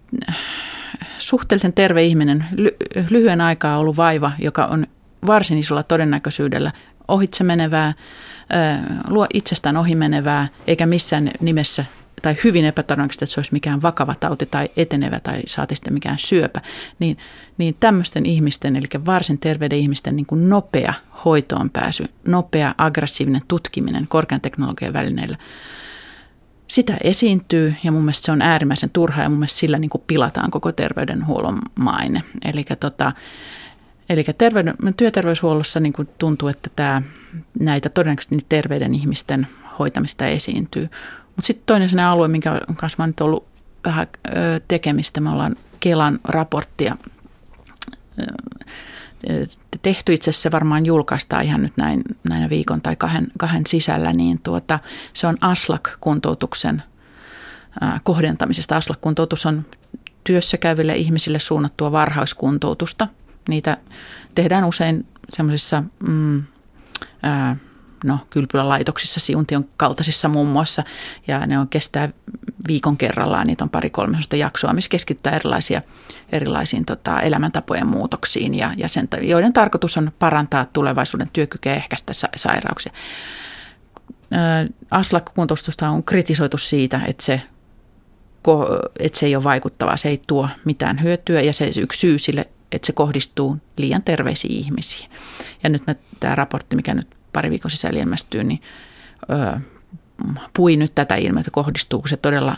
suhteellisen 1.18 1.74
terve 1.74 2.04
ihminen, 2.04 2.46
lyhyen 3.10 3.42
aikaa 3.42 3.78
ollut 3.78 3.98
vaiva, 3.98 4.32
joka 4.40 4.66
on 4.66 4.88
varsin 5.28 5.58
isolla 5.58 5.84
todennäköisyydellä 5.84 6.72
ohitse 7.08 7.44
menevää, 7.44 7.94
luo 9.08 9.28
itsestään 9.34 9.78
ohi 9.78 9.96
menevää, 9.96 10.48
eikä 10.68 10.86
missään 10.86 11.32
nimessä 11.42 11.86
tai 12.22 12.36
hyvin 12.44 12.66
epätodennäköistä, 12.66 13.26
että 13.26 13.34
se 13.34 13.40
olisi 13.40 13.54
mikään 13.54 13.82
vakava 13.82 14.16
tauti 14.16 14.46
tai 14.46 14.70
etenevä 14.78 15.20
tai 15.20 15.42
saati 15.48 15.76
sitten 15.76 15.94
mikään 15.94 16.20
syöpä, 16.20 16.62
niin, 17.00 17.18
niin 17.58 17.78
tämmöisten 17.80 18.26
ihmisten, 18.26 18.76
eli 18.76 19.06
varsin 19.06 19.40
terveiden 19.40 19.78
ihmisten 19.78 20.16
niin 20.16 20.26
kuin 20.26 20.50
nopea 20.50 20.94
hoitoon 21.26 21.70
pääsy, 21.70 22.06
nopea 22.28 22.76
aggressiivinen 22.78 23.42
tutkiminen 23.48 24.08
korkean 24.08 24.42
teknologian 24.42 24.94
välineillä, 24.94 25.38
sitä 26.68 26.98
esiintyy 27.04 27.76
ja 27.84 27.92
mun 27.92 28.02
mielestä 28.02 28.26
se 28.26 28.32
on 28.32 28.42
äärimmäisen 28.42 28.90
turhaa 28.90 29.24
ja 29.24 29.30
mun 29.30 29.40
mielestä 29.40 29.60
sillä 29.60 29.80
niin 29.80 29.90
kuin 29.90 30.04
pilataan 30.08 30.52
koko 30.52 30.72
terveydenhuollon 30.72 31.60
maine. 31.80 32.24
Eli 32.46 32.66
tota, 32.80 33.12
Eli 34.10 34.26
terveyden, 34.38 34.76
työterveyshuollossa 34.98 35.80
niin 35.80 35.94
kuin 35.94 36.10
tuntuu, 36.18 36.48
että 36.48 36.70
tämä, 36.76 37.02
näitä 37.60 37.90
todennäköisesti 37.90 38.46
terveiden 38.50 38.96
ihmisten 38.96 39.48
hoitamista 39.80 40.26
esiintyy. 40.26 40.90
Mutta 41.38 41.48
sitten 41.48 41.66
toinen 41.66 41.90
sellainen 41.90 42.12
alue, 42.12 42.28
minkä 42.28 42.62
kanssa 42.76 43.04
on 43.04 43.10
nyt 43.10 43.22
ollut 43.22 43.48
vähän 43.86 44.08
tekemistä, 44.68 45.22
me 45.22 45.30
ollaan 45.30 45.56
Kelan 45.80 46.20
raporttia 46.24 46.98
tehty 49.82 50.14
itse 50.14 50.30
asiassa 50.30 50.52
varmaan 50.52 50.86
julkaistaan 50.86 51.46
ihan 51.46 51.62
nyt 51.62 51.74
näin, 51.78 52.02
näinä 52.30 52.50
viikon 52.50 52.82
tai 52.82 52.96
kahden, 52.96 53.28
kahden 53.38 53.66
sisällä, 53.68 54.12
niin 54.14 54.40
tuota, 54.44 54.80
se 55.14 55.28
on 55.28 55.38
ASLAK-kuntoutuksen 55.42 56.84
kohdentamisesta. 58.04 58.78
ASLAK-kuntoutus 58.78 59.46
on 59.46 59.66
työssä 60.24 60.58
käyville 60.58 60.96
ihmisille 60.96 61.40
suunnattua 61.40 61.92
varhaiskuntoutusta. 61.92 63.08
Niitä 63.50 63.78
tehdään 64.36 64.64
usein 64.66 65.06
semmoisissa 65.30 65.84
mm, 66.08 66.44
no, 68.04 68.20
kylpylälaitoksissa, 68.30 69.20
Siuntion 69.20 69.66
kaltaisissa 69.78 70.28
muun 70.28 70.48
muassa, 70.48 70.84
ja 71.28 71.46
ne 71.46 71.60
on 71.60 71.68
kestää 71.68 72.10
viikon 72.68 72.98
kerrallaan, 72.98 73.48
niitä 73.48 73.64
on 73.64 73.70
pari-kolme 73.70 74.18
jaksoa, 74.38 74.74
missä 74.74 74.90
keskittää 74.90 75.36
erilaisia, 75.36 75.82
erilaisiin 76.32 76.86
tota, 76.86 77.22
elämäntapojen 77.22 77.88
muutoksiin, 77.88 78.56
ja, 78.56 78.74
ja 78.78 78.88
sen, 78.88 79.08
joiden 79.22 79.54
tarkoitus 79.54 79.98
on 79.98 80.12
parantaa 80.20 80.66
tulevaisuuden 80.66 81.30
työkykyä 81.34 81.72
ja 81.72 81.76
ehkäistä 81.76 82.14
sa- 82.14 82.28
sairauksia. 82.36 82.94
Aslak-kuntoutusta 84.92 85.90
on 85.90 86.04
kritisoitu 86.04 86.58
siitä, 86.58 87.02
että 87.08 87.24
se 87.24 87.42
että 89.00 89.20
se 89.20 89.26
ei 89.26 89.36
ole 89.36 89.44
vaikuttavaa, 89.44 89.98
se 89.98 90.10
ei 90.10 90.22
tuo 90.28 90.50
mitään 90.66 91.04
hyötyä 91.04 91.42
ja 91.42 91.54
se 91.54 91.72
yksi 91.82 92.00
syy 92.00 92.20
sille, 92.20 92.48
että 92.72 92.86
se 92.86 92.94
kohdistuu 92.94 93.58
liian 93.78 94.04
terveisiin 94.04 94.54
ihmisiin. 94.54 95.12
Ja 95.64 95.70
nyt 95.70 95.88
me, 95.88 95.96
tämä 96.20 96.36
raportti, 96.36 96.76
mikä 96.76 96.94
nyt 96.94 97.17
pari 97.34 97.50
viikon 97.50 97.72
sisällä 97.72 98.00
ilmestyy, 98.00 98.44
niin 98.44 98.62
ö, 99.30 99.60
pui 100.54 100.78
nyt 100.78 100.96
tätä 100.96 101.16
ilmiötä, 101.16 101.52
kohdistuuko 101.52 102.08
se 102.08 102.18
todella 102.18 102.58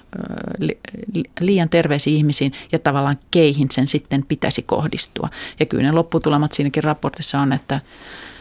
liian 1.39 1.70
terveisiin 1.70 2.17
ihmisiin 2.17 2.53
ja 2.72 2.80
tavallaan 2.80 3.20
keihin 3.32 3.67
sen 3.72 3.88
sitten 3.88 4.26
pitäisi 4.28 4.61
kohdistua. 4.61 5.30
Ja 5.59 5.65
kyllä 5.65 5.84
ne 5.84 5.91
lopputulemat 5.91 6.53
siinäkin 6.53 6.84
raportissa 6.84 7.39
on, 7.39 7.53
että 7.53 7.82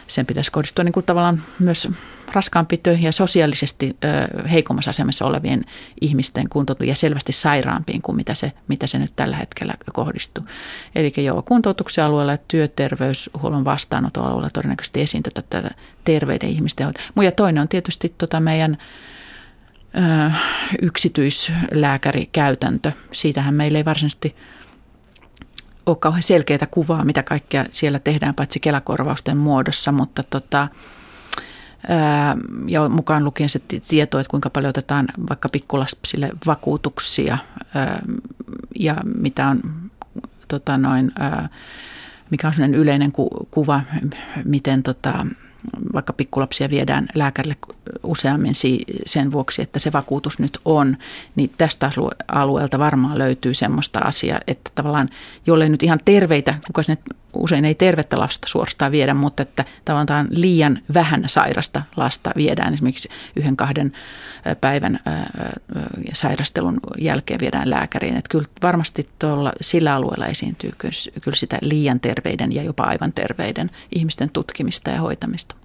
sen 0.09 0.25
pitäisi 0.25 0.51
kohdistua 0.51 0.83
niin 0.83 0.93
kuin 0.93 1.05
tavallaan 1.05 1.43
myös 1.59 1.87
raskaampi 2.33 2.77
töihin 2.77 3.05
ja 3.05 3.11
sosiaalisesti 3.11 3.97
ö, 4.03 4.07
heikommassa 4.49 4.89
asemassa 4.89 5.25
olevien 5.25 5.63
ihmisten 6.01 6.49
kuntoutu 6.49 6.83
ja 6.83 6.95
selvästi 6.95 7.31
sairaampiin 7.31 8.01
kuin 8.01 8.15
mitä 8.15 8.33
se, 8.33 8.51
mitä 8.67 8.87
se 8.87 8.99
nyt 8.99 9.13
tällä 9.15 9.37
hetkellä 9.37 9.73
kohdistuu. 9.93 10.43
Eli 10.95 11.13
joo, 11.17 11.41
kuntoutuksen 11.41 12.03
alueella 12.03 12.31
ja 12.31 12.37
työterveyshuollon 12.47 13.65
vastaanotoalueella 13.65 14.49
todennäköisesti 14.49 15.01
esiintyy 15.01 15.33
tätä 15.33 15.71
terveiden 16.03 16.49
ihmisten 16.49 16.85
hoitoa. 16.85 17.03
Ja 17.21 17.31
toinen 17.31 17.61
on 17.61 17.67
tietysti 17.67 18.13
tota 18.17 18.39
meidän 18.39 18.77
ö, 19.97 20.31
yksityislääkärikäytäntö. 20.81 22.91
Siitähän 23.11 23.53
meillä 23.53 23.77
ei 23.77 23.85
varsinaisesti 23.85 24.35
ole 25.89 25.97
kauhean 25.99 26.23
selkeää 26.23 26.67
kuvaa, 26.71 27.05
mitä 27.05 27.23
kaikkea 27.23 27.65
siellä 27.71 27.99
tehdään, 27.99 28.35
paitsi 28.35 28.59
kelakorvausten 28.59 29.37
muodossa, 29.37 29.91
mutta 29.91 30.23
tota, 30.29 30.67
ja 32.67 32.89
mukaan 32.89 33.23
lukien 33.23 33.49
se 33.49 33.59
tieto, 33.87 34.19
että 34.19 34.31
kuinka 34.31 34.49
paljon 34.49 34.69
otetaan 34.69 35.07
vaikka 35.29 35.49
pikkulapsille 35.49 36.29
vakuutuksia 36.45 37.37
ja 38.79 38.95
mitä 39.15 39.47
on 39.47 39.61
tota 40.47 40.77
noin, 40.77 41.11
mikä 42.29 42.47
on 42.47 42.53
sellainen 42.53 42.79
yleinen 42.79 43.11
ku, 43.11 43.47
kuva, 43.51 43.81
miten 44.45 44.83
tota, 44.83 45.25
vaikka 45.93 46.13
pikkulapsia 46.13 46.69
viedään 46.69 47.07
lääkärille 47.15 47.55
useammin 48.03 48.53
sen 49.05 49.31
vuoksi, 49.31 49.61
että 49.61 49.79
se 49.79 49.91
vakuutus 49.93 50.39
nyt 50.39 50.57
on, 50.65 50.97
niin 51.35 51.51
tästä 51.57 51.91
alueelta 52.27 52.79
varmaan 52.79 53.17
löytyy 53.17 53.53
semmoista 53.53 53.99
asiaa, 53.99 54.39
että 54.47 54.71
tavallaan 54.75 55.09
jollei 55.47 55.69
nyt 55.69 55.83
ihan 55.83 55.99
terveitä, 56.05 56.55
kuka 56.67 56.83
sinne 56.83 57.01
usein 57.33 57.65
ei 57.65 57.75
tervettä 57.75 58.19
lasta 58.19 58.47
suorastaan 58.47 58.91
viedä, 58.91 59.13
mutta 59.13 59.43
että 59.43 59.65
tavallaan 59.85 60.27
liian 60.29 60.79
vähän 60.93 61.23
sairasta 61.27 61.81
lasta 61.95 62.31
viedään 62.35 62.73
esimerkiksi 62.73 63.09
yhden 63.35 63.57
kahden 63.57 63.91
päivän 64.61 64.99
sairastelun 66.13 66.77
jälkeen 66.97 67.39
viedään 67.39 67.69
lääkäriin. 67.69 68.17
Että 68.17 68.29
kyllä 68.29 68.47
varmasti 68.61 69.09
tuolla 69.19 69.51
sillä 69.61 69.93
alueella 69.93 70.27
esiintyy 70.27 70.71
kyllä 71.21 71.35
sitä 71.35 71.57
liian 71.61 71.99
terveiden 71.99 72.51
ja 72.51 72.63
jopa 72.63 72.83
aivan 72.83 73.13
terveiden 73.13 73.71
ihmisten 73.95 74.29
tutkimista 74.29 74.89
ja 74.89 75.01
hoitamista. 75.01 75.55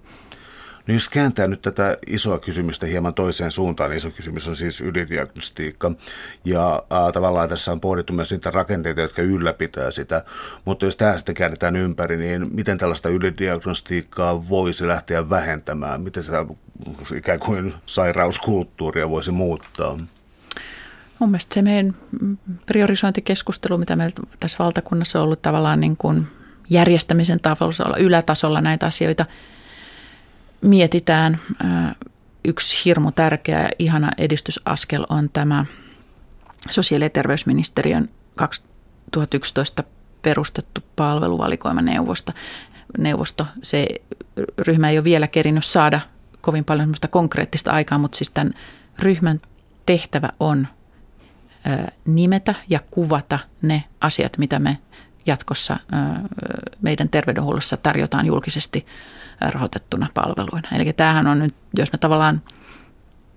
No 0.87 0.93
jos 0.93 1.09
kääntää 1.09 1.47
nyt 1.47 1.61
tätä 1.61 1.97
isoa 2.07 2.39
kysymystä 2.39 2.85
hieman 2.85 3.13
toiseen 3.13 3.51
suuntaan, 3.51 3.89
niin 3.89 3.97
iso 3.97 4.11
kysymys 4.11 4.47
on 4.47 4.55
siis 4.55 4.81
ylidiagnostiikka. 4.81 5.91
Ja 6.45 6.83
äh, 6.93 7.13
tavallaan 7.13 7.49
tässä 7.49 7.71
on 7.71 7.81
pohdittu 7.81 8.13
myös 8.13 8.31
niitä 8.31 8.51
rakenteita, 8.51 9.01
jotka 9.01 9.21
ylläpitää 9.21 9.91
sitä. 9.91 10.23
Mutta 10.65 10.85
jos 10.85 10.95
tämä 10.95 11.17
sitten 11.17 11.35
käännetään 11.35 11.75
ympäri, 11.75 12.17
niin 12.17 12.55
miten 12.55 12.77
tällaista 12.77 13.09
ylidiagnostiikkaa 13.09 14.49
voisi 14.49 14.87
lähteä 14.87 15.29
vähentämään? 15.29 16.01
Miten 16.01 16.23
sitä 16.23 16.45
ikään 17.15 17.39
kuin 17.39 17.73
sairauskulttuuria 17.85 19.09
voisi 19.09 19.31
muuttaa? 19.31 19.97
Mun 21.19 21.29
mielestä 21.29 21.53
se 21.53 21.61
meidän 21.61 21.95
priorisointikeskustelu, 22.65 23.77
mitä 23.77 23.95
meillä 23.95 24.15
tässä 24.39 24.57
valtakunnassa 24.59 25.19
on 25.19 25.23
ollut 25.23 25.41
tavallaan 25.41 25.79
niin 25.79 25.97
kuin 25.97 26.27
järjestämisen 26.69 27.39
tavalla 27.39 27.97
ylätasolla 27.97 28.61
näitä 28.61 28.85
asioita– 28.85 29.25
mietitään. 30.61 31.39
Yksi 32.45 32.85
hirmu 32.85 33.11
tärkeä 33.11 33.61
ja 33.61 33.69
ihana 33.79 34.11
edistysaskel 34.17 35.05
on 35.09 35.29
tämä 35.33 35.65
sosiaali- 36.69 37.05
ja 37.05 37.09
terveysministeriön 37.09 38.09
2011 38.35 39.83
perustettu 40.21 40.81
palveluvalikoimaneuvosto. 40.95 42.31
Neuvosto, 42.97 43.47
se 43.63 43.87
ryhmä 44.57 44.89
ei 44.89 44.97
ole 44.97 45.03
vielä 45.03 45.27
kerinyt 45.27 45.65
saada 45.65 45.99
kovin 46.41 46.65
paljon 46.65 46.93
konkreettista 47.09 47.71
aikaa, 47.71 47.97
mutta 47.97 48.17
siis 48.17 48.29
tämän 48.29 48.53
ryhmän 48.99 49.39
tehtävä 49.85 50.29
on 50.39 50.67
nimetä 52.05 52.55
ja 52.69 52.79
kuvata 52.91 53.39
ne 53.61 53.83
asiat, 54.01 54.37
mitä 54.37 54.59
me 54.59 54.77
jatkossa 55.25 55.77
meidän 56.81 57.09
terveydenhuollossa 57.09 57.77
tarjotaan 57.77 58.25
julkisesti 58.25 58.85
rahoitettuna 59.41 60.07
palveluina. 60.13 60.69
Eli 60.75 60.93
tämähän 60.93 61.27
on 61.27 61.39
nyt, 61.39 61.55
jos 61.77 61.91
me 61.91 61.97
tavallaan 61.97 62.41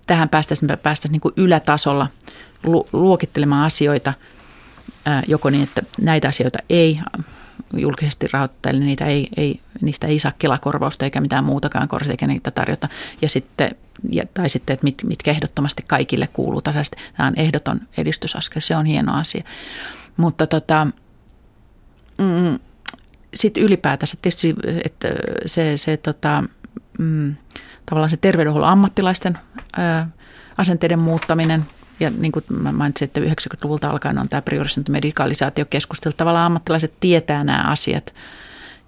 tähän 0.07 0.29
päästäisiin, 0.29 0.71
me 0.71 0.77
päästäisiin 0.77 1.11
niin 1.11 1.21
kuin 1.21 1.33
ylätasolla 1.37 2.07
luokittelemaan 2.93 3.65
asioita, 3.65 4.13
joko 5.27 5.49
niin, 5.49 5.63
että 5.63 5.81
näitä 6.01 6.27
asioita 6.27 6.59
ei 6.69 6.99
julkisesti 7.73 8.27
rahoittaa, 8.33 8.69
eli 8.69 8.79
niitä 8.79 9.05
ei, 9.05 9.27
ei, 9.37 9.59
niistä 9.81 10.07
ei 10.07 10.19
saa 10.19 10.31
kelakorvausta 10.39 11.05
eikä 11.05 11.21
mitään 11.21 11.43
muutakaan 11.43 11.87
korvausta, 11.87 12.13
eikä 12.13 12.27
niitä 12.27 12.51
tarjota. 12.51 12.89
Ja 13.21 13.29
sitten, 13.29 13.75
ja, 14.09 14.23
tai 14.33 14.49
sitten, 14.49 14.73
että 14.73 14.83
mit, 14.83 15.03
mitkä 15.03 15.31
ehdottomasti 15.31 15.83
kaikille 15.87 16.27
kuuluu 16.27 16.61
tasaisesti. 16.61 16.97
Tämä 17.17 17.27
on 17.27 17.33
ehdoton 17.37 17.81
edistysaskel, 17.97 18.61
se 18.61 18.75
on 18.75 18.85
hieno 18.85 19.13
asia. 19.13 19.43
Mutta 20.17 20.47
tota, 20.47 20.87
mm, 22.17 22.59
sitten 23.33 23.63
ylipäätänsä 23.63 24.17
tietysti 24.21 24.55
että 24.83 25.07
se, 25.45 25.77
se 25.77 25.97
tota, 25.97 26.43
mm, 26.99 27.35
tavallaan 27.85 28.09
se 28.09 28.17
terveydenhuollon 28.17 28.69
ammattilaisten 28.69 29.37
ää, 29.77 30.09
asenteiden 30.57 30.99
muuttaminen 30.99 31.65
ja 31.99 32.09
niin 32.09 32.31
kuin 32.31 32.45
mä 32.49 32.71
mainitsin, 32.71 33.05
että 33.05 33.19
90-luvulta 33.19 33.89
alkaen 33.89 34.21
on 34.21 34.29
tämä 34.29 34.41
priorisointimedikalisaatiokeskustelu. 34.41 36.13
Tavallaan 36.17 36.45
ammattilaiset 36.45 36.93
tietää 36.99 37.43
nämä 37.43 37.63
asiat 37.63 38.13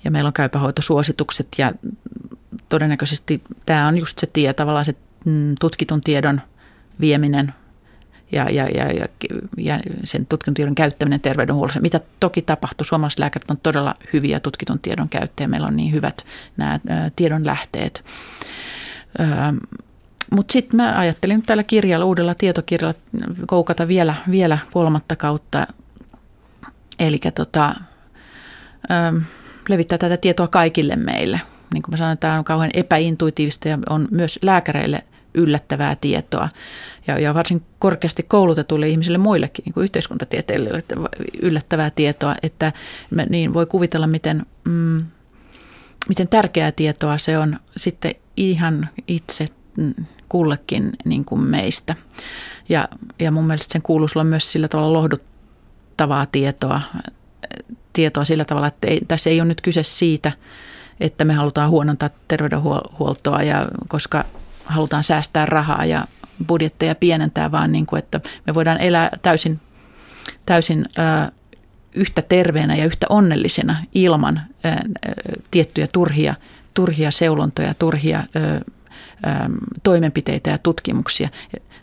ja 0.04 0.12
meillä 0.12 0.28
on 0.28 0.34
käypähoitosuositukset 0.34 1.48
ja 1.58 1.74
todennäköisesti 2.70 3.42
tämä 3.66 3.88
on 3.88 3.98
just 3.98 4.20
se 4.20 4.28
tie, 4.34 4.54
tavallaan 4.54 4.86
se 4.86 4.96
mm, 5.26 5.56
tutkitun 5.60 6.02
tiedon 6.02 6.42
vieminen 7.00 7.54
ja, 8.32 8.50
ja, 8.50 8.68
ja, 8.68 8.94
ja, 8.94 9.08
ja 9.58 9.80
sen 10.04 10.26
tutkitun 10.26 10.54
tiedon 10.54 10.76
käyttäminen 10.76 11.22
terveydenhuollossa. 11.22 11.80
Mitä 11.80 12.00
toki 12.20 12.42
tapahtuu, 12.42 12.86
suomalaiset 12.86 13.20
lääkärit 13.20 13.52
on 13.52 13.58
todella 13.64 13.96
hyviä 14.14 14.40
tutkitun 14.40 14.80
tiedon 14.80 15.10
käyttäjiä, 15.10 15.48
meillä 15.48 15.68
on 15.68 15.76
niin 15.76 15.94
hyvät 15.94 16.26
nämä 16.58 16.80
tiedon 17.16 17.46
lähteet. 17.46 18.06
Mutta 20.32 20.52
sitten 20.52 20.78
mä 20.78 21.00
ajattelin 21.00 21.36
nyt 21.36 21.46
tällä 21.46 21.64
kirjalla, 21.64 22.06
uudella 22.06 22.36
tietokirjalla 22.36 23.00
koukata 23.48 23.88
vielä, 23.88 24.16
vielä 24.32 24.58
kolmatta 24.72 25.16
kautta. 25.16 25.68
Eli 27.00 27.20
tota, 27.36 27.76
levittää 29.70 29.98
tätä 29.98 30.18
tietoa 30.18 30.48
kaikille 30.48 30.96
meille. 30.96 31.42
Niin 31.74 31.84
kuin 31.84 31.94
mä 31.94 31.98
sanoin, 31.98 32.18
tämä 32.18 32.38
on 32.38 32.44
kauhean 32.44 32.72
epäintuitiivista 32.74 33.70
ja 33.70 33.80
on 33.90 34.08
myös 34.12 34.40
lääkäreille 34.42 35.04
yllättävää 35.34 35.96
tietoa. 35.96 36.50
Ja, 37.08 37.20
ja 37.20 37.34
varsin 37.34 37.64
korkeasti 37.80 38.24
koulutetuille 38.24 38.90
ihmisille 38.90 39.18
muillekin, 39.18 39.64
niin 39.66 39.74
kuin 39.74 39.84
yhteiskuntatieteilijöille, 39.84 40.84
yllättävää 41.42 41.90
tietoa, 41.90 42.36
että 42.44 42.74
niin 43.30 43.54
voi 43.54 43.66
kuvitella, 43.66 44.08
miten, 44.08 44.46
mm, 44.64 45.02
miten 46.10 46.28
tärkeää 46.28 46.72
tietoa 46.72 47.18
se 47.18 47.38
on 47.38 47.60
sitten 47.78 48.16
ihan 48.38 48.90
itse 49.08 49.46
mm, 49.78 49.94
kullekin 50.30 50.92
niin 51.06 51.26
kuin 51.26 51.42
meistä. 51.42 51.96
Ja, 52.70 52.88
ja 53.20 53.32
mun 53.32 53.48
mielestä 53.48 53.72
sen 53.72 53.82
kuuluisi 53.82 54.18
olla 54.18 54.24
myös 54.24 54.52
sillä 54.52 54.68
tavalla 54.68 54.94
lohduttavaa 54.94 56.26
tietoa, 56.26 56.82
tietoa 57.94 58.26
sillä 58.26 58.46
tavalla, 58.46 58.68
että 58.68 58.88
ei, 58.88 59.02
tässä 59.08 59.30
ei 59.30 59.42
ole 59.42 59.48
nyt 59.48 59.62
kyse 59.62 59.84
siitä, 59.84 60.32
että 61.00 61.26
me 61.26 61.34
halutaan 61.34 61.70
huonontaa 61.70 62.10
terveydenhuoltoa, 62.28 63.44
ja 63.44 63.66
koska 63.88 64.26
halutaan 64.72 65.04
säästää 65.04 65.46
rahaa 65.46 65.86
ja 65.86 66.06
budjetteja 66.48 66.96
pienentää, 66.96 67.52
vaan 67.52 67.72
niin 67.72 67.86
kuin, 67.86 68.00
että 68.00 68.20
me 68.48 68.54
voidaan 68.54 68.82
elää 68.82 69.10
täysin, 69.22 69.60
täysin 70.46 70.86
ö, 70.98 71.32
yhtä 71.96 72.22
terveenä 72.22 72.76
ja 72.76 72.86
yhtä 72.86 73.06
onnellisena 73.10 73.76
ilman 73.94 74.42
ö, 74.66 74.70
tiettyjä 75.52 75.88
turhia, 75.94 76.36
turhia 76.74 77.12
seulontoja, 77.12 77.74
turhia 77.74 78.24
ö, 78.36 78.40
ö, 78.40 78.62
toimenpiteitä 79.84 80.50
ja 80.50 80.58
tutkimuksia. 80.58 81.30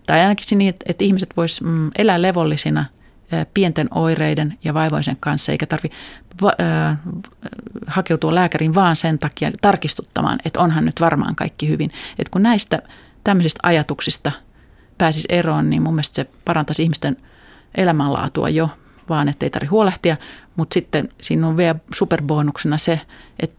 Tai 0.06 0.20
ainakin 0.20 0.58
niin, 0.58 0.68
että, 0.68 0.84
että 0.88 1.04
ihmiset 1.04 1.30
voisivat 1.36 1.72
mm, 1.72 1.90
elää 1.98 2.22
levollisina 2.22 2.84
pienten 3.54 3.88
oireiden 3.94 4.58
ja 4.64 4.74
vaivoisen 4.74 5.16
kanssa, 5.20 5.52
eikä 5.52 5.66
tarvitse 5.66 5.96
hakeutua 7.86 8.34
lääkäriin 8.34 8.74
vaan 8.74 8.96
sen 8.96 9.18
takia 9.18 9.50
tarkistuttamaan, 9.60 10.38
että 10.44 10.60
onhan 10.60 10.84
nyt 10.84 11.00
varmaan 11.00 11.34
kaikki 11.34 11.68
hyvin. 11.68 11.90
Että 12.18 12.30
kun 12.30 12.42
näistä 12.42 12.82
tämmöisistä 13.24 13.60
ajatuksista 13.62 14.32
pääsisi 14.98 15.28
eroon, 15.30 15.70
niin 15.70 15.82
mun 15.82 15.94
mielestä 15.94 16.14
se 16.14 16.26
parantaisi 16.44 16.82
ihmisten 16.82 17.16
elämänlaatua 17.74 18.48
jo, 18.48 18.70
vaan 19.08 19.28
että 19.28 19.46
ei 19.46 19.50
tarvitse 19.50 19.70
huolehtia. 19.70 20.16
Mutta 20.56 20.74
sitten 20.74 21.08
siinä 21.20 21.46
on 21.46 21.56
vielä 21.56 21.78
superbonuksena 21.94 22.78
se, 22.78 23.00
että 23.40 23.58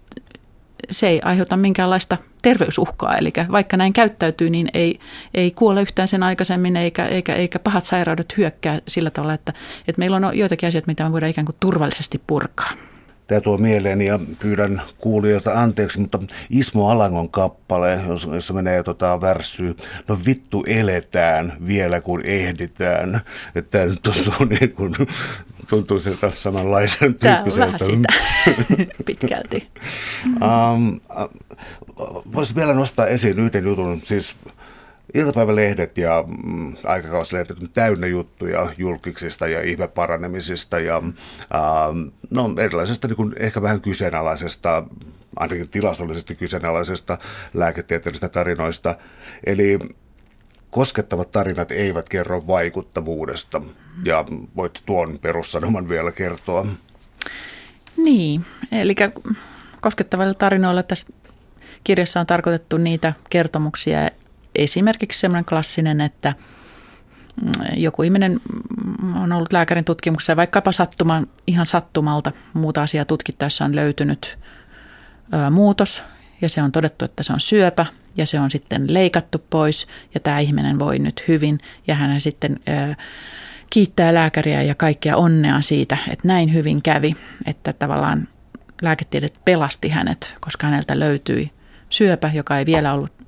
se 0.91 1.07
ei 1.07 1.21
aiheuta 1.23 1.57
minkäänlaista 1.57 2.17
terveysuhkaa. 2.41 3.17
Eli 3.17 3.33
vaikka 3.51 3.77
näin 3.77 3.93
käyttäytyy, 3.93 4.49
niin 4.49 4.69
ei, 4.73 4.99
ei 5.33 5.51
kuole 5.51 5.81
yhtään 5.81 6.07
sen 6.07 6.23
aikaisemmin, 6.23 6.77
eikä, 6.77 7.05
eikä, 7.05 7.35
eikä 7.35 7.59
pahat 7.59 7.85
sairaudet 7.85 8.37
hyökkää 8.37 8.79
sillä 8.87 9.09
tavalla, 9.09 9.33
että, 9.33 9.53
että 9.87 9.99
meillä 9.99 10.17
on 10.17 10.37
joitakin 10.37 10.67
asioita, 10.67 10.87
mitä 10.87 11.03
me 11.03 11.11
voidaan 11.11 11.29
ikään 11.29 11.45
kuin 11.45 11.57
turvallisesti 11.59 12.21
purkaa. 12.27 12.69
Tämä 13.29 13.41
tuo 13.41 13.57
mieleen 13.57 14.01
ja 14.01 14.19
pyydän 14.39 14.81
kuulijoilta 14.97 15.51
anteeksi, 15.61 15.99
mutta 15.99 16.19
Ismo 16.49 16.89
Alangon 16.89 17.29
kappale, 17.29 17.99
jossa 18.33 18.53
menee 18.53 18.83
tota 18.83 19.21
värssyy, 19.21 19.75
no 20.07 20.17
vittu 20.25 20.63
eletään 20.67 21.53
vielä 21.67 22.01
kun 22.01 22.21
ehditään. 22.25 23.21
Että 23.55 23.71
tämä 23.71 23.85
nyt 23.85 24.01
tuntuu 24.01 24.45
niin 24.59 24.71
kuin, 24.71 24.93
tuntuu 25.69 25.99
sieltä 25.99 26.31
samanlaisen 26.35 27.15
tyyppiseltä. 27.15 27.77
Tämä 27.77 27.95
on 27.95 28.03
vähän 28.09 28.15
sitä 28.65 28.93
pitkälti. 29.05 29.67
Um, 30.25 30.99
Voisin 32.33 32.55
vielä 32.55 32.73
nostaa 32.73 33.07
esiin 33.07 33.39
yhden 33.39 33.63
jutun, 33.63 34.01
siis 34.03 34.35
iltapäivälehdet 35.13 35.97
ja 35.97 36.23
mm, 36.27 36.75
aikakauslehdet 36.83 37.61
on 37.61 37.69
täynnä 37.73 38.07
juttuja 38.07 38.69
julkiksista 38.77 39.47
ja 39.47 39.61
ihmeparanemisista 39.61 40.79
ja 40.79 40.95
ähm, 40.95 42.07
no, 42.31 42.53
erilaisesta 42.57 43.07
niin 43.07 43.15
kuin 43.15 43.35
ehkä 43.39 43.61
vähän 43.61 43.81
kyseenalaisesta, 43.81 44.83
ainakin 45.35 45.69
tilastollisesti 45.69 46.35
kyseenalaisesta 46.35 47.17
lääketieteellisistä 47.53 48.29
tarinoista. 48.29 48.95
Eli 49.45 49.79
koskettavat 50.71 51.31
tarinat 51.31 51.71
eivät 51.71 52.09
kerro 52.09 52.47
vaikuttavuudesta 52.47 53.61
ja 54.05 54.25
voit 54.55 54.83
tuon 54.85 55.19
perussanoman 55.19 55.89
vielä 55.89 56.11
kertoa. 56.11 56.67
Niin, 57.97 58.45
eli 58.71 58.95
koskettavilla 59.81 60.33
tarinoilla 60.33 60.83
tässä 60.83 61.07
kirjassa 61.83 62.19
on 62.19 62.25
tarkoitettu 62.25 62.77
niitä 62.77 63.13
kertomuksia. 63.29 64.09
Esimerkiksi 64.55 65.19
semmoinen 65.19 65.45
klassinen, 65.45 66.01
että 66.01 66.33
mm, 67.41 67.51
joku 67.77 68.03
ihminen 68.03 68.39
on 69.23 69.31
ollut 69.31 69.53
lääkärin 69.53 69.85
tutkimuksessa 69.85 70.35
vaikkapa 70.35 70.71
sattuma, 70.71 71.21
ihan 71.47 71.65
sattumalta 71.65 72.31
muuta 72.53 72.83
asiaa 72.83 73.05
tutkittaessa 73.05 73.65
on 73.65 73.75
löytynyt 73.75 74.37
ö, 75.33 75.49
muutos 75.49 76.03
ja 76.41 76.49
se 76.49 76.61
on 76.61 76.71
todettu, 76.71 77.05
että 77.05 77.23
se 77.23 77.33
on 77.33 77.39
syöpä 77.39 77.85
ja 78.17 78.25
se 78.25 78.39
on 78.39 78.51
sitten 78.51 78.93
leikattu 78.93 79.45
pois 79.49 79.87
ja 80.13 80.19
tämä 80.19 80.39
ihminen 80.39 80.79
voi 80.79 80.99
nyt 80.99 81.23
hyvin 81.27 81.57
ja 81.87 81.95
hän 81.95 82.21
sitten 82.21 82.59
ö, 82.69 82.95
kiittää 83.69 84.13
lääkäriä 84.13 84.61
ja 84.61 84.75
kaikkia 84.75 85.17
onnea 85.17 85.61
siitä, 85.61 85.97
että 86.09 86.27
näin 86.27 86.53
hyvin 86.53 86.81
kävi, 86.81 87.15
että 87.45 87.73
tavallaan 87.73 88.27
lääketiede 88.81 89.29
pelasti 89.45 89.89
hänet, 89.89 90.35
koska 90.39 90.67
häneltä 90.67 90.99
löytyi 90.99 91.51
syöpä, 91.89 92.31
joka 92.33 92.57
ei 92.57 92.65
vielä 92.65 92.93
ollut 92.93 93.18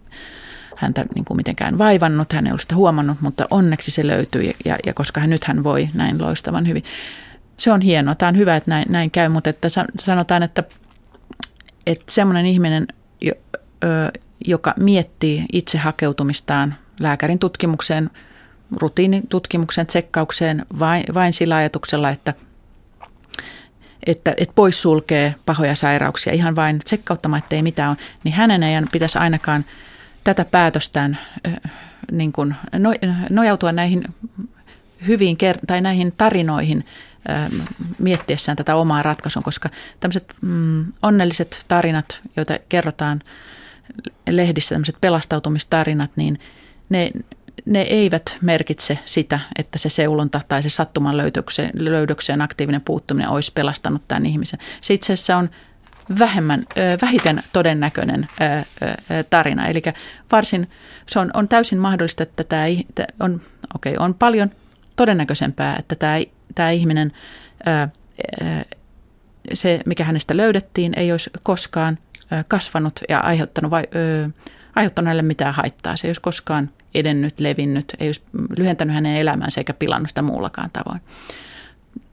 häntä 0.82 1.06
niin 1.16 1.26
kuin 1.26 1.38
mitenkään 1.38 1.78
vaivannut, 1.78 2.34
hän 2.34 2.48
ei 2.48 2.52
ollut 2.52 2.62
sitä 2.62 2.76
huomannut, 2.76 3.22
mutta 3.22 3.48
onneksi 3.50 3.92
se 3.92 4.08
löytyi 4.08 4.56
ja, 4.66 4.78
ja 4.86 4.94
koska 4.94 5.22
hän, 5.22 5.30
nyt 5.30 5.44
hän 5.44 5.64
voi 5.64 5.90
näin 5.94 6.22
loistavan 6.22 6.68
hyvin. 6.68 6.84
Se 7.58 7.72
on 7.72 7.82
hienoa, 7.82 8.16
tämä 8.16 8.30
on 8.30 8.38
hyvä, 8.38 8.56
että 8.56 8.72
näin, 8.72 8.86
näin 8.90 9.12
käy, 9.12 9.30
mutta 9.30 9.50
että 9.50 9.68
sanotaan, 10.00 10.44
että, 10.44 10.64
että 11.86 12.12
semmoinen 12.12 12.46
ihminen, 12.46 12.88
joka 14.46 14.74
miettii 14.80 15.46
itse 15.54 15.78
hakeutumistaan 15.78 16.76
lääkärin 17.00 17.40
tutkimukseen, 17.40 18.10
rutiinitutkimukseen, 18.82 19.88
tsekkaukseen 19.88 20.66
vain, 20.80 21.04
vain 21.14 21.34
sillä 21.34 21.56
ajatuksella, 21.56 22.10
että– 22.10 22.34
että, 24.06 24.34
että 24.38 24.54
poissulkee 24.56 25.36
pahoja 25.46 25.76
sairauksia 25.76 26.34
ihan 26.34 26.56
vain 26.56 26.80
tsekkauttamaan, 26.80 27.40
että 27.40 27.56
ei 27.56 27.62
mitään 27.62 27.90
ole, 27.90 27.98
niin 28.24 28.34
hänen 28.34 28.64
ei 28.64 28.82
pitäisi 28.92 29.18
ainakaan 29.18 29.66
tätä 30.24 30.46
päätöstään 30.46 31.18
niin 32.12 32.32
kuin 32.32 32.56
nojautua 33.30 33.72
näihin 33.72 34.04
hyviin 35.08 35.38
tai 35.68 35.82
näihin 35.82 36.12
tarinoihin 36.18 36.86
miettiessään 38.00 38.56
tätä 38.56 38.76
omaa 38.76 39.04
ratkaisua, 39.04 39.42
koska 39.42 39.70
tämmöiset 40.00 40.34
mm, 40.42 40.86
onnelliset 41.02 41.66
tarinat, 41.68 42.22
joita 42.36 42.60
kerrotaan 42.70 43.22
lehdissä, 44.30 44.76
tämmöiset 44.76 44.96
pelastautumistarinat, 45.02 46.12
niin 46.16 46.40
ne, 46.90 47.12
ne 47.66 47.82
eivät 47.82 48.38
merkitse 48.42 49.00
sitä, 49.06 49.40
että 49.60 49.78
se 49.78 49.90
seulonta 49.90 50.42
tai 50.48 50.64
se 50.64 50.70
sattuman 50.70 51.18
löydökseen, 51.74 52.42
aktiivinen 52.42 52.82
puuttuminen 52.82 53.30
olisi 53.30 53.52
pelastanut 53.56 54.08
tämän 54.08 54.26
ihmisen. 54.26 54.60
Se 54.82 54.94
itse 54.94 55.14
asiassa 55.14 55.38
on 55.38 55.50
vähemmän, 56.20 56.66
vähiten 57.02 57.42
todennäköinen 57.54 58.28
tarina. 59.30 59.68
Eli 59.68 59.82
varsin, 60.32 60.70
se 61.10 61.20
on, 61.20 61.32
on 61.34 61.48
täysin 61.48 61.80
mahdollista, 61.80 62.24
että 62.24 62.44
tämä 62.44 62.66
on, 63.20 63.42
okay, 63.76 63.94
on 64.00 64.14
paljon 64.14 64.52
todennäköisempää, 64.96 65.76
että 65.80 65.96
tämä, 65.96 66.18
tämä 66.56 66.70
ihminen, 66.70 67.12
se 69.54 69.80
mikä 69.86 70.04
hänestä 70.04 70.38
löydettiin, 70.38 70.94
ei 70.96 71.12
olisi 71.12 71.30
koskaan 71.44 71.98
kasvanut 72.48 73.00
ja 73.10 73.20
aiheuttanut, 73.20 73.72
vai, 73.72 73.84
aiheuttanut 74.76 75.08
hänelle 75.08 75.22
mitään 75.22 75.54
haittaa. 75.54 75.98
Se 75.98 76.08
ei 76.08 76.10
olisi 76.10 76.22
koskaan 76.22 76.70
edennyt, 76.94 77.40
levinnyt, 77.40 77.96
ei 78.00 78.08
olisi 78.08 78.24
lyhentänyt 78.58 78.96
hänen 78.96 79.16
elämäänsä 79.16 79.62
eikä 79.62 79.74
pilannut 79.74 80.10
sitä 80.10 80.22
muullakaan 80.22 80.70
tavoin. 80.74 81.02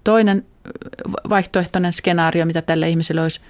Toinen 0.05 0.47
vaihtoehtoinen 1.28 1.93
skenaario, 1.93 2.47
mitä 2.47 2.62
tälle 2.62 2.89
ihmiselle 2.89 3.22
olisi 3.22 3.41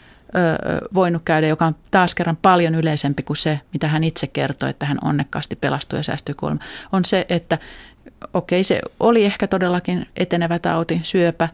voinut 0.95 1.23
käydä, 1.25 1.47
joka 1.47 1.67
on 1.67 1.77
taas 1.91 2.15
kerran 2.15 2.37
paljon 2.37 2.75
yleisempi 2.75 3.23
kuin 3.23 3.37
se, 3.37 3.61
mitä 3.73 3.89
hän 3.89 4.05
itse 4.05 4.27
kertoi, 4.27 4.71
että 4.71 4.87
hän 4.87 4.99
onnekkaasti 5.05 5.57
pelastui 5.57 5.99
ja 5.99 6.03
säästyi 6.03 6.35
kuolema, 6.35 6.65
on 6.93 7.05
se, 7.05 7.27
että 7.29 7.59
okei, 8.35 8.65
se 8.65 8.81
oli 9.01 9.25
ehkä 9.25 9.47
todellakin 9.47 10.07
etenevä 10.17 10.59
tauti, 10.59 11.01
syöpä, 11.03 11.49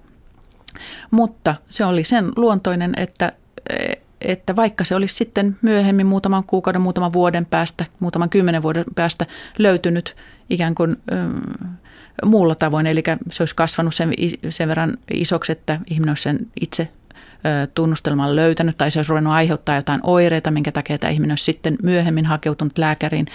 mutta 1.10 1.54
se 1.68 1.84
oli 1.84 2.04
sen 2.04 2.32
luontoinen, 2.36 2.92
että 2.96 3.32
että 4.20 4.56
vaikka 4.56 4.84
se 4.84 4.94
olisi 4.94 5.14
sitten 5.14 5.56
myöhemmin 5.62 6.06
muutaman 6.06 6.44
kuukauden, 6.44 6.82
muutaman 6.82 7.12
vuoden 7.12 7.46
päästä, 7.46 7.84
muutaman 8.00 8.30
kymmenen 8.30 8.62
vuoden 8.62 8.84
päästä 8.94 9.26
löytynyt 9.58 10.16
ikään 10.50 10.74
kuin 10.74 10.96
muulla 12.24 12.54
tavoin, 12.54 12.86
eli 12.86 13.02
se 13.30 13.42
olisi 13.42 13.54
kasvanut 13.54 13.94
sen, 13.94 14.12
sen 14.48 14.68
verran 14.68 14.98
isoksi, 15.10 15.52
että 15.52 15.80
ihminen 15.90 16.10
olisi 16.10 16.22
sen 16.22 16.46
itse 16.60 16.88
tunnustelman 17.74 18.36
löytänyt 18.36 18.78
tai 18.78 18.90
se 18.90 18.98
olisi 18.98 19.08
ruvennut 19.08 19.32
aiheuttaa 19.32 19.76
jotain 19.76 20.00
oireita, 20.02 20.50
minkä 20.50 20.72
takia 20.72 20.98
tämä 20.98 21.10
ihminen 21.10 21.32
olisi 21.32 21.44
sitten 21.44 21.76
myöhemmin 21.82 22.26
hakeutunut 22.26 22.78
lääkäriin 22.78 23.26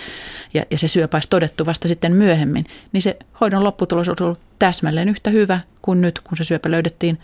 ja, 0.54 0.66
ja 0.72 0.78
se 0.78 0.88
syöpä 0.88 1.16
olisi 1.16 1.30
todettu 1.30 1.66
vasta 1.66 1.88
sitten 1.88 2.14
myöhemmin, 2.14 2.66
niin 2.92 3.02
se 3.02 3.16
hoidon 3.42 3.64
lopputulos 3.64 4.10
olisi 4.10 4.24
ollut 4.24 4.40
täsmälleen 4.60 5.10
yhtä 5.10 5.30
hyvä 5.30 5.60
kuin 5.82 6.02
nyt, 6.02 6.20
kun 6.20 6.38
se 6.38 6.44
syöpä 6.44 6.72
löydettiin 6.72 7.20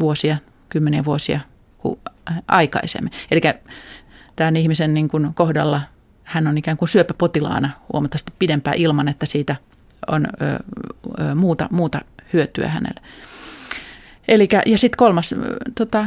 vuosia, 0.00 0.36
kymmeniä 0.68 1.04
vuosia 1.04 1.40
aikaisemmin. 2.48 3.12
Eli 3.30 3.40
tämän 4.36 4.56
ihmisen 4.56 4.94
niin 4.94 5.08
kuin 5.08 5.34
kohdalla 5.34 5.80
hän 6.24 6.46
on 6.46 6.58
ikään 6.58 6.76
kuin 6.76 6.88
syöpäpotilaana 6.88 7.70
huomattavasti 7.92 8.32
pidempään 8.38 8.76
ilman, 8.76 9.08
että 9.08 9.26
siitä 9.26 9.56
on 10.06 10.26
ö, 10.26 10.44
ö, 11.20 11.34
muuta, 11.34 11.68
muuta 11.70 12.00
hyötyä 12.32 12.68
hänelle. 12.68 13.00
Eli, 14.28 14.48
ja 14.66 14.78
sitten 14.78 14.98
kolmas 14.98 15.34
tota, 15.74 16.06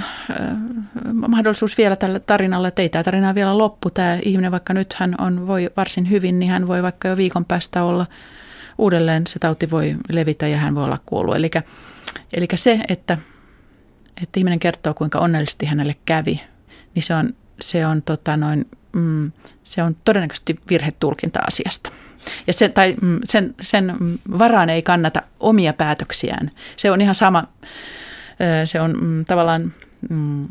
mahdollisuus 1.27 1.77
vielä 1.77 1.95
tällä 1.95 2.19
tarinalla, 2.19 2.67
että 2.67 2.81
ei 2.81 2.89
tämä 2.89 3.03
tarina 3.03 3.35
vielä 3.35 3.57
loppu. 3.57 3.89
Tämä 3.89 4.19
ihminen, 4.23 4.51
vaikka 4.51 4.73
nyt 4.73 4.93
hän 4.93 5.15
on, 5.17 5.47
voi 5.47 5.69
varsin 5.77 6.09
hyvin, 6.09 6.39
niin 6.39 6.51
hän 6.51 6.67
voi 6.67 6.83
vaikka 6.83 7.07
jo 7.07 7.17
viikon 7.17 7.45
päästä 7.45 7.83
olla 7.83 8.05
uudelleen, 8.77 9.27
se 9.27 9.39
tauti 9.39 9.71
voi 9.71 9.95
levitä 10.09 10.47
ja 10.47 10.57
hän 10.57 10.75
voi 10.75 10.83
olla 10.83 10.99
kuollut. 11.05 11.35
Eli, 11.35 11.51
eli 12.33 12.47
se, 12.55 12.79
että 12.89 13.17
että 14.23 14.39
ihminen 14.39 14.59
kertoo, 14.59 14.93
kuinka 14.93 15.19
onnellisesti 15.19 15.65
hänelle 15.65 15.95
kävi, 16.05 16.41
niin 16.95 17.03
se 17.03 17.15
on, 17.15 17.29
se 17.61 17.85
on, 17.85 18.01
tota 18.01 18.37
noin, 18.37 18.65
mm, 18.91 19.31
se 19.63 19.83
on 19.83 19.95
todennäköisesti 20.05 20.55
virhetulkinta 20.69 21.39
asiasta. 21.47 21.91
Ja 22.47 22.53
sen, 22.53 22.73
tai 22.73 22.95
mm, 23.01 23.19
sen, 23.23 23.55
sen 23.61 23.95
varaan 24.39 24.69
ei 24.69 24.81
kannata 24.81 25.21
omia 25.39 25.73
päätöksiään. 25.73 26.51
Se 26.77 26.91
on 26.91 27.01
ihan 27.01 27.15
sama, 27.15 27.47
se 28.65 28.81
on 28.81 28.95
mm, 29.01 29.25
tavallaan 29.25 29.73
mm, 30.09 30.45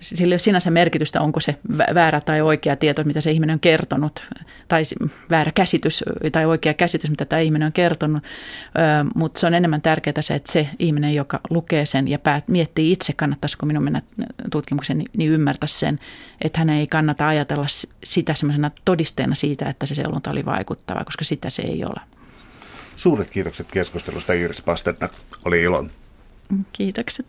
sillä 0.00 0.32
ei 0.32 0.34
ole 0.34 0.38
sinänsä 0.38 0.70
merkitystä, 0.70 1.20
onko 1.20 1.40
se 1.40 1.56
väärä 1.94 2.20
tai 2.20 2.40
oikea 2.40 2.76
tieto, 2.76 3.04
mitä 3.04 3.20
se 3.20 3.30
ihminen 3.30 3.54
on 3.54 3.60
kertonut, 3.60 4.28
tai 4.68 4.82
väärä 5.30 5.52
käsitys 5.52 6.04
tai 6.32 6.46
oikea 6.46 6.74
käsitys, 6.74 7.10
mitä 7.10 7.24
tämä 7.24 7.40
ihminen 7.40 7.66
on 7.66 7.72
kertonut, 7.72 8.22
mutta 9.14 9.40
se 9.40 9.46
on 9.46 9.54
enemmän 9.54 9.82
tärkeää 9.82 10.22
se, 10.22 10.34
että 10.34 10.52
se 10.52 10.68
ihminen, 10.78 11.14
joka 11.14 11.40
lukee 11.50 11.86
sen 11.86 12.08
ja 12.08 12.18
päät, 12.18 12.48
miettii 12.48 12.92
itse, 12.92 13.12
kannattaisiko 13.12 13.66
minun 13.66 13.84
mennä 13.84 14.02
tutkimukseen, 14.50 15.04
niin, 15.16 15.30
ymmärtäisi 15.32 15.78
sen, 15.78 15.98
että 16.40 16.58
hän 16.58 16.70
ei 16.70 16.86
kannata 16.86 17.28
ajatella 17.28 17.66
sitä 18.04 18.34
sellaisena 18.34 18.70
todisteena 18.84 19.34
siitä, 19.34 19.68
että 19.68 19.86
se 19.86 19.94
seulonta 19.94 20.30
oli 20.30 20.44
vaikuttava, 20.44 21.04
koska 21.04 21.24
sitä 21.24 21.50
se 21.50 21.62
ei 21.62 21.84
ole. 21.84 22.00
Suuret 22.96 23.30
kiitokset 23.30 23.66
keskustelusta 23.72 24.32
Iiris 24.32 24.62
Pasternak. 24.62 25.12
Oli 25.44 25.62
ilo. 25.62 25.86
Kiitokset. 26.72 27.18